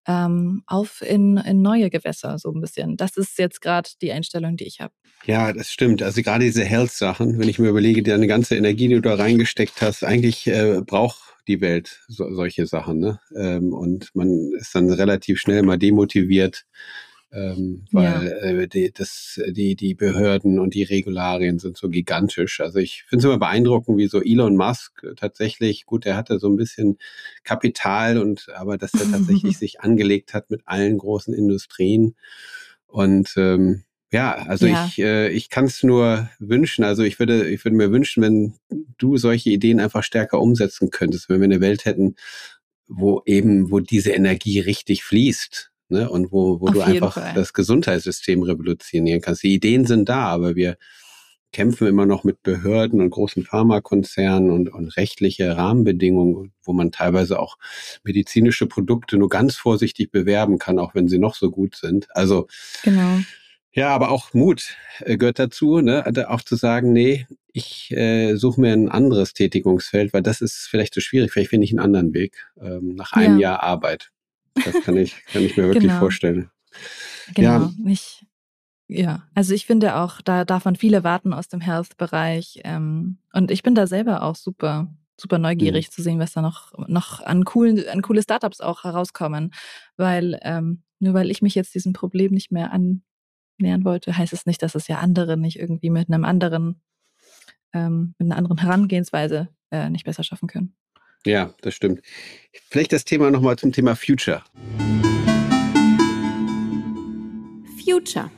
ähm, 0.07 0.63
auf 0.67 1.01
in, 1.01 1.37
in 1.37 1.61
neue 1.61 1.89
Gewässer 1.89 2.37
so 2.39 2.51
ein 2.51 2.61
bisschen. 2.61 2.97
Das 2.97 3.17
ist 3.17 3.37
jetzt 3.37 3.61
gerade 3.61 3.89
die 4.01 4.11
Einstellung, 4.11 4.57
die 4.57 4.65
ich 4.65 4.79
habe. 4.79 4.93
Ja, 5.25 5.53
das 5.53 5.71
stimmt. 5.71 6.01
Also 6.01 6.21
gerade 6.21 6.45
diese 6.45 6.63
Health-Sachen, 6.63 7.37
wenn 7.39 7.49
ich 7.49 7.59
mir 7.59 7.69
überlege, 7.69 8.01
deine 8.01 8.27
ganze 8.27 8.55
Energie, 8.55 8.87
die 8.87 8.95
du 8.95 9.01
da 9.01 9.15
reingesteckt 9.15 9.81
hast, 9.81 10.03
eigentlich 10.03 10.47
äh, 10.47 10.81
braucht 10.85 11.35
die 11.47 11.61
Welt 11.61 12.01
so, 12.07 12.33
solche 12.33 12.65
Sachen. 12.65 12.99
Ne? 12.99 13.19
Ähm, 13.35 13.73
und 13.73 14.09
man 14.15 14.51
ist 14.57 14.73
dann 14.73 14.89
relativ 14.91 15.39
schnell 15.39 15.63
mal 15.63 15.77
demotiviert, 15.77 16.65
ähm, 17.33 17.85
weil 17.91 18.03
ja. 18.03 18.21
äh, 18.21 18.67
die, 18.67 18.91
das, 18.91 19.39
die, 19.47 19.75
die 19.75 19.93
Behörden 19.93 20.59
und 20.59 20.73
die 20.73 20.83
Regularien 20.83 21.59
sind 21.59 21.77
so 21.77 21.87
gigantisch. 21.87 22.59
Also 22.59 22.79
ich 22.79 23.03
finde 23.07 23.19
es 23.19 23.25
immer 23.25 23.39
beeindruckend, 23.39 23.97
wie 23.97 24.07
so 24.07 24.21
Elon 24.21 24.57
Musk 24.57 25.01
tatsächlich, 25.15 25.85
gut, 25.85 26.05
er 26.05 26.17
hatte 26.17 26.39
so 26.39 26.49
ein 26.49 26.57
bisschen 26.57 26.97
Kapital 27.43 28.17
und 28.17 28.49
aber 28.55 28.77
dass 28.77 28.93
er 28.93 29.09
tatsächlich 29.09 29.57
sich 29.57 29.79
angelegt 29.79 30.33
hat 30.33 30.49
mit 30.49 30.61
allen 30.65 30.97
großen 30.97 31.33
Industrien. 31.33 32.15
Und 32.87 33.33
ähm, 33.37 33.83
ja, 34.11 34.33
also 34.33 34.67
ja. 34.67 34.85
ich, 34.85 34.99
äh, 34.99 35.29
ich 35.29 35.49
kann 35.49 35.65
es 35.65 35.83
nur 35.83 36.29
wünschen. 36.39 36.83
Also 36.83 37.03
ich 37.03 37.17
würde, 37.17 37.49
ich 37.49 37.63
würde 37.63 37.77
mir 37.77 37.91
wünschen, 37.91 38.21
wenn 38.21 38.55
du 38.97 39.15
solche 39.15 39.51
Ideen 39.51 39.79
einfach 39.79 40.03
stärker 40.03 40.41
umsetzen 40.41 40.89
könntest, 40.89 41.29
wenn 41.29 41.39
wir 41.39 41.45
eine 41.45 41.61
Welt 41.61 41.85
hätten, 41.85 42.15
wo 42.89 43.21
eben, 43.25 43.71
wo 43.71 43.79
diese 43.79 44.11
Energie 44.11 44.59
richtig 44.59 45.05
fließt 45.05 45.70
ne? 45.91 46.09
und 46.09 46.31
wo, 46.31 46.59
wo 46.61 46.69
du 46.69 46.81
einfach 46.81 47.13
Fall. 47.13 47.33
das 47.35 47.53
Gesundheitssystem 47.53 48.41
revolutionieren 48.43 49.21
kannst. 49.21 49.43
Die 49.43 49.53
Ideen 49.53 49.85
sind 49.85 50.09
da, 50.09 50.25
aber 50.25 50.55
wir 50.55 50.77
kämpfen 51.51 51.87
immer 51.87 52.05
noch 52.05 52.23
mit 52.23 52.43
Behörden 52.43 53.01
und 53.01 53.09
großen 53.09 53.43
Pharmakonzernen 53.43 54.51
und, 54.51 54.69
und 54.69 54.95
rechtliche 54.97 55.57
Rahmenbedingungen, 55.57 56.53
wo 56.63 56.73
man 56.73 56.91
teilweise 56.91 57.39
auch 57.39 57.57
medizinische 58.03 58.67
Produkte 58.67 59.17
nur 59.17 59.29
ganz 59.29 59.55
vorsichtig 59.55 60.11
bewerben 60.11 60.59
kann, 60.59 60.79
auch 60.79 60.95
wenn 60.95 61.07
sie 61.07 61.19
noch 61.19 61.35
so 61.35 61.51
gut 61.51 61.75
sind. 61.75 62.07
Also 62.15 62.47
genau. 62.83 63.19
Ja, 63.73 63.89
aber 63.89 64.11
auch 64.11 64.33
Mut 64.33 64.75
äh, 64.99 65.17
gehört 65.17 65.39
dazu, 65.39 65.79
ne? 65.79 66.05
Also 66.05 66.25
auch 66.25 66.41
zu 66.41 66.57
sagen, 66.57 66.91
nee, 66.91 67.25
ich 67.53 67.91
äh, 67.91 68.35
suche 68.35 68.59
mir 68.59 68.73
ein 68.73 68.89
anderes 68.89 69.33
Tätigungsfeld, 69.33 70.13
weil 70.13 70.21
das 70.21 70.41
ist 70.41 70.67
vielleicht 70.69 70.93
zu 70.93 70.99
schwierig. 70.99 71.31
Vielleicht 71.31 71.51
finde 71.51 71.65
ich 71.65 71.71
einen 71.71 71.79
anderen 71.79 72.13
Weg 72.13 72.47
ähm, 72.61 72.95
nach 72.95 73.13
einem 73.13 73.39
ja. 73.39 73.51
Jahr 73.51 73.63
Arbeit. 73.63 74.11
Das 74.55 74.83
kann 74.83 74.97
ich, 74.97 75.25
kann 75.25 75.43
ich 75.43 75.57
mir 75.57 75.63
wirklich 75.63 75.83
genau. 75.83 75.99
vorstellen. 75.99 76.49
Genau. 77.35 77.49
Ja. 77.49 77.71
Ich, 77.85 78.25
ja, 78.87 79.23
also 79.33 79.53
ich 79.53 79.65
finde 79.65 79.95
auch, 79.95 80.21
da 80.21 80.43
darf 80.45 80.65
man 80.65 80.75
viele 80.75 81.03
warten 81.03 81.33
aus 81.33 81.47
dem 81.47 81.61
Health-Bereich. 81.61 82.61
Ähm, 82.63 83.19
und 83.33 83.51
ich 83.51 83.63
bin 83.63 83.75
da 83.75 83.87
selber 83.87 84.23
auch 84.23 84.35
super, 84.35 84.93
super 85.19 85.37
neugierig 85.37 85.87
mhm. 85.87 85.91
zu 85.91 86.01
sehen, 86.01 86.19
was 86.19 86.33
da 86.33 86.41
noch, 86.41 86.73
noch 86.87 87.21
an 87.21 87.45
coolen, 87.45 87.87
an 87.87 88.01
coole 88.01 88.21
Startups 88.21 88.59
auch 88.59 88.83
herauskommen. 88.83 89.53
Weil, 89.95 90.39
ähm, 90.43 90.83
nur 90.99 91.13
weil 91.13 91.31
ich 91.31 91.41
mich 91.41 91.55
jetzt 91.55 91.73
diesem 91.73 91.93
Problem 91.93 92.33
nicht 92.33 92.51
mehr 92.51 92.71
annähern 92.73 93.85
wollte, 93.85 94.17
heißt 94.17 94.33
es 94.33 94.45
nicht, 94.45 94.61
dass 94.61 94.75
es 94.75 94.87
ja 94.87 94.99
andere 94.99 95.37
nicht 95.37 95.57
irgendwie 95.57 95.89
mit 95.89 96.09
einem 96.09 96.25
anderen, 96.25 96.81
ähm, 97.73 98.13
mit 98.17 98.27
einer 98.27 98.37
anderen 98.37 98.57
Herangehensweise 98.57 99.47
äh, 99.71 99.89
nicht 99.89 100.03
besser 100.03 100.23
schaffen 100.23 100.47
können. 100.47 100.75
Ja, 101.25 101.53
das 101.61 101.75
stimmt. 101.75 102.01
Vielleicht 102.69 102.93
das 102.93 103.05
Thema 103.05 103.29
nochmal 103.29 103.57
zum 103.57 103.71
Thema 103.71 103.95
Future. 103.95 104.43
Future. 107.85 108.31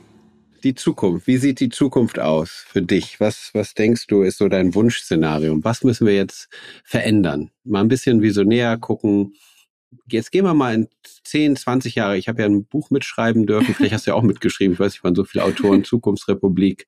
Die 0.62 0.74
Zukunft. 0.74 1.26
Wie 1.26 1.36
sieht 1.36 1.60
die 1.60 1.68
Zukunft 1.68 2.18
aus 2.18 2.64
für 2.68 2.82
dich? 2.82 3.20
Was, 3.20 3.50
was 3.52 3.74
denkst 3.74 4.06
du, 4.06 4.22
ist 4.22 4.38
so 4.38 4.48
dein 4.48 4.74
Wunschszenario? 4.74 5.58
Was 5.62 5.84
müssen 5.84 6.06
wir 6.06 6.14
jetzt 6.14 6.48
verändern? 6.84 7.50
Mal 7.64 7.80
ein 7.80 7.88
bisschen 7.88 8.22
visionär 8.22 8.78
gucken 8.78 9.34
jetzt 10.06 10.32
gehen 10.32 10.44
wir 10.44 10.54
mal 10.54 10.74
in 10.74 10.88
10, 11.24 11.56
20 11.56 11.94
Jahre. 11.94 12.16
Ich 12.16 12.28
habe 12.28 12.42
ja 12.42 12.46
ein 12.46 12.64
Buch 12.64 12.90
mitschreiben 12.90 13.46
dürfen. 13.46 13.74
Vielleicht 13.74 13.94
hast 13.94 14.06
du 14.06 14.12
ja 14.12 14.14
auch 14.14 14.22
mitgeschrieben. 14.22 14.74
Ich 14.74 14.80
weiß 14.80 14.92
nicht, 14.92 15.04
waren 15.04 15.14
so 15.14 15.24
viele 15.24 15.44
Autoren. 15.44 15.84
Zukunftsrepublik 15.84 16.86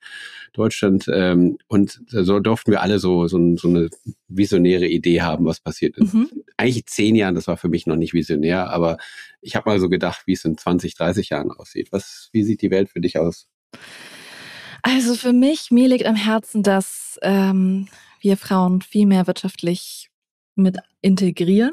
Deutschland. 0.52 1.06
Ähm, 1.12 1.58
und 1.68 2.00
so 2.08 2.40
durften 2.40 2.70
wir 2.70 2.82
alle 2.82 2.98
so, 2.98 3.26
so, 3.28 3.56
so 3.56 3.68
eine 3.68 3.90
visionäre 4.28 4.86
Idee 4.86 5.22
haben, 5.22 5.44
was 5.44 5.60
passiert 5.60 5.96
ist. 5.96 6.14
Mhm. 6.14 6.30
Eigentlich 6.56 6.86
zehn 6.86 7.14
Jahren, 7.14 7.34
das 7.34 7.46
war 7.46 7.56
für 7.56 7.68
mich 7.68 7.86
noch 7.86 7.96
nicht 7.96 8.14
visionär, 8.14 8.70
aber 8.70 8.98
ich 9.40 9.56
habe 9.56 9.68
mal 9.68 9.80
so 9.80 9.88
gedacht, 9.88 10.22
wie 10.26 10.32
es 10.32 10.44
in 10.44 10.56
20, 10.56 10.94
30 10.94 11.30
Jahren 11.30 11.50
aussieht. 11.50 11.88
Was, 11.92 12.30
wie 12.32 12.42
sieht 12.42 12.62
die 12.62 12.70
Welt 12.70 12.90
für 12.90 13.00
dich 13.00 13.18
aus? 13.18 13.48
Also 14.82 15.14
für 15.14 15.32
mich, 15.32 15.70
mir 15.70 15.88
liegt 15.88 16.06
am 16.06 16.16
Herzen, 16.16 16.62
dass 16.62 17.18
ähm, 17.22 17.88
wir 18.20 18.36
Frauen 18.36 18.82
viel 18.82 19.06
mehr 19.06 19.26
wirtschaftlich 19.26 20.10
mit 20.54 20.78
integrieren. 21.02 21.72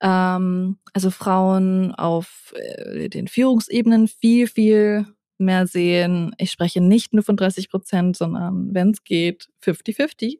Ähm, 0.00 0.78
also 0.92 1.10
Frauen 1.10 1.94
auf 1.94 2.52
äh, 2.56 3.08
den 3.08 3.28
Führungsebenen 3.28 4.08
viel, 4.08 4.46
viel 4.46 5.06
mehr 5.38 5.66
sehen. 5.66 6.34
Ich 6.38 6.50
spreche 6.50 6.80
nicht 6.80 7.12
nur 7.12 7.22
von 7.22 7.36
30 7.36 7.70
Prozent, 7.70 8.16
sondern 8.16 8.74
wenn 8.74 8.90
es 8.90 9.04
geht, 9.04 9.48
50-50. 9.62 10.38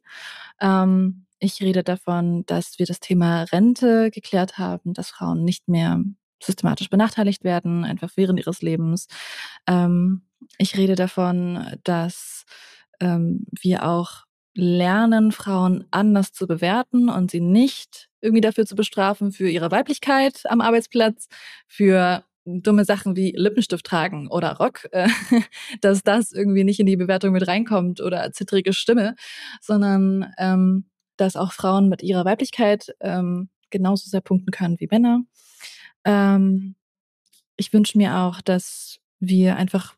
Ähm, 0.61 1.27
ich 1.39 1.61
rede 1.61 1.83
davon, 1.83 2.45
dass 2.47 2.79
wir 2.79 2.87
das 2.87 3.01
Thema 3.01 3.43
Rente 3.45 4.11
geklärt 4.11 4.59
haben, 4.59 4.95
dass 4.95 5.11
Frauen 5.11 5.45
nicht 5.45 5.69
mehr 5.69 6.03
systematisch 6.43 6.89
benachteiligt 6.89 7.45
werden, 7.45 7.85
einfach 7.85 8.11
während 8.17 8.39
ihres 8.39 8.63
Lebens. 8.63 9.09
Ähm, 9.67 10.23
ich 10.59 10.77
rede 10.77 10.95
davon, 10.95 11.79
dass 11.85 12.45
ähm, 13.01 13.47
wir 13.61 13.87
auch 13.87 14.26
lernen, 14.57 15.33
Frauen 15.33 15.85
anders 15.91 16.33
zu 16.33 16.47
bewerten 16.47 17.09
und 17.09 17.31
sie 17.31 17.41
nicht 17.41 18.09
irgendwie 18.21 18.41
dafür 18.41 18.67
zu 18.67 18.75
bestrafen 18.75 19.33
für 19.33 19.49
ihre 19.49 19.71
Weiblichkeit 19.71 20.43
am 20.47 20.61
Arbeitsplatz, 20.61 21.29
für 21.69 22.25
dumme 22.47 22.85
Sachen 22.85 23.17
wie 23.17 23.33
Lippenstift 23.37 23.85
tragen 23.85 24.29
oder 24.29 24.53
Rock, 24.57 24.87
äh, 24.93 25.09
dass 25.81 26.03
das 26.03 26.33
irgendwie 26.33 26.65
nicht 26.65 26.81
in 26.81 26.87
die 26.87 26.97
Bewertung 26.97 27.33
mit 27.33 27.47
reinkommt 27.47 28.01
oder 28.01 28.33
zittrige 28.33 28.73
Stimme, 28.73 29.17
sondern 29.61 30.33
ähm, 30.39 30.87
dass 31.17 31.37
auch 31.37 31.53
Frauen 31.53 31.89
mit 31.89 32.03
ihrer 32.03 32.25
Weiblichkeit 32.25 32.95
ähm, 33.01 33.49
genauso 33.71 34.09
sehr 34.09 34.21
punkten 34.21 34.51
können 34.51 34.79
wie 34.79 34.89
Männer. 34.91 35.23
Ähm, 36.05 36.77
ich 37.57 37.73
wünsche 37.73 37.99
mir 37.99 38.17
auch, 38.19 38.41
dass 38.41 39.01
wir 39.19 39.57
einfach 39.57 39.97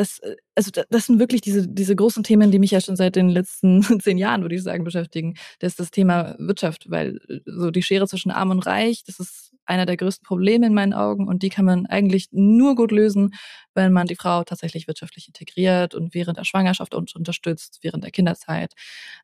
das, 0.00 0.18
äh, 0.20 0.36
also 0.54 0.70
das 0.88 1.06
sind 1.06 1.18
wirklich 1.18 1.42
diese, 1.42 1.68
diese 1.68 1.94
großen 1.94 2.22
Themen, 2.24 2.50
die 2.50 2.58
mich 2.58 2.70
ja 2.70 2.80
schon 2.80 2.96
seit 2.96 3.16
den 3.16 3.28
letzten 3.28 3.82
zehn 4.00 4.16
Jahren, 4.16 4.42
würde 4.42 4.54
ich 4.54 4.62
sagen, 4.62 4.82
beschäftigen. 4.82 5.34
Das 5.58 5.72
ist 5.72 5.80
das 5.80 5.90
Thema 5.90 6.36
Wirtschaft, 6.38 6.90
weil 6.90 7.20
äh, 7.28 7.40
so 7.44 7.70
die 7.70 7.82
Schere 7.82 8.08
zwischen 8.08 8.30
Arm 8.30 8.50
und 8.50 8.66
Reich, 8.66 9.02
das 9.04 9.20
ist 9.20 9.52
einer 9.66 9.86
der 9.86 9.98
größten 9.98 10.26
Probleme 10.26 10.66
in 10.66 10.74
meinen 10.74 10.94
Augen 10.94 11.28
und 11.28 11.42
die 11.42 11.50
kann 11.50 11.66
man 11.66 11.86
eigentlich 11.86 12.28
nur 12.32 12.74
gut 12.76 12.92
lösen, 12.92 13.34
wenn 13.74 13.92
man 13.92 14.06
die 14.06 14.16
Frau 14.16 14.42
tatsächlich 14.42 14.88
wirtschaftlich 14.88 15.28
integriert 15.28 15.94
und 15.94 16.14
während 16.14 16.38
der 16.38 16.44
Schwangerschaft 16.44 16.94
unterstützt, 16.94 17.78
während 17.82 18.02
der 18.02 18.10
Kinderzeit, 18.10 18.72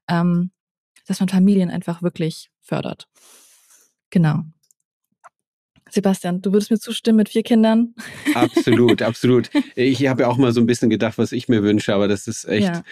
ähm, 0.09 0.51
dass 1.07 1.21
man 1.21 1.29
Familien 1.29 1.71
einfach 1.71 2.03
wirklich 2.03 2.51
fördert. 2.61 3.09
Genau. 4.11 4.43
Sebastian, 5.91 6.43
du 6.43 6.53
würdest 6.53 6.71
mir 6.71 6.79
zustimmen 6.79 7.19
mit 7.19 7.29
vier 7.29 7.43
Kindern? 7.43 7.95
Absolut, 8.35 9.03
absolut. 9.03 9.51
Ich 9.75 10.07
habe 10.07 10.23
ja 10.23 10.29
auch 10.29 10.37
mal 10.37 10.53
so 10.53 10.61
ein 10.61 10.67
bisschen 10.67 10.91
gedacht, 10.91 11.19
was 11.19 11.33
ich 11.33 11.49
mir 11.49 11.63
wünsche, 11.63 11.95
aber 11.95 12.09
das 12.09 12.27
ist 12.27 12.45
echt, 12.45 12.83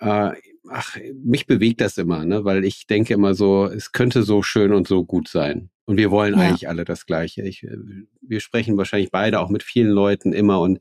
ja. 0.00 0.30
äh, 0.30 0.36
ach, 0.70 0.96
mich 1.22 1.46
bewegt 1.46 1.80
das 1.80 1.98
immer, 1.98 2.24
ne? 2.24 2.44
weil 2.44 2.64
ich 2.64 2.86
denke 2.86 3.14
immer 3.14 3.34
so, 3.34 3.66
es 3.66 3.92
könnte 3.92 4.22
so 4.22 4.42
schön 4.42 4.72
und 4.72 4.88
so 4.88 5.04
gut 5.04 5.28
sein. 5.28 5.70
Und 5.86 5.96
wir 5.96 6.10
wollen 6.10 6.34
ja. 6.34 6.40
eigentlich 6.40 6.68
alle 6.68 6.84
das 6.84 7.06
Gleiche. 7.06 7.42
Ich, 7.42 7.62
äh, 7.62 7.76
wir 8.20 8.40
sprechen 8.40 8.76
wahrscheinlich 8.76 9.10
beide 9.10 9.40
auch 9.40 9.50
mit 9.50 9.62
vielen 9.62 9.90
Leuten 9.90 10.32
immer 10.32 10.60
und 10.60 10.80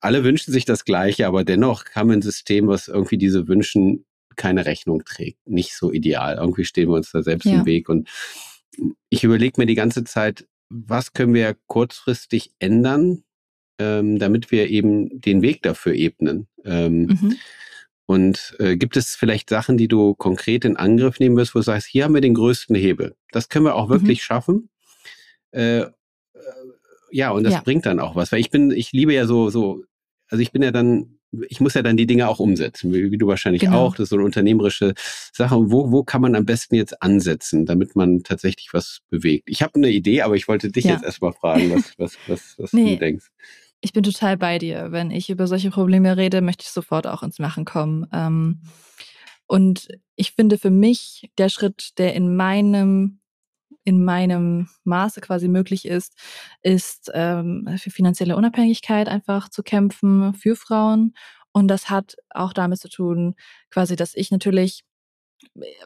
alle 0.00 0.24
wünschen 0.24 0.52
sich 0.52 0.64
das 0.64 0.84
Gleiche, 0.84 1.26
aber 1.26 1.44
dennoch 1.44 1.84
haben 1.94 2.08
wir 2.08 2.16
ein 2.16 2.22
System, 2.22 2.66
was 2.66 2.88
irgendwie 2.88 3.18
diese 3.18 3.46
Wünschen 3.46 4.04
keine 4.34 4.66
Rechnung 4.66 5.04
trägt. 5.04 5.38
Nicht 5.46 5.76
so 5.76 5.92
ideal. 5.92 6.38
Irgendwie 6.38 6.64
stehen 6.64 6.88
wir 6.88 6.96
uns 6.96 7.12
da 7.12 7.22
selbst 7.22 7.44
ja. 7.44 7.54
im 7.54 7.66
Weg 7.66 7.88
und 7.88 8.08
ich 9.10 9.22
überlege 9.22 9.60
mir 9.60 9.66
die 9.66 9.74
ganze 9.74 10.02
Zeit, 10.04 10.46
was 10.72 11.12
können 11.12 11.34
wir 11.34 11.56
kurzfristig 11.66 12.52
ändern, 12.58 13.24
ähm, 13.78 14.18
damit 14.18 14.50
wir 14.50 14.68
eben 14.70 15.20
den 15.20 15.42
Weg 15.42 15.62
dafür 15.62 15.94
ebnen. 15.94 16.48
Ähm, 16.64 17.06
mhm. 17.06 17.36
Und 18.06 18.56
äh, 18.58 18.76
gibt 18.76 18.96
es 18.96 19.14
vielleicht 19.14 19.48
Sachen, 19.48 19.76
die 19.76 19.88
du 19.88 20.14
konkret 20.14 20.64
in 20.64 20.76
Angriff 20.76 21.20
nehmen 21.20 21.36
wirst, 21.36 21.54
wo 21.54 21.60
du 21.60 21.64
sagst, 21.64 21.88
hier 21.88 22.04
haben 22.04 22.14
wir 22.14 22.20
den 22.20 22.34
größten 22.34 22.74
Hebel. 22.74 23.14
Das 23.30 23.48
können 23.48 23.64
wir 23.64 23.74
auch 23.74 23.88
mhm. 23.88 23.92
wirklich 23.92 24.24
schaffen. 24.24 24.70
Äh, 25.52 25.80
äh, 25.80 25.90
ja, 27.10 27.30
und 27.30 27.44
das 27.44 27.54
ja. 27.54 27.60
bringt 27.60 27.86
dann 27.86 28.00
auch 28.00 28.16
was. 28.16 28.32
Weil 28.32 28.40
ich 28.40 28.50
bin, 28.50 28.70
ich 28.70 28.92
liebe 28.92 29.12
ja 29.14 29.26
so, 29.26 29.50
so, 29.50 29.84
also 30.28 30.42
ich 30.42 30.52
bin 30.52 30.62
ja 30.62 30.70
dann 30.70 31.18
ich 31.48 31.60
muss 31.60 31.74
ja 31.74 31.82
dann 31.82 31.96
die 31.96 32.06
Dinge 32.06 32.28
auch 32.28 32.38
umsetzen, 32.38 32.92
wie, 32.92 33.10
wie 33.10 33.18
du 33.18 33.26
wahrscheinlich 33.26 33.62
genau. 33.62 33.86
auch. 33.86 33.94
Das 33.94 34.04
ist 34.04 34.10
so 34.10 34.16
eine 34.16 34.24
unternehmerische 34.24 34.94
Sache. 35.32 35.56
Und 35.56 35.70
wo, 35.70 35.90
wo 35.90 36.04
kann 36.04 36.20
man 36.20 36.34
am 36.34 36.44
besten 36.44 36.74
jetzt 36.74 37.02
ansetzen, 37.02 37.66
damit 37.66 37.96
man 37.96 38.22
tatsächlich 38.22 38.68
was 38.72 39.00
bewegt? 39.08 39.48
Ich 39.48 39.62
habe 39.62 39.74
eine 39.76 39.90
Idee, 39.90 40.22
aber 40.22 40.36
ich 40.36 40.48
wollte 40.48 40.70
dich 40.70 40.84
ja. 40.84 40.92
jetzt 40.92 41.04
erstmal 41.04 41.32
fragen, 41.32 41.70
was, 41.70 41.94
was, 41.98 42.18
was, 42.26 42.54
was 42.58 42.72
nee. 42.72 42.94
du 42.94 42.98
denkst. 42.98 43.26
Ich 43.80 43.92
bin 43.92 44.02
total 44.02 44.36
bei 44.36 44.58
dir. 44.58 44.92
Wenn 44.92 45.10
ich 45.10 45.30
über 45.30 45.46
solche 45.46 45.70
Probleme 45.70 46.16
rede, 46.16 46.40
möchte 46.40 46.64
ich 46.64 46.70
sofort 46.70 47.06
auch 47.06 47.22
ins 47.22 47.38
Machen 47.38 47.64
kommen. 47.64 48.06
Ähm, 48.12 48.60
und 49.46 49.88
ich 50.16 50.32
finde 50.32 50.58
für 50.58 50.70
mich 50.70 51.30
der 51.38 51.48
Schritt, 51.48 51.98
der 51.98 52.14
in 52.14 52.36
meinem 52.36 53.18
in 53.84 54.04
meinem 54.04 54.68
Maße 54.84 55.20
quasi 55.20 55.48
möglich 55.48 55.86
ist, 55.86 56.16
ist 56.62 57.10
ähm, 57.14 57.68
für 57.78 57.90
finanzielle 57.90 58.36
Unabhängigkeit 58.36 59.08
einfach 59.08 59.48
zu 59.48 59.62
kämpfen 59.62 60.34
für 60.34 60.56
Frauen. 60.56 61.14
Und 61.52 61.68
das 61.68 61.90
hat 61.90 62.16
auch 62.30 62.52
damit 62.52 62.78
zu 62.78 62.88
tun, 62.88 63.34
quasi, 63.70 63.96
dass 63.96 64.14
ich 64.14 64.30
natürlich 64.30 64.84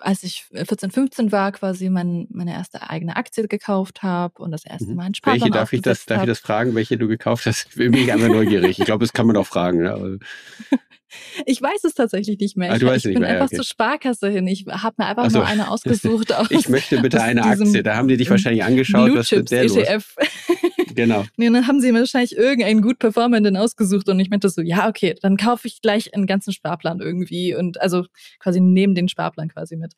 als 0.00 0.22
ich 0.22 0.44
14, 0.52 0.90
15 0.90 1.32
war, 1.32 1.52
quasi 1.52 1.88
mein, 1.88 2.26
meine 2.30 2.52
erste 2.52 2.88
eigene 2.88 3.16
Aktie 3.16 3.48
gekauft 3.48 4.02
habe 4.02 4.42
und 4.42 4.50
das 4.50 4.64
erste 4.64 4.90
mhm. 4.90 4.96
Mal 4.96 5.02
einen 5.04 5.14
Sparplan 5.14 5.40
Welche 5.40 5.52
darf 5.52 5.72
ich 5.72 5.82
das, 5.82 6.04
darf 6.06 6.22
ich 6.22 6.28
das 6.28 6.38
fragen, 6.40 6.74
welche 6.74 6.98
du 6.98 7.08
gekauft 7.08 7.46
hast? 7.46 7.68
Ich 7.70 7.74
bin 7.74 8.10
einfach 8.10 8.28
neugierig. 8.28 8.78
Ich 8.78 8.84
glaube, 8.84 9.04
das 9.04 9.12
kann 9.12 9.26
man 9.26 9.36
auch 9.36 9.46
fragen. 9.46 9.84
Ja. 9.84 9.96
Ich 11.44 11.60
weiß 11.60 11.84
es 11.84 11.94
tatsächlich 11.94 12.38
nicht 12.38 12.56
mehr. 12.56 12.72
Ah, 12.72 12.76
ich, 12.76 12.82
ich 12.82 13.02
bin 13.04 13.20
mehr, 13.20 13.30
einfach 13.30 13.46
okay. 13.46 13.56
zur 13.56 13.64
Sparkasse 13.64 14.28
hin. 14.28 14.46
Ich 14.46 14.66
habe 14.66 14.94
mir 14.98 15.06
einfach 15.06 15.30
so. 15.30 15.38
nur 15.38 15.46
eine 15.46 15.70
ausgesucht. 15.70 16.32
Aus, 16.32 16.50
ich 16.50 16.68
möchte 16.68 17.00
bitte 17.00 17.22
eine 17.22 17.44
Aktie. 17.44 17.82
Da 17.82 17.96
haben 17.96 18.08
die 18.08 18.16
dich 18.16 18.30
wahrscheinlich 18.30 18.64
angeschaut. 18.64 19.06
Blue 19.06 19.18
was 19.18 19.28
Chips 19.28 19.50
der 19.50 19.64
ETF. 19.64 20.16
genau. 20.94 21.24
Nee, 21.36 21.50
dann 21.50 21.66
haben 21.66 21.80
sie 21.80 21.92
mir 21.92 22.00
wahrscheinlich 22.00 22.36
irgendeinen 22.36 22.82
gut 22.82 22.98
performenden 22.98 23.56
ausgesucht 23.56 24.08
und 24.08 24.18
ich 24.18 24.30
meinte 24.30 24.48
so, 24.48 24.62
ja, 24.62 24.88
okay, 24.88 25.14
dann 25.20 25.36
kaufe 25.36 25.68
ich 25.68 25.80
gleich 25.80 26.14
einen 26.14 26.26
ganzen 26.26 26.52
Sparplan 26.52 27.00
irgendwie 27.00 27.54
und 27.54 27.80
also 27.80 28.06
quasi 28.38 28.60
neben 28.60 28.94
den 28.94 29.08
Sparplan 29.08 29.48
quasi 29.48 29.76
mit. 29.76 29.92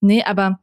Nee, 0.00 0.22
aber 0.24 0.60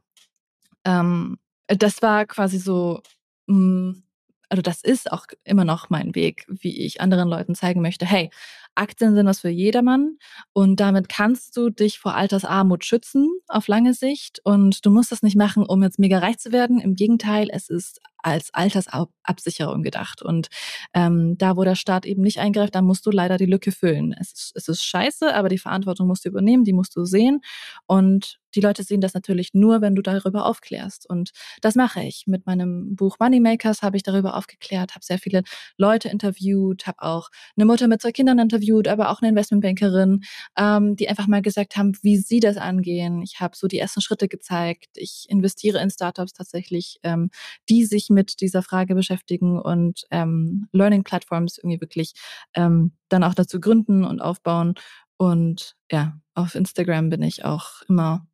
ähm, 0.84 1.38
das 1.66 2.02
war 2.02 2.26
quasi 2.26 2.58
so, 2.58 3.00
mh, 3.46 3.56
mm, 3.56 4.02
also 4.50 4.62
das 4.62 4.82
ist 4.82 5.12
auch 5.12 5.26
immer 5.44 5.64
noch 5.64 5.90
mein 5.90 6.14
Weg, 6.16 6.44
wie 6.48 6.84
ich 6.84 7.00
anderen 7.00 7.28
Leuten 7.28 7.54
zeigen 7.54 7.80
möchte, 7.80 8.04
hey, 8.04 8.30
Aktien 8.74 9.14
sind 9.14 9.26
was 9.26 9.40
für 9.40 9.48
jedermann 9.48 10.16
und 10.52 10.80
damit 10.80 11.08
kannst 11.08 11.56
du 11.56 11.70
dich 11.70 11.98
vor 11.98 12.14
Altersarmut 12.14 12.84
schützen 12.84 13.28
auf 13.48 13.68
lange 13.68 13.94
Sicht 13.94 14.40
und 14.44 14.84
du 14.86 14.90
musst 14.90 15.12
das 15.12 15.22
nicht 15.22 15.36
machen, 15.36 15.64
um 15.66 15.82
jetzt 15.82 15.98
mega 15.98 16.18
reich 16.18 16.38
zu 16.38 16.52
werden. 16.52 16.80
Im 16.80 16.94
Gegenteil, 16.94 17.48
es 17.52 17.68
ist 17.68 18.00
als 18.22 18.52
Altersabsicherung 18.52 19.82
gedacht. 19.82 20.22
Und 20.22 20.48
ähm, 20.94 21.36
da, 21.38 21.56
wo 21.56 21.64
der 21.64 21.74
Staat 21.74 22.06
eben 22.06 22.22
nicht 22.22 22.38
eingreift, 22.38 22.74
da 22.74 22.82
musst 22.82 23.06
du 23.06 23.10
leider 23.10 23.36
die 23.36 23.46
Lücke 23.46 23.72
füllen. 23.72 24.14
Es 24.18 24.32
ist, 24.32 24.52
es 24.54 24.68
ist 24.68 24.84
scheiße, 24.84 25.34
aber 25.34 25.48
die 25.48 25.58
Verantwortung 25.58 26.06
musst 26.06 26.24
du 26.24 26.28
übernehmen, 26.28 26.64
die 26.64 26.72
musst 26.72 26.96
du 26.96 27.04
sehen. 27.04 27.40
Und 27.86 28.40
die 28.54 28.60
Leute 28.60 28.82
sehen 28.82 29.00
das 29.00 29.14
natürlich 29.14 29.54
nur, 29.54 29.80
wenn 29.80 29.94
du 29.94 30.02
darüber 30.02 30.46
aufklärst. 30.46 31.08
Und 31.08 31.30
das 31.60 31.74
mache 31.74 32.02
ich. 32.02 32.24
Mit 32.26 32.46
meinem 32.46 32.96
Buch 32.96 33.16
Moneymakers 33.20 33.82
habe 33.82 33.96
ich 33.96 34.02
darüber 34.02 34.36
aufgeklärt, 34.36 34.94
habe 34.94 35.04
sehr 35.04 35.18
viele 35.18 35.42
Leute 35.76 36.08
interviewt, 36.08 36.86
habe 36.86 37.02
auch 37.02 37.28
eine 37.56 37.66
Mutter 37.66 37.88
mit 37.88 38.02
zwei 38.02 38.12
Kindern 38.12 38.38
interviewt, 38.38 38.88
aber 38.88 39.10
auch 39.10 39.20
eine 39.20 39.30
Investmentbankerin, 39.30 40.22
ähm, 40.56 40.96
die 40.96 41.08
einfach 41.08 41.26
mal 41.26 41.42
gesagt 41.42 41.76
haben, 41.76 41.92
wie 42.02 42.16
sie 42.16 42.40
das 42.40 42.56
angehen. 42.56 43.22
Ich 43.22 43.40
habe 43.40 43.56
so 43.56 43.68
die 43.68 43.78
ersten 43.78 44.00
Schritte 44.00 44.28
gezeigt. 44.28 44.88
Ich 44.94 45.26
investiere 45.28 45.80
in 45.80 45.90
Startups 45.90 46.32
tatsächlich, 46.32 46.98
ähm, 47.02 47.30
die 47.68 47.84
sich 47.84 48.09
mit 48.10 48.40
dieser 48.40 48.62
Frage 48.62 48.94
beschäftigen 48.94 49.58
und 49.58 50.04
ähm, 50.10 50.68
Learning 50.72 51.04
Platforms 51.04 51.58
irgendwie 51.58 51.80
wirklich 51.80 52.12
ähm, 52.54 52.92
dann 53.08 53.24
auch 53.24 53.34
dazu 53.34 53.60
gründen 53.60 54.04
und 54.04 54.20
aufbauen. 54.20 54.74
Und 55.16 55.76
ja, 55.90 56.18
auf 56.34 56.54
Instagram 56.54 57.10
bin 57.10 57.22
ich 57.22 57.44
auch 57.44 57.82
immer, 57.88 58.26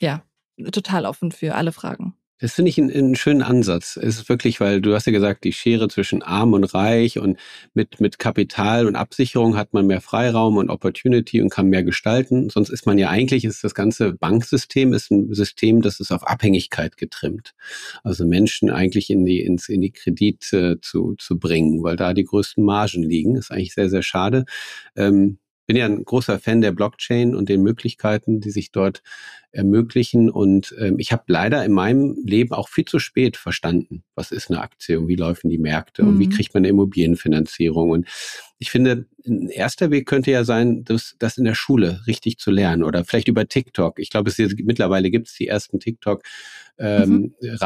ja, 0.00 0.22
total 0.72 1.06
offen 1.06 1.32
für 1.32 1.54
alle 1.54 1.72
Fragen. 1.72 2.14
Das 2.40 2.54
finde 2.54 2.68
ich 2.68 2.78
einen, 2.78 2.90
einen, 2.90 3.14
schönen 3.14 3.42
Ansatz. 3.42 3.96
Es 3.96 4.18
ist 4.18 4.28
wirklich, 4.28 4.58
weil 4.58 4.80
du 4.80 4.92
hast 4.94 5.06
ja 5.06 5.12
gesagt, 5.12 5.44
die 5.44 5.52
Schere 5.52 5.88
zwischen 5.88 6.22
arm 6.22 6.52
und 6.52 6.64
reich 6.64 7.18
und 7.18 7.38
mit, 7.74 8.00
mit 8.00 8.18
Kapital 8.18 8.86
und 8.86 8.96
Absicherung 8.96 9.56
hat 9.56 9.72
man 9.72 9.86
mehr 9.86 10.00
Freiraum 10.00 10.56
und 10.56 10.68
Opportunity 10.68 11.40
und 11.40 11.50
kann 11.50 11.68
mehr 11.68 11.84
gestalten. 11.84 12.50
Sonst 12.50 12.70
ist 12.70 12.86
man 12.86 12.98
ja 12.98 13.08
eigentlich, 13.08 13.44
ist 13.44 13.62
das 13.62 13.74
ganze 13.74 14.14
Banksystem 14.14 14.92
ist 14.92 15.12
ein 15.12 15.32
System, 15.32 15.80
das 15.80 16.00
ist 16.00 16.10
auf 16.10 16.26
Abhängigkeit 16.26 16.96
getrimmt. 16.96 17.54
Also 18.02 18.26
Menschen 18.26 18.68
eigentlich 18.68 19.10
in 19.10 19.24
die, 19.24 19.40
ins, 19.40 19.68
in 19.68 19.80
die 19.80 19.92
Kredit 19.92 20.52
äh, 20.52 20.80
zu, 20.80 21.14
zu 21.18 21.38
bringen, 21.38 21.84
weil 21.84 21.96
da 21.96 22.14
die 22.14 22.24
größten 22.24 22.64
Margen 22.64 23.04
liegen. 23.04 23.36
ist 23.36 23.52
eigentlich 23.52 23.74
sehr, 23.74 23.88
sehr 23.88 24.02
schade. 24.02 24.44
Ähm, 24.96 25.38
bin 25.66 25.76
ja 25.76 25.86
ein 25.86 26.04
großer 26.04 26.38
Fan 26.38 26.60
der 26.60 26.72
Blockchain 26.72 27.34
und 27.34 27.48
den 27.48 27.62
Möglichkeiten, 27.62 28.40
die 28.40 28.50
sich 28.50 28.70
dort 28.70 29.02
ermöglichen. 29.54 30.30
Und 30.30 30.74
ähm, 30.78 30.98
ich 30.98 31.12
habe 31.12 31.24
leider 31.26 31.64
in 31.64 31.72
meinem 31.72 32.16
Leben 32.24 32.52
auch 32.52 32.68
viel 32.68 32.84
zu 32.84 32.98
spät 32.98 33.36
verstanden, 33.36 34.04
was 34.14 34.32
ist 34.32 34.50
eine 34.50 34.60
Aktie 34.60 34.98
und 34.98 35.08
wie 35.08 35.16
laufen 35.16 35.48
die 35.48 35.58
Märkte 35.58 36.02
mhm. 36.02 36.08
und 36.08 36.18
wie 36.18 36.26
mhm. 36.26 36.30
kriegt 36.30 36.54
man 36.54 36.62
eine 36.62 36.68
Immobilienfinanzierung. 36.68 37.90
Und 37.90 38.08
ich 38.58 38.70
finde, 38.70 39.06
ein 39.26 39.48
erster 39.48 39.90
Weg 39.90 40.06
könnte 40.06 40.30
ja 40.30 40.44
sein, 40.44 40.84
das, 40.84 41.16
das 41.18 41.38
in 41.38 41.44
der 41.44 41.54
Schule 41.54 42.00
richtig 42.06 42.38
zu 42.38 42.50
lernen 42.50 42.82
oder 42.82 43.04
vielleicht 43.04 43.28
über 43.28 43.48
TikTok. 43.48 43.98
Ich 43.98 44.10
glaube, 44.10 44.30
es 44.30 44.38
ist, 44.38 44.58
mittlerweile 44.58 45.10
gibt 45.10 45.28
es 45.28 45.34
die 45.34 45.48
ersten 45.48 45.80
TikTok. 45.80 46.22
Ähm, 46.76 47.34
mhm. 47.40 47.58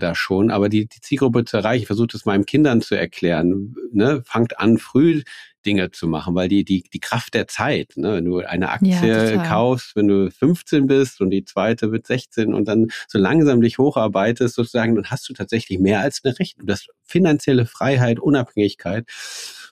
Da 0.00 0.14
schon, 0.14 0.50
aber 0.50 0.68
die, 0.68 0.86
die 0.86 1.00
Zielgruppe 1.00 1.44
zu 1.44 1.58
erreichen, 1.58 1.82
ich 1.82 1.86
versuche 1.86 2.08
das 2.08 2.24
meinen 2.24 2.44
Kindern 2.44 2.80
zu 2.80 2.96
erklären, 2.96 3.76
ne, 3.92 4.22
fangt 4.24 4.58
an 4.58 4.78
früh 4.78 5.22
Dinge 5.64 5.90
zu 5.90 6.08
machen, 6.08 6.34
weil 6.34 6.48
die, 6.48 6.64
die, 6.64 6.82
die 6.82 7.00
Kraft 7.00 7.34
der 7.34 7.46
Zeit, 7.46 7.92
ne, 7.96 8.14
wenn 8.14 8.24
du 8.24 8.38
eine 8.38 8.70
Aktie 8.70 9.34
ja, 9.34 9.44
kaufst, 9.44 9.94
wenn 9.96 10.08
du 10.08 10.30
15 10.30 10.86
bist 10.86 11.20
und 11.20 11.27
die 11.30 11.44
zweite 11.44 11.92
wird 11.92 12.06
16 12.06 12.54
und 12.54 12.66
dann 12.68 12.88
so 13.06 13.18
langsam 13.18 13.60
dich 13.60 13.78
hocharbeitest 13.78 14.54
sozusagen, 14.54 14.94
dann 14.94 15.06
hast 15.06 15.28
du 15.28 15.32
tatsächlich 15.32 15.78
mehr 15.78 16.00
als 16.00 16.20
eine 16.24 16.38
Rechnung. 16.38 16.66
Das 16.66 16.86
finanzielle 17.04 17.66
Freiheit, 17.66 18.20
Unabhängigkeit. 18.20 19.06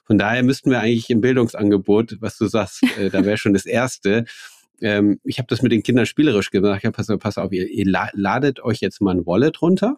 Von 0.05 0.17
daher 0.17 0.43
müssten 0.43 0.71
wir 0.71 0.79
eigentlich 0.79 1.09
im 1.09 1.21
Bildungsangebot, 1.21 2.17
was 2.21 2.37
du 2.37 2.47
sagst, 2.47 2.83
äh, 2.97 3.09
da 3.09 3.25
wäre 3.25 3.37
schon 3.37 3.53
das 3.53 3.65
Erste, 3.65 4.25
ähm, 4.81 5.19
ich 5.23 5.39
habe 5.39 5.47
das 5.47 5.61
mit 5.61 5.71
den 5.71 5.83
Kindern 5.83 6.05
spielerisch 6.05 6.51
gemacht. 6.51 6.83
Habe 6.83 6.91
pass, 6.91 7.07
pass 7.19 7.37
auf, 7.37 7.51
ihr, 7.51 7.67
ihr 7.67 7.85
ladet 7.85 8.59
euch 8.59 8.79
jetzt 8.79 9.01
mal 9.01 9.15
ein 9.15 9.25
Wallet 9.25 9.61
runter 9.61 9.97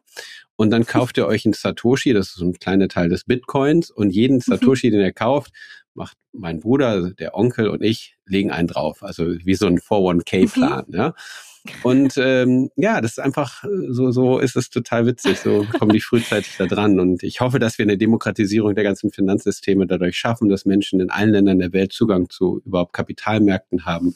und 0.56 0.70
dann 0.72 0.86
kauft 0.86 1.18
ihr 1.18 1.28
euch 1.28 1.46
ein 1.46 1.54
Satoshi, 1.54 2.14
das 2.14 2.30
ist 2.30 2.36
so 2.36 2.46
ein 2.46 2.54
kleiner 2.54 2.88
Teil 2.88 3.10
des 3.10 3.26
Bitcoins 3.26 3.92
und 3.92 4.12
jeden 4.12 4.38
mhm. 4.38 4.42
Satoshi, 4.42 4.90
den 4.90 5.02
ihr 5.02 5.12
kauft, 5.12 5.52
macht 5.94 6.18
mein 6.32 6.60
Bruder, 6.60 7.12
der 7.12 7.36
Onkel 7.36 7.68
und 7.70 7.84
ich 7.84 8.16
legen 8.26 8.52
einen 8.52 8.68
drauf. 8.68 9.04
Also 9.04 9.26
wie 9.44 9.56
so 9.56 9.68
ein 9.68 9.80
401k-Plan. 9.80 10.86
Mhm. 10.88 10.96
Ja. 10.96 11.14
Und 11.84 12.18
ähm, 12.18 12.70
ja, 12.76 13.02
das 13.02 13.12
ist 13.12 13.20
einfach, 13.20 13.64
so, 13.90 14.12
so 14.12 14.40
ist 14.40 14.56
es 14.56 14.70
total 14.70 15.06
witzig. 15.06 15.40
So 15.40 15.66
kommen 15.78 15.92
die 15.92 16.02
frühzeitig 16.02 16.56
da 16.58 16.66
dran. 16.66 17.00
Und 17.00 17.24
ich 17.24 17.42
hoffe, 17.42 17.60
dass 17.60 17.78
wir 17.78 17.84
eine 17.84 17.98
Demokratisierung 17.98 18.76
der 18.76 18.84
ganzen 18.84 19.12
Finanzsysteme 19.12 19.88
dadurch 19.88 20.18
schaffen, 20.18 20.50
dass 20.50 20.66
Menschen 20.66 21.00
in 21.00 21.10
allen 21.10 21.32
Ländern 21.32 21.60
der 21.60 21.74
Welt 21.74 21.94
Zugang 21.94 22.30
zu 22.30 22.62
überhaupt 22.66 22.94
Kapitalmärkten 22.94 23.86
haben. 23.86 24.14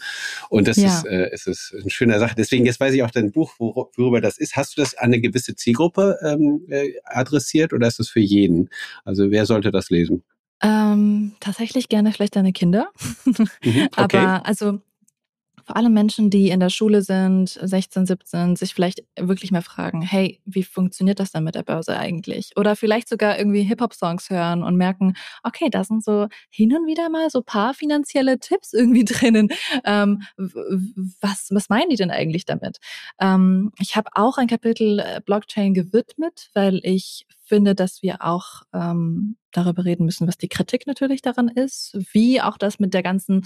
Und 0.49 0.67
das 0.67 0.77
ja. 0.77 0.87
ist, 0.87 1.05
äh, 1.05 1.29
ist, 1.33 1.47
ist 1.47 1.75
eine 1.79 1.89
schöne 1.89 2.19
Sache. 2.19 2.35
Deswegen, 2.37 2.65
jetzt 2.65 2.79
weiß 2.79 2.93
ich 2.93 3.03
auch 3.03 3.11
dein 3.11 3.31
Buch, 3.31 3.53
worüber 3.57 4.21
das 4.21 4.37
ist. 4.37 4.55
Hast 4.55 4.77
du 4.77 4.81
das 4.81 4.95
an 4.95 5.05
eine 5.05 5.21
gewisse 5.21 5.55
Zielgruppe 5.55 6.17
ähm, 6.21 6.65
äh, 6.69 6.93
adressiert 7.05 7.73
oder 7.73 7.87
ist 7.87 7.99
das 7.99 8.09
für 8.09 8.19
jeden? 8.19 8.69
Also 9.05 9.31
wer 9.31 9.45
sollte 9.45 9.71
das 9.71 9.89
lesen? 9.89 10.23
Ähm, 10.61 11.33
tatsächlich 11.41 11.89
gerne 11.89 12.13
vielleicht 12.13 12.35
deine 12.35 12.53
Kinder. 12.53 12.89
Mhm, 13.25 13.47
okay. 13.63 13.89
Aber 13.95 14.45
also 14.45 14.79
vor 15.65 15.77
allem 15.77 15.93
Menschen, 15.93 16.29
die 16.29 16.49
in 16.49 16.59
der 16.59 16.69
Schule 16.69 17.01
sind, 17.01 17.49
16, 17.49 18.05
17, 18.05 18.55
sich 18.55 18.73
vielleicht 18.73 19.03
wirklich 19.17 19.51
mal 19.51 19.61
fragen, 19.61 20.01
hey, 20.01 20.41
wie 20.45 20.63
funktioniert 20.63 21.19
das 21.19 21.31
denn 21.31 21.43
mit 21.43 21.55
der 21.55 21.63
Börse 21.63 21.97
eigentlich? 21.97 22.51
Oder 22.55 22.75
vielleicht 22.75 23.09
sogar 23.09 23.37
irgendwie 23.37 23.63
Hip-Hop-Songs 23.63 24.29
hören 24.29 24.63
und 24.63 24.75
merken, 24.75 25.13
okay, 25.43 25.69
da 25.69 25.83
sind 25.83 26.03
so 26.03 26.27
hin 26.49 26.75
und 26.75 26.85
wieder 26.87 27.09
mal 27.09 27.29
so 27.29 27.41
paar 27.41 27.73
finanzielle 27.73 28.39
Tipps 28.39 28.73
irgendwie 28.73 29.05
drinnen. 29.05 29.49
Ähm, 29.85 30.23
was, 30.37 31.47
was 31.51 31.69
meinen 31.69 31.89
die 31.89 31.95
denn 31.95 32.11
eigentlich 32.11 32.45
damit? 32.45 32.77
Ähm, 33.19 33.71
ich 33.79 33.95
habe 33.95 34.09
auch 34.13 34.37
ein 34.37 34.47
Kapitel 34.47 34.99
äh, 34.99 35.21
Blockchain 35.25 35.73
gewidmet, 35.73 36.49
weil 36.53 36.79
ich 36.83 37.25
finde, 37.43 37.75
dass 37.75 38.01
wir 38.01 38.23
auch 38.23 38.63
ähm, 38.73 39.37
darüber 39.51 39.85
reden 39.85 40.05
müssen, 40.05 40.27
was 40.27 40.37
die 40.37 40.47
Kritik 40.47 40.87
natürlich 40.87 41.21
daran 41.21 41.47
ist, 41.47 41.97
wie 42.11 42.41
auch 42.41 42.57
das 42.57 42.79
mit 42.79 42.93
der 42.93 43.03
ganzen, 43.03 43.45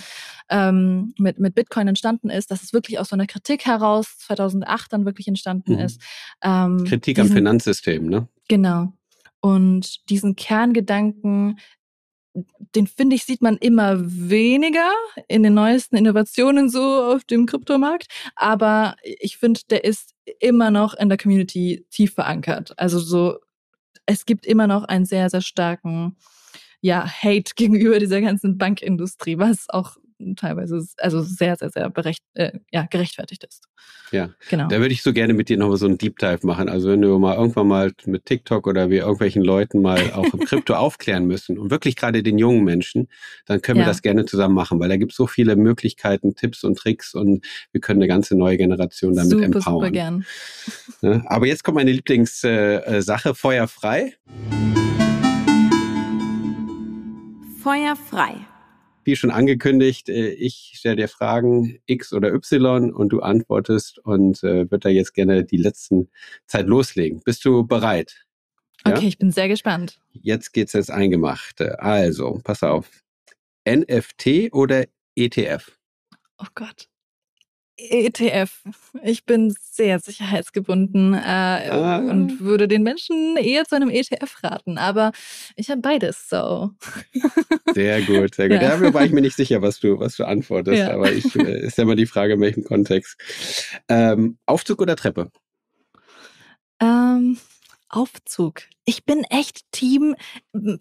ähm, 0.50 1.14
mit, 1.18 1.40
mit 1.40 1.56
Bitcoin 1.56 1.88
entstanden 1.88 2.30
ist, 2.30 2.52
dass 2.52 2.64
es 2.64 2.74
wirklich 2.74 3.00
aus 3.00 3.10
so 3.10 3.16
einer 3.16 3.28
Kritik 3.28 3.66
heraus 3.66 4.18
2008 4.20 4.94
dann 4.94 5.06
wirklich 5.06 5.28
entstanden 5.28 5.74
mhm. 5.74 5.80
ist. 5.80 6.02
Ähm, 6.42 6.84
Kritik 6.86 7.16
diesen, 7.16 7.32
am 7.32 7.36
Finanzsystem, 7.36 8.08
ne? 8.08 8.28
Genau. 8.48 8.94
Und 9.42 10.10
diesen 10.10 10.36
Kerngedanken, 10.36 11.60
den 12.76 12.88
finde 12.88 13.16
ich, 13.16 13.24
sieht 13.24 13.42
man 13.42 13.58
immer 13.58 13.96
weniger 14.00 14.92
in 15.28 15.44
den 15.44 15.54
neuesten 15.54 15.96
Innovationen 15.96 16.70
so 16.70 16.82
auf 16.82 17.24
dem 17.24 17.46
Kryptomarkt. 17.46 18.08
Aber 18.36 18.96
ich 19.04 19.38
finde, 19.38 19.62
der 19.70 19.84
ist 19.84 20.14
immer 20.40 20.70
noch 20.70 20.94
in 20.94 21.10
der 21.10 21.18
Community 21.18 21.86
tief 21.90 22.14
verankert. 22.14 22.74
Also 22.78 23.00
so 23.00 23.40
es 24.08 24.26
gibt 24.26 24.48
immer 24.48 24.66
noch 24.66 24.86
einen 24.86 25.06
sehr, 25.06 25.30
sehr 25.30 25.42
starken 25.42 26.16
ja, 26.82 27.06
Hate 27.06 27.54
gegenüber 27.56 28.00
dieser 28.00 28.22
ganzen 28.22 28.58
Bankindustrie, 28.58 29.38
was 29.38 29.70
auch 29.70 29.98
teilweise 30.36 30.86
also 30.98 31.22
sehr, 31.22 31.56
sehr, 31.56 31.70
sehr 31.70 31.90
berecht, 31.90 32.24
äh, 32.34 32.52
ja, 32.72 32.88
gerechtfertigt 32.90 33.44
ist. 33.44 33.68
Ja, 34.12 34.30
genau. 34.50 34.68
Da 34.68 34.80
würde 34.80 34.94
ich 34.94 35.04
so 35.04 35.14
gerne 35.14 35.34
mit 35.34 35.50
dir 35.50 35.58
nochmal 35.58 35.78
so 35.78 35.86
einen 35.86 35.98
Deep 35.98 36.18
Dive 36.20 36.46
machen. 36.46 36.70
Also 36.70 36.90
wenn 36.90 37.02
du 37.02 37.18
mal 37.20 37.36
irgendwann 37.36 37.68
mal 37.68 37.92
mit 38.06 38.26
TikTok 38.26 38.68
oder 38.68 38.90
wir 38.90 39.02
irgendwelchen 39.02 39.44
Leuten 39.44 39.82
mal 39.82 40.14
auch 40.14 40.34
im 40.34 40.40
Krypto 40.46 40.76
aufklären 40.76 41.26
müssen 41.26 41.58
und 41.58 41.72
wirklich 41.72 41.96
gerade 41.96 42.24
den 42.24 42.38
jungen 42.38 42.64
Menschen, 42.64 43.10
dann 43.46 43.62
können 43.62 43.80
wir 43.80 43.86
das 43.86 44.02
gerne 44.02 44.26
zusammen 44.26 44.56
machen, 44.56 44.80
weil 44.80 44.90
da 44.90 44.98
gibt 44.98 45.12
es 45.12 45.18
so 45.18 45.28
viele 45.28 45.56
Möglichkeiten, 45.56 46.36
Tipps 46.36 46.64
und 46.64 46.78
Tricks 46.78 47.14
und 47.14 47.46
wir 47.72 47.82
können 47.82 48.02
eine 48.02 48.08
ganze 48.08 48.36
neue 48.36 48.58
Generation 48.58 49.16
damit 49.16 49.32
super, 49.32 49.46
empowern. 49.46 49.64
Super 49.64 49.92
gern. 49.92 50.26
Ja, 51.02 51.24
aber 51.28 51.48
jetzt 51.48 51.64
kommt 51.64 51.76
meine 51.76 51.92
Lieblingssache, 51.92 53.30
äh, 53.30 53.34
Feuer 53.34 53.68
frei. 53.68 54.14
Feuer 57.62 57.96
frei. 57.96 58.48
Wie 59.08 59.16
schon 59.16 59.32
angekündigt, 59.32 60.10
äh, 60.10 60.30
ich 60.30 60.74
stelle 60.76 60.98
dir 60.98 61.08
Fragen 61.08 61.80
X 61.88 62.14
oder 62.14 62.32
Y 62.34 62.94
und 62.94 63.10
du 63.10 63.22
antwortest 63.22 63.98
und 64.00 64.44
äh, 64.44 64.70
würde 64.70 64.80
da 64.80 64.90
jetzt 64.90 65.14
gerne 65.14 65.44
die 65.46 65.58
letzten 65.58 66.10
Zeit 66.46 66.68
loslegen. 66.68 67.22
Bist 67.24 67.44
du 67.46 67.66
bereit? 67.66 68.28
Okay, 68.84 69.02
ja? 69.02 69.08
ich 69.08 69.18
bin 69.18 69.32
sehr 69.32 69.48
gespannt. 69.48 70.00
Jetzt 70.12 70.54
geht's 70.54 70.74
ins 70.76 70.90
Eingemachte. 70.90 71.80
Also, 71.82 72.40
pass 72.44 72.62
auf. 72.62 72.90
NFT 73.68 74.54
oder 74.54 74.86
ETF? 75.16 75.72
Oh 76.38 76.48
Gott. 76.54 76.88
ETF. 77.78 78.64
Ich 79.04 79.26
bin 79.26 79.54
sehr 79.60 80.00
sicherheitsgebunden 80.00 81.14
äh, 81.14 81.18
ah. 81.18 81.98
und 81.98 82.40
würde 82.40 82.68
den 82.68 82.84
Menschen 82.84 83.38
eher 83.38 83.66
zu 83.66 83.76
einem 83.76 83.90
ETF 83.90 84.44
raten. 84.44 84.78
Aber 84.78 85.12
ich 85.56 85.70
habe 85.70 85.82
beides 85.82 86.28
so. 86.30 86.72
Sehr 87.74 88.02
gut, 88.02 88.34
sehr 88.34 88.50
gut. 88.50 88.62
Ja. 88.62 88.70
Dafür 88.70 88.94
war 88.94 89.06
ich 89.06 89.12
mir 89.12 89.22
nicht 89.22 89.36
sicher, 89.36 89.62
was 89.62 89.80
du, 89.80 90.00
was 90.00 90.16
du 90.16 90.24
antwortest. 90.26 90.80
Ja. 90.80 90.94
Aber 90.94 91.12
ich 91.12 91.36
äh, 91.36 91.66
ist 91.66 91.78
ja 91.78 91.86
mal 91.86 91.96
die 91.96 92.08
Frage, 92.08 92.34
in 92.34 92.42
welchem 92.42 92.64
Kontext. 92.64 93.18
Ähm, 93.88 94.38
Aufzug 94.46 94.82
oder 94.82 94.96
Treppe? 94.96 95.30
Ähm, 96.82 97.38
Aufzug. 97.90 98.64
Ich 98.86 99.06
bin 99.06 99.24
echt 99.26 99.62
Team. 99.72 100.16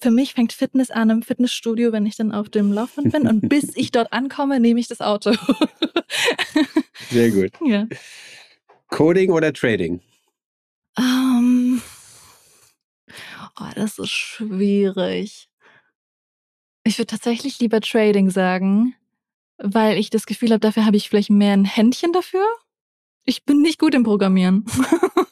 Für 0.00 0.10
mich 0.10 0.34
fängt 0.34 0.52
Fitness 0.52 0.90
an 0.90 1.10
im 1.10 1.22
Fitnessstudio, 1.22 1.92
wenn 1.92 2.06
ich 2.06 2.16
dann 2.16 2.32
auf 2.32 2.48
dem 2.48 2.72
Laufband 2.72 3.12
bin. 3.12 3.28
Und 3.28 3.48
bis 3.48 3.76
ich 3.76 3.92
dort 3.92 4.12
ankomme, 4.12 4.60
nehme 4.60 4.80
ich 4.80 4.88
das 4.88 5.00
Auto. 5.00 5.32
Sehr 7.10 7.30
gut. 7.30 7.52
Ja. 7.64 7.86
Coding 8.88 9.30
oder 9.32 9.52
Trading? 9.52 10.00
Um, 10.98 11.82
oh, 13.60 13.70
das 13.74 13.98
ist 13.98 14.10
schwierig. 14.10 15.48
Ich 16.84 16.98
würde 16.98 17.08
tatsächlich 17.08 17.58
lieber 17.58 17.80
Trading 17.80 18.30
sagen, 18.30 18.94
weil 19.58 19.98
ich 19.98 20.10
das 20.10 20.26
Gefühl 20.26 20.50
habe, 20.50 20.60
dafür 20.60 20.86
habe 20.86 20.96
ich 20.96 21.08
vielleicht 21.08 21.30
mehr 21.30 21.52
ein 21.52 21.64
Händchen 21.64 22.12
dafür. 22.12 22.46
Ich 23.26 23.44
bin 23.44 23.60
nicht 23.60 23.78
gut 23.78 23.94
im 23.94 24.04
Programmieren. 24.04 24.64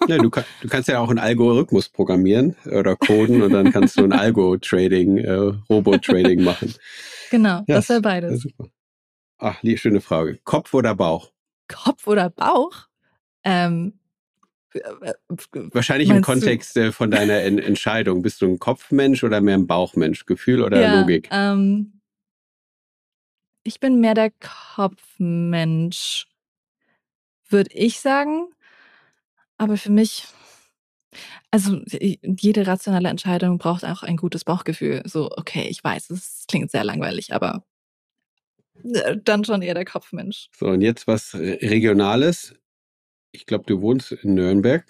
Ja, 0.07 0.18
du, 0.18 0.28
kann, 0.28 0.45
du 0.61 0.68
kannst 0.68 0.86
ja 0.90 0.99
auch 0.99 1.09
einen 1.09 1.18
Algorithmus 1.18 1.88
programmieren 1.88 2.57
oder 2.66 2.95
coden 2.95 3.40
und 3.40 3.55
dann 3.55 3.72
kannst 3.72 3.99
du 3.99 4.05
ein 4.05 4.12
Algo-Trading, 4.12 5.16
äh, 5.16 5.32
Robo-Trading 5.70 6.45
machen. 6.45 6.74
Genau, 7.30 7.64
ja, 7.66 7.76
das 7.76 7.88
wäre 7.88 8.03
beides. 8.03 8.47
Ach, 9.38 9.57
schöne 9.76 10.03
Frage. 10.03 10.38
Kopf 10.45 10.74
oder 10.74 10.95
Bauch? 10.95 11.32
Kopf 11.68 12.07
oder 12.07 12.28
Bauch? 12.28 12.86
Ähm, 13.45 13.95
Wahrscheinlich 15.53 16.11
im 16.11 16.20
Kontext 16.22 16.76
du? 16.76 16.92
von 16.92 17.11
deiner 17.11 17.42
en 17.42 17.59
Entscheidung. 17.59 18.22
Bist 18.22 18.42
du 18.42 18.47
ein 18.47 18.59
Kopfmensch 18.59 19.22
oder 19.22 19.40
mehr 19.40 19.55
ein 19.55 19.66
Bauchmensch? 19.66 20.26
Gefühl 20.26 20.62
oder 20.62 20.80
ja, 20.80 21.01
Logik? 21.01 21.28
Ähm, 21.30 22.01
ich 23.62 23.80
bin 23.80 24.01
mehr 24.01 24.14
der 24.14 24.32
Kopfmensch, 24.74 26.26
würde 27.55 27.70
ich 27.72 28.00
sagen. 28.00 28.48
Aber 29.57 29.78
für 29.78 29.90
mich, 29.90 30.26
also 31.50 31.80
jede 31.88 32.66
rationale 32.66 33.09
Entscheidung 33.09 33.57
braucht 33.57 33.84
auch 33.84 34.02
ein 34.02 34.16
gutes 34.16 34.44
Bauchgefühl. 34.44 35.02
So, 35.07 35.30
okay, 35.30 35.66
ich 35.70 35.82
weiß, 35.82 36.11
es 36.11 36.44
klingt 36.48 36.70
sehr 36.70 36.84
langweilig, 36.84 37.32
aber 37.32 37.64
äh, 38.82 39.16
dann 39.24 39.44
schon 39.44 39.62
eher 39.62 39.74
der 39.74 39.84
Kopfmensch. 39.84 40.48
So, 40.55 40.66
und 40.66 40.82
jetzt 40.82 41.07
was 41.07 41.34
Regionales. 41.34 42.55
Ich 43.30 43.46
glaube, 43.46 43.64
du 43.66 43.80
wohnst 43.80 44.12
in 44.12 44.34
Nürnberg, 44.34 44.84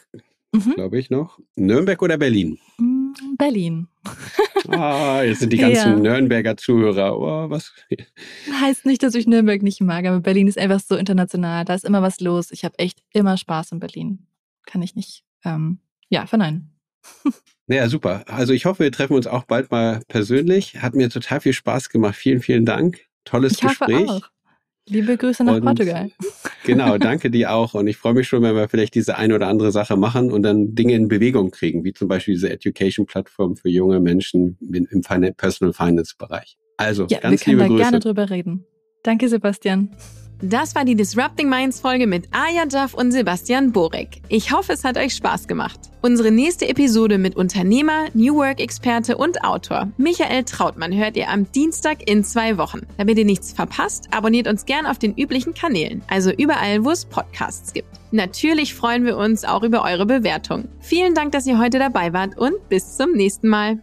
mhm. 0.52 0.72
glaube 0.74 0.98
ich 0.98 1.10
noch. 1.10 1.38
Nürnberg 1.54 2.00
oder 2.02 2.18
Berlin? 2.18 2.58
Mm, 2.78 2.93
Berlin. 3.38 3.88
ah, 4.68 5.22
jetzt 5.22 5.40
sind 5.40 5.52
die 5.52 5.56
ganzen 5.58 5.76
ja. 5.76 5.96
Nürnberger 5.96 6.56
Zuhörer. 6.56 7.18
Oh, 7.18 7.50
was? 7.50 7.72
Heißt 8.60 8.86
nicht, 8.86 9.02
dass 9.02 9.14
ich 9.14 9.26
Nürnberg 9.26 9.62
nicht 9.62 9.80
mag, 9.80 10.04
aber 10.06 10.20
Berlin 10.20 10.48
ist 10.48 10.58
einfach 10.58 10.80
so 10.80 10.96
international. 10.96 11.64
Da 11.64 11.74
ist 11.74 11.84
immer 11.84 12.02
was 12.02 12.20
los. 12.20 12.50
Ich 12.50 12.64
habe 12.64 12.78
echt 12.78 13.02
immer 13.12 13.36
Spaß 13.36 13.72
in 13.72 13.80
Berlin. 13.80 14.26
Kann 14.66 14.82
ich 14.82 14.94
nicht, 14.94 15.24
ähm, 15.44 15.78
ja, 16.08 16.26
verneinen. 16.26 16.70
Naja, 17.66 17.88
super. 17.88 18.24
Also 18.26 18.52
ich 18.52 18.66
hoffe, 18.66 18.82
wir 18.84 18.92
treffen 18.92 19.14
uns 19.14 19.26
auch 19.26 19.44
bald 19.44 19.70
mal 19.70 20.02
persönlich. 20.08 20.82
Hat 20.82 20.94
mir 20.94 21.08
total 21.08 21.40
viel 21.40 21.54
Spaß 21.54 21.88
gemacht. 21.88 22.14
Vielen, 22.14 22.42
vielen 22.42 22.66
Dank. 22.66 23.00
Tolles 23.24 23.54
ich 23.54 23.60
Gespräch. 23.60 24.06
Hoffe 24.06 24.24
auch. 24.26 24.30
Liebe 24.88 25.16
Grüße 25.16 25.44
nach 25.44 25.56
und, 25.56 25.64
Portugal. 25.64 26.10
Genau, 26.66 26.96
danke 26.96 27.30
dir 27.30 27.52
auch. 27.52 27.74
Und 27.74 27.88
ich 27.88 27.98
freue 27.98 28.14
mich 28.14 28.26
schon, 28.26 28.42
wenn 28.42 28.54
wir 28.54 28.70
vielleicht 28.70 28.94
diese 28.94 29.18
eine 29.18 29.34
oder 29.34 29.48
andere 29.48 29.70
Sache 29.70 29.98
machen 29.98 30.32
und 30.32 30.42
dann 30.42 30.74
Dinge 30.74 30.94
in 30.94 31.08
Bewegung 31.08 31.50
kriegen, 31.50 31.84
wie 31.84 31.92
zum 31.92 32.08
Beispiel 32.08 32.32
diese 32.32 32.48
Education-Plattform 32.48 33.56
für 33.56 33.68
junge 33.68 34.00
Menschen 34.00 34.56
im 34.72 35.02
Personal 35.36 35.74
Finance-Bereich. 35.74 36.56
Also, 36.78 37.06
ja, 37.10 37.20
ganz 37.20 37.44
liebe 37.44 37.58
Grüße. 37.58 37.68
Wir 37.68 37.68
können 37.68 37.78
da 37.78 37.84
gerne 37.84 38.00
drüber 38.00 38.30
reden. 38.30 38.64
Danke, 39.02 39.28
Sebastian. 39.28 39.90
Das 40.42 40.74
war 40.74 40.84
die 40.84 40.94
Disrupting 40.94 41.48
Minds 41.48 41.80
Folge 41.80 42.06
mit 42.06 42.28
Aya 42.32 42.64
Jaff 42.70 42.94
und 42.94 43.12
Sebastian 43.12 43.72
Borek. 43.72 44.20
Ich 44.28 44.52
hoffe, 44.52 44.72
es 44.72 44.84
hat 44.84 44.96
euch 44.96 45.14
Spaß 45.14 45.48
gemacht. 45.48 45.80
Unsere 46.02 46.30
nächste 46.30 46.68
Episode 46.68 47.16
mit 47.18 47.36
Unternehmer, 47.36 48.06
New 48.12 48.34
Work 48.34 48.60
Experte 48.60 49.16
und 49.16 49.42
Autor 49.42 49.88
Michael 49.96 50.44
Trautmann 50.44 50.92
hört 50.94 51.16
ihr 51.16 51.30
am 51.30 51.50
Dienstag 51.52 52.08
in 52.10 52.24
zwei 52.24 52.58
Wochen. 52.58 52.80
Damit 52.98 53.16
ihr 53.16 53.24
nichts 53.24 53.52
verpasst, 53.52 54.08
abonniert 54.10 54.48
uns 54.48 54.66
gern 54.66 54.86
auf 54.86 54.98
den 54.98 55.14
üblichen 55.16 55.54
Kanälen, 55.54 56.02
also 56.08 56.30
überall, 56.30 56.84
wo 56.84 56.90
es 56.90 57.06
Podcasts 57.06 57.72
gibt. 57.72 57.88
Natürlich 58.10 58.74
freuen 58.74 59.06
wir 59.06 59.16
uns 59.16 59.44
auch 59.44 59.62
über 59.62 59.82
eure 59.82 60.04
Bewertung. 60.04 60.68
Vielen 60.80 61.14
Dank, 61.14 61.32
dass 61.32 61.46
ihr 61.46 61.58
heute 61.58 61.78
dabei 61.78 62.12
wart 62.12 62.36
und 62.36 62.68
bis 62.68 62.96
zum 62.96 63.12
nächsten 63.12 63.48
Mal. 63.48 63.82